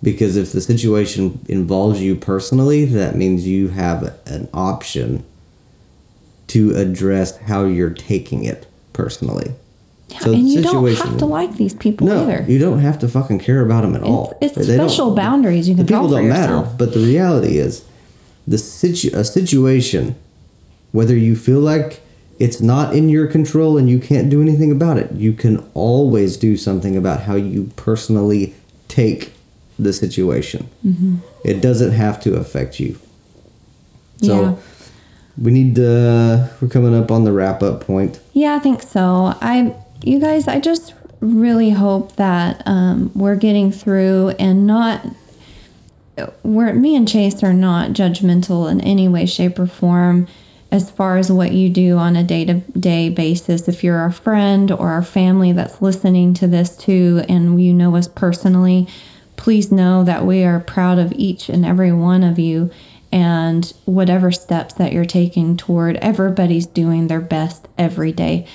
Because 0.03 0.35
if 0.35 0.51
the 0.51 0.61
situation 0.61 1.39
involves 1.47 2.01
you 2.01 2.15
personally, 2.15 2.83
that 2.85 3.15
means 3.15 3.47
you 3.47 3.69
have 3.69 4.13
an 4.27 4.49
option 4.53 5.23
to 6.47 6.75
address 6.75 7.37
how 7.37 7.63
you're 7.63 7.89
taking 7.89 8.43
it 8.43 8.67
personally. 8.91 9.53
Yeah, 10.09 10.29
and 10.29 10.47
you 10.49 10.61
don't 10.61 10.93
have 10.93 11.17
to 11.17 11.25
like 11.25 11.55
these 11.55 11.73
people 11.73 12.05
no, 12.07 12.23
either. 12.23 12.45
you 12.47 12.59
don't 12.59 12.79
have 12.79 12.99
to 12.99 13.07
fucking 13.07 13.39
care 13.39 13.65
about 13.65 13.81
them 13.81 13.95
at 13.95 14.03
all. 14.03 14.37
It's, 14.41 14.57
it's 14.57 14.67
They 14.67 14.75
special 14.75 15.15
boundaries 15.15 15.67
you 15.67 15.75
can 15.75 15.85
the 15.85 15.93
people 15.93 16.09
draw 16.09 16.17
for 16.17 16.21
don't 16.21 16.27
yourself. 16.27 16.65
matter. 16.65 16.75
But 16.77 16.93
the 16.93 16.99
reality 16.99 17.57
is, 17.57 17.85
the 18.45 18.57
situ- 18.57 19.15
a 19.17 19.23
situation, 19.23 20.15
whether 20.91 21.15
you 21.15 21.35
feel 21.35 21.59
like 21.61 22.01
it's 22.39 22.61
not 22.61 22.93
in 22.93 23.09
your 23.09 23.25
control 23.25 23.77
and 23.77 23.89
you 23.89 23.99
can't 23.99 24.29
do 24.29 24.41
anything 24.41 24.71
about 24.71 24.97
it, 24.97 25.11
you 25.13 25.33
can 25.33 25.67
always 25.73 26.35
do 26.37 26.57
something 26.57 26.97
about 26.97 27.21
how 27.21 27.35
you 27.35 27.71
personally 27.75 28.53
take 28.89 29.32
the 29.79 29.93
situation. 29.93 30.69
Mm-hmm. 30.85 31.17
It 31.43 31.61
doesn't 31.61 31.91
have 31.91 32.21
to 32.23 32.35
affect 32.35 32.79
you. 32.79 32.97
So 34.21 34.41
Yeah. 34.41 34.55
we 35.37 35.51
need 35.51 35.75
to. 35.75 36.49
We're 36.61 36.67
coming 36.69 36.95
up 36.95 37.11
on 37.11 37.23
the 37.23 37.31
wrap 37.31 37.61
up 37.63 37.81
point. 37.81 38.19
Yeah, 38.33 38.55
I 38.55 38.59
think 38.59 38.81
so. 38.81 39.33
I, 39.41 39.75
you 40.03 40.19
guys, 40.19 40.47
I 40.47 40.59
just 40.59 40.93
really 41.19 41.71
hope 41.71 42.15
that 42.17 42.61
um, 42.65 43.11
we're 43.15 43.35
getting 43.35 43.71
through 43.71 44.29
and 44.39 44.65
not. 44.67 45.05
We're 46.43 46.73
me 46.73 46.95
and 46.95 47.07
Chase 47.07 47.41
are 47.41 47.53
not 47.53 47.91
judgmental 47.91 48.69
in 48.71 48.79
any 48.81 49.07
way, 49.07 49.25
shape, 49.25 49.57
or 49.57 49.65
form 49.65 50.27
as 50.71 50.89
far 50.91 51.17
as 51.17 51.31
what 51.31 51.51
you 51.53 51.69
do 51.69 51.97
on 51.97 52.15
a 52.15 52.23
day 52.23 52.45
to 52.45 52.53
day 52.77 53.09
basis. 53.09 53.67
If 53.67 53.83
you're 53.83 54.05
a 54.05 54.11
friend 54.13 54.71
or 54.71 54.89
our 54.89 55.01
family 55.03 55.51
that's 55.53 55.81
listening 55.81 56.35
to 56.35 56.47
this 56.47 56.77
too, 56.77 57.23
and 57.27 57.59
you 57.61 57.73
know 57.73 57.95
us 57.95 58.07
personally, 58.07 58.87
please 59.35 59.71
know 59.71 60.03
that 60.03 60.25
we 60.25 60.43
are 60.43 60.59
proud 60.59 60.99
of 60.99 61.11
each 61.13 61.49
and 61.49 61.65
every 61.65 61.91
one 61.91 62.23
of 62.23 62.39
you 62.39 62.71
and 63.11 63.73
whatever 63.85 64.31
steps 64.31 64.73
that 64.73 64.91
you're 64.91 65.05
taking 65.05 65.55
toward 65.55 65.97
everybody's 65.97 66.65
doing 66.65 67.07
their 67.07 67.21
best 67.21 67.67
every 67.77 68.11
day. 68.11 68.47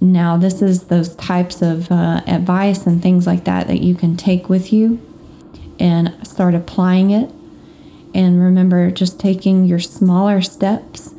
Now 0.00 0.36
this 0.36 0.62
is 0.62 0.84
those 0.84 1.14
types 1.16 1.62
of 1.62 1.90
uh, 1.90 2.22
advice 2.26 2.86
and 2.86 3.02
things 3.02 3.26
like 3.26 3.44
that 3.44 3.66
that 3.66 3.82
you 3.82 3.94
can 3.94 4.16
take 4.16 4.48
with 4.48 4.72
you 4.72 5.00
and 5.78 6.14
start 6.26 6.54
applying 6.54 7.10
it. 7.10 7.30
And 8.14 8.40
remember 8.40 8.90
just 8.90 9.20
taking 9.20 9.66
your 9.66 9.78
smaller 9.78 10.40
steps 10.40 11.14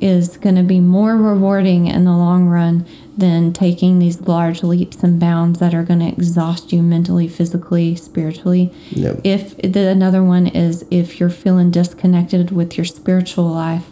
is 0.00 0.36
going 0.36 0.54
to 0.54 0.62
be 0.62 0.80
more 0.80 1.16
rewarding 1.16 1.86
in 1.86 2.04
the 2.04 2.12
long 2.12 2.46
run 2.46 2.86
than 3.20 3.52
taking 3.52 3.98
these 3.98 4.20
large 4.22 4.62
leaps 4.62 5.02
and 5.02 5.20
bounds 5.20 5.60
that 5.60 5.74
are 5.74 5.82
going 5.82 6.00
to 6.00 6.08
exhaust 6.08 6.72
you 6.72 6.82
mentally 6.82 7.28
physically 7.28 7.94
spiritually. 7.94 8.72
Yep. 8.90 9.20
if 9.24 9.56
the 9.58 9.88
another 9.88 10.24
one 10.24 10.46
is 10.46 10.84
if 10.90 11.20
you're 11.20 11.30
feeling 11.30 11.70
disconnected 11.70 12.50
with 12.50 12.76
your 12.76 12.84
spiritual 12.84 13.48
life 13.48 13.86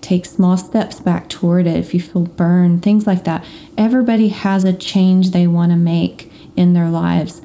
take 0.00 0.24
small 0.24 0.56
steps 0.56 1.00
back 1.00 1.28
toward 1.28 1.66
it 1.66 1.76
if 1.76 1.92
you 1.92 2.00
feel 2.00 2.22
burned 2.22 2.82
things 2.82 3.06
like 3.06 3.24
that. 3.24 3.44
Everybody 3.76 4.28
has 4.28 4.64
a 4.64 4.72
change 4.72 5.30
they 5.30 5.46
want 5.46 5.72
to 5.72 5.76
make 5.76 6.30
in 6.56 6.72
their 6.72 6.88
lives. 6.88 7.42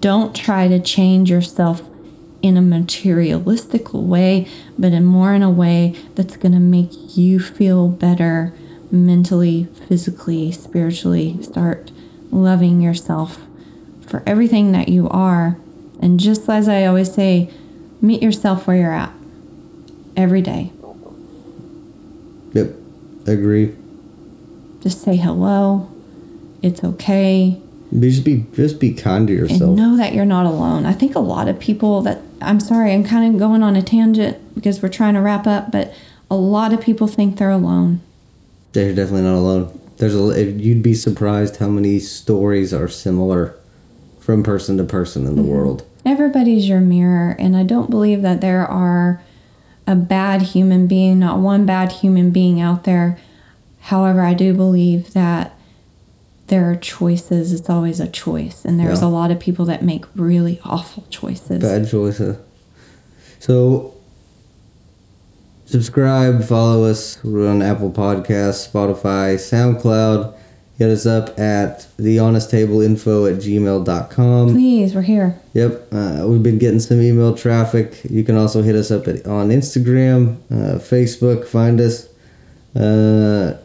Don't 0.00 0.34
try 0.34 0.68
to 0.68 0.80
change 0.80 1.30
yourself 1.30 1.82
in 2.40 2.56
a 2.56 2.62
materialistic 2.62 3.92
way 3.92 4.46
but 4.78 4.92
in 4.92 5.04
more 5.04 5.34
in 5.34 5.42
a 5.42 5.50
way 5.50 5.94
that's 6.14 6.36
going 6.36 6.52
to 6.52 6.60
make 6.60 7.16
you 7.16 7.40
feel 7.40 7.88
better 7.88 8.54
mentally 8.90 9.64
physically 9.88 10.50
spiritually 10.52 11.40
start 11.42 11.90
loving 12.30 12.80
yourself 12.80 13.46
for 14.06 14.22
everything 14.26 14.72
that 14.72 14.88
you 14.88 15.08
are 15.10 15.58
and 16.00 16.18
just 16.20 16.48
as 16.48 16.68
i 16.68 16.84
always 16.84 17.12
say 17.12 17.50
meet 18.00 18.22
yourself 18.22 18.66
where 18.66 18.76
you're 18.76 18.92
at 18.92 19.12
every 20.16 20.42
day 20.42 20.72
Yep. 22.54 22.74
Agree. 23.26 23.74
just 24.80 25.02
say 25.02 25.16
hello 25.16 25.90
it's 26.62 26.82
okay 26.82 27.60
just 28.00 28.24
be 28.24 28.46
just 28.54 28.80
be 28.80 28.92
kind 28.94 29.28
to 29.28 29.32
and 29.38 29.50
yourself. 29.50 29.76
know 29.76 29.96
that 29.96 30.14
you're 30.14 30.24
not 30.24 30.46
alone 30.46 30.86
i 30.86 30.92
think 30.92 31.14
a 31.14 31.18
lot 31.20 31.46
of 31.48 31.58
people 31.58 32.00
that 32.02 32.20
i'm 32.40 32.58
sorry 32.60 32.92
i'm 32.92 33.04
kind 33.04 33.32
of 33.34 33.38
going 33.38 33.62
on 33.62 33.76
a 33.76 33.82
tangent 33.82 34.36
because 34.54 34.82
we're 34.82 34.88
trying 34.88 35.14
to 35.14 35.20
wrap 35.20 35.46
up 35.46 35.70
but 35.70 35.92
a 36.30 36.36
lot 36.36 36.72
of 36.72 36.80
people 36.80 37.06
think 37.06 37.36
they're 37.38 37.50
alone 37.50 38.00
They're 38.72 38.94
definitely 38.94 39.22
not 39.22 39.34
alone. 39.36 39.80
There's 39.96 40.14
a 40.14 40.44
you'd 40.44 40.82
be 40.82 40.94
surprised 40.94 41.56
how 41.56 41.68
many 41.68 41.98
stories 41.98 42.72
are 42.72 42.88
similar 42.88 43.54
from 44.20 44.42
person 44.42 44.76
to 44.76 44.84
person 44.84 45.26
in 45.26 45.36
the 45.36 45.42
Mm-hmm. 45.42 45.50
world. 45.50 45.84
everybody's 46.04 46.68
your 46.68 46.80
mirror 46.80 47.34
and 47.38 47.56
i 47.56 47.62
don't 47.62 47.90
believe 47.90 48.22
that 48.22 48.40
there 48.40 48.64
are 48.66 49.20
a 49.86 49.96
bad 49.96 50.40
human 50.42 50.86
being 50.86 51.18
not 51.18 51.38
one 51.38 51.64
bad 51.66 51.90
human 51.92 52.30
being 52.30 52.60
out 52.60 52.84
there 52.84 53.18
however 53.80 54.20
i 54.22 54.32
do 54.34 54.54
believe 54.54 55.12
that 55.14 55.56
there 56.48 56.70
are 56.70 56.76
choices 56.76 57.52
it's 57.52 57.68
always 57.70 58.00
a 58.00 58.06
choice 58.08 58.64
and 58.64 58.78
there's 58.78 59.00
Yeah. 59.02 59.08
a 59.08 59.10
lot 59.10 59.30
of 59.30 59.40
people 59.40 59.64
that 59.66 59.82
make 59.82 60.04
really 60.14 60.60
awful 60.64 61.04
choices 61.10 61.60
Bad 61.60 61.88
choices. 61.88 62.36
So 63.40 63.94
subscribe, 65.68 66.42
follow 66.44 66.84
us. 66.84 67.22
We're 67.22 67.48
on 67.48 67.60
Apple 67.60 67.90
Podcasts, 67.90 68.70
Spotify, 68.70 69.34
SoundCloud. 69.36 70.34
Hit 70.78 70.90
us 70.90 71.06
up 71.06 71.38
at 71.38 71.80
thehonesttableinfo 71.98 73.32
at 73.34 73.42
gmail.com. 73.42 74.52
please 74.52 74.94
we're 74.94 75.02
here 75.02 75.40
Yep, 75.52 75.88
uh, 75.92 76.24
we've 76.26 76.42
been 76.42 76.58
getting 76.58 76.78
some 76.78 77.02
email 77.02 77.34
traffic. 77.34 78.00
You 78.08 78.22
can 78.22 78.36
also 78.36 78.62
hit 78.62 78.76
us 78.76 78.90
up 78.92 79.08
at, 79.08 79.26
on 79.26 79.48
Instagram, 79.48 80.36
uh, 80.50 80.78
Facebook, 80.78 81.46
find 81.46 81.80
us. 81.80 82.08
Uh, 82.76 83.58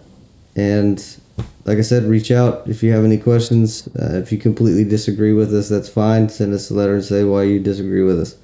and 0.56 1.18
like 1.66 1.78
I 1.78 1.82
said, 1.82 2.04
reach 2.04 2.32
out 2.32 2.68
if 2.68 2.82
you 2.84 2.92
have 2.92 3.06
any 3.06 3.18
questions. 3.18 3.88
Uh, 3.90 4.18
if 4.18 4.32
you 4.32 4.40
completely 4.40 4.84
disagree 4.84 5.34
with 5.34 5.54
us, 5.54 5.70
that's 5.70 5.90
fine. 5.90 6.30
Send 6.30 6.54
us 6.54 6.72
a 6.72 6.74
letter 6.74 6.96
and 6.96 7.04
say 7.04 7.24
why 7.24 7.44
you 7.44 7.60
disagree 7.60 8.02
with 8.02 8.20
us. 8.20 8.36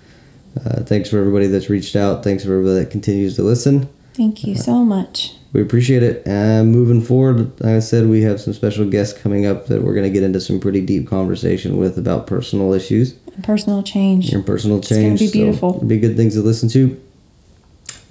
Uh, 0.66 0.84
thanks 0.84 1.10
for 1.10 1.20
everybody 1.20 1.48
that's 1.48 1.70
reached 1.70 1.96
out. 1.96 2.24
Thanks 2.24 2.44
for 2.44 2.54
everybody 2.54 2.84
that 2.84 2.92
continues 2.92 3.36
to 3.36 3.44
listen. 3.44 3.88
thank 4.14 4.44
you 4.44 4.56
so 4.56 4.84
much 4.84 5.34
We 5.54 5.62
appreciate 5.62 6.04
it. 6.04 6.28
And 6.28 6.72
moving 6.72 7.02
forward, 7.02 7.60
like 7.62 7.76
I 7.76 7.80
said, 7.80 8.08
we 8.08 8.22
have 8.24 8.42
some 8.42 8.54
special 8.54 8.86
guests 8.90 9.20
coming 9.20 9.46
up 9.46 9.68
that 9.68 9.82
we're 9.82 9.94
going 9.94 10.06
to 10.06 10.10
get 10.10 10.24
into 10.24 10.42
some 10.42 10.60
pretty 10.60 10.82
deep 10.82 11.08
conversation 11.08 11.78
with 11.78 11.98
about 11.98 12.28
personal 12.28 12.74
issues 12.74 13.16
and 13.36 13.44
personal 13.44 13.82
change 13.84 14.34
and 14.34 14.46
personal 14.46 14.82
change 14.82 15.20
gonna 15.20 15.32
be 15.32 15.40
beautiful. 15.40 15.76
it'll 15.76 15.88
be 15.88 16.00
good 16.00 16.18
things 16.18 16.34
to 16.36 16.42
listen 16.42 16.68
to. 16.70 17.00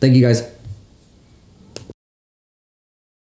Thank 0.01 0.15
you 0.15 0.23
guys. 0.23 0.49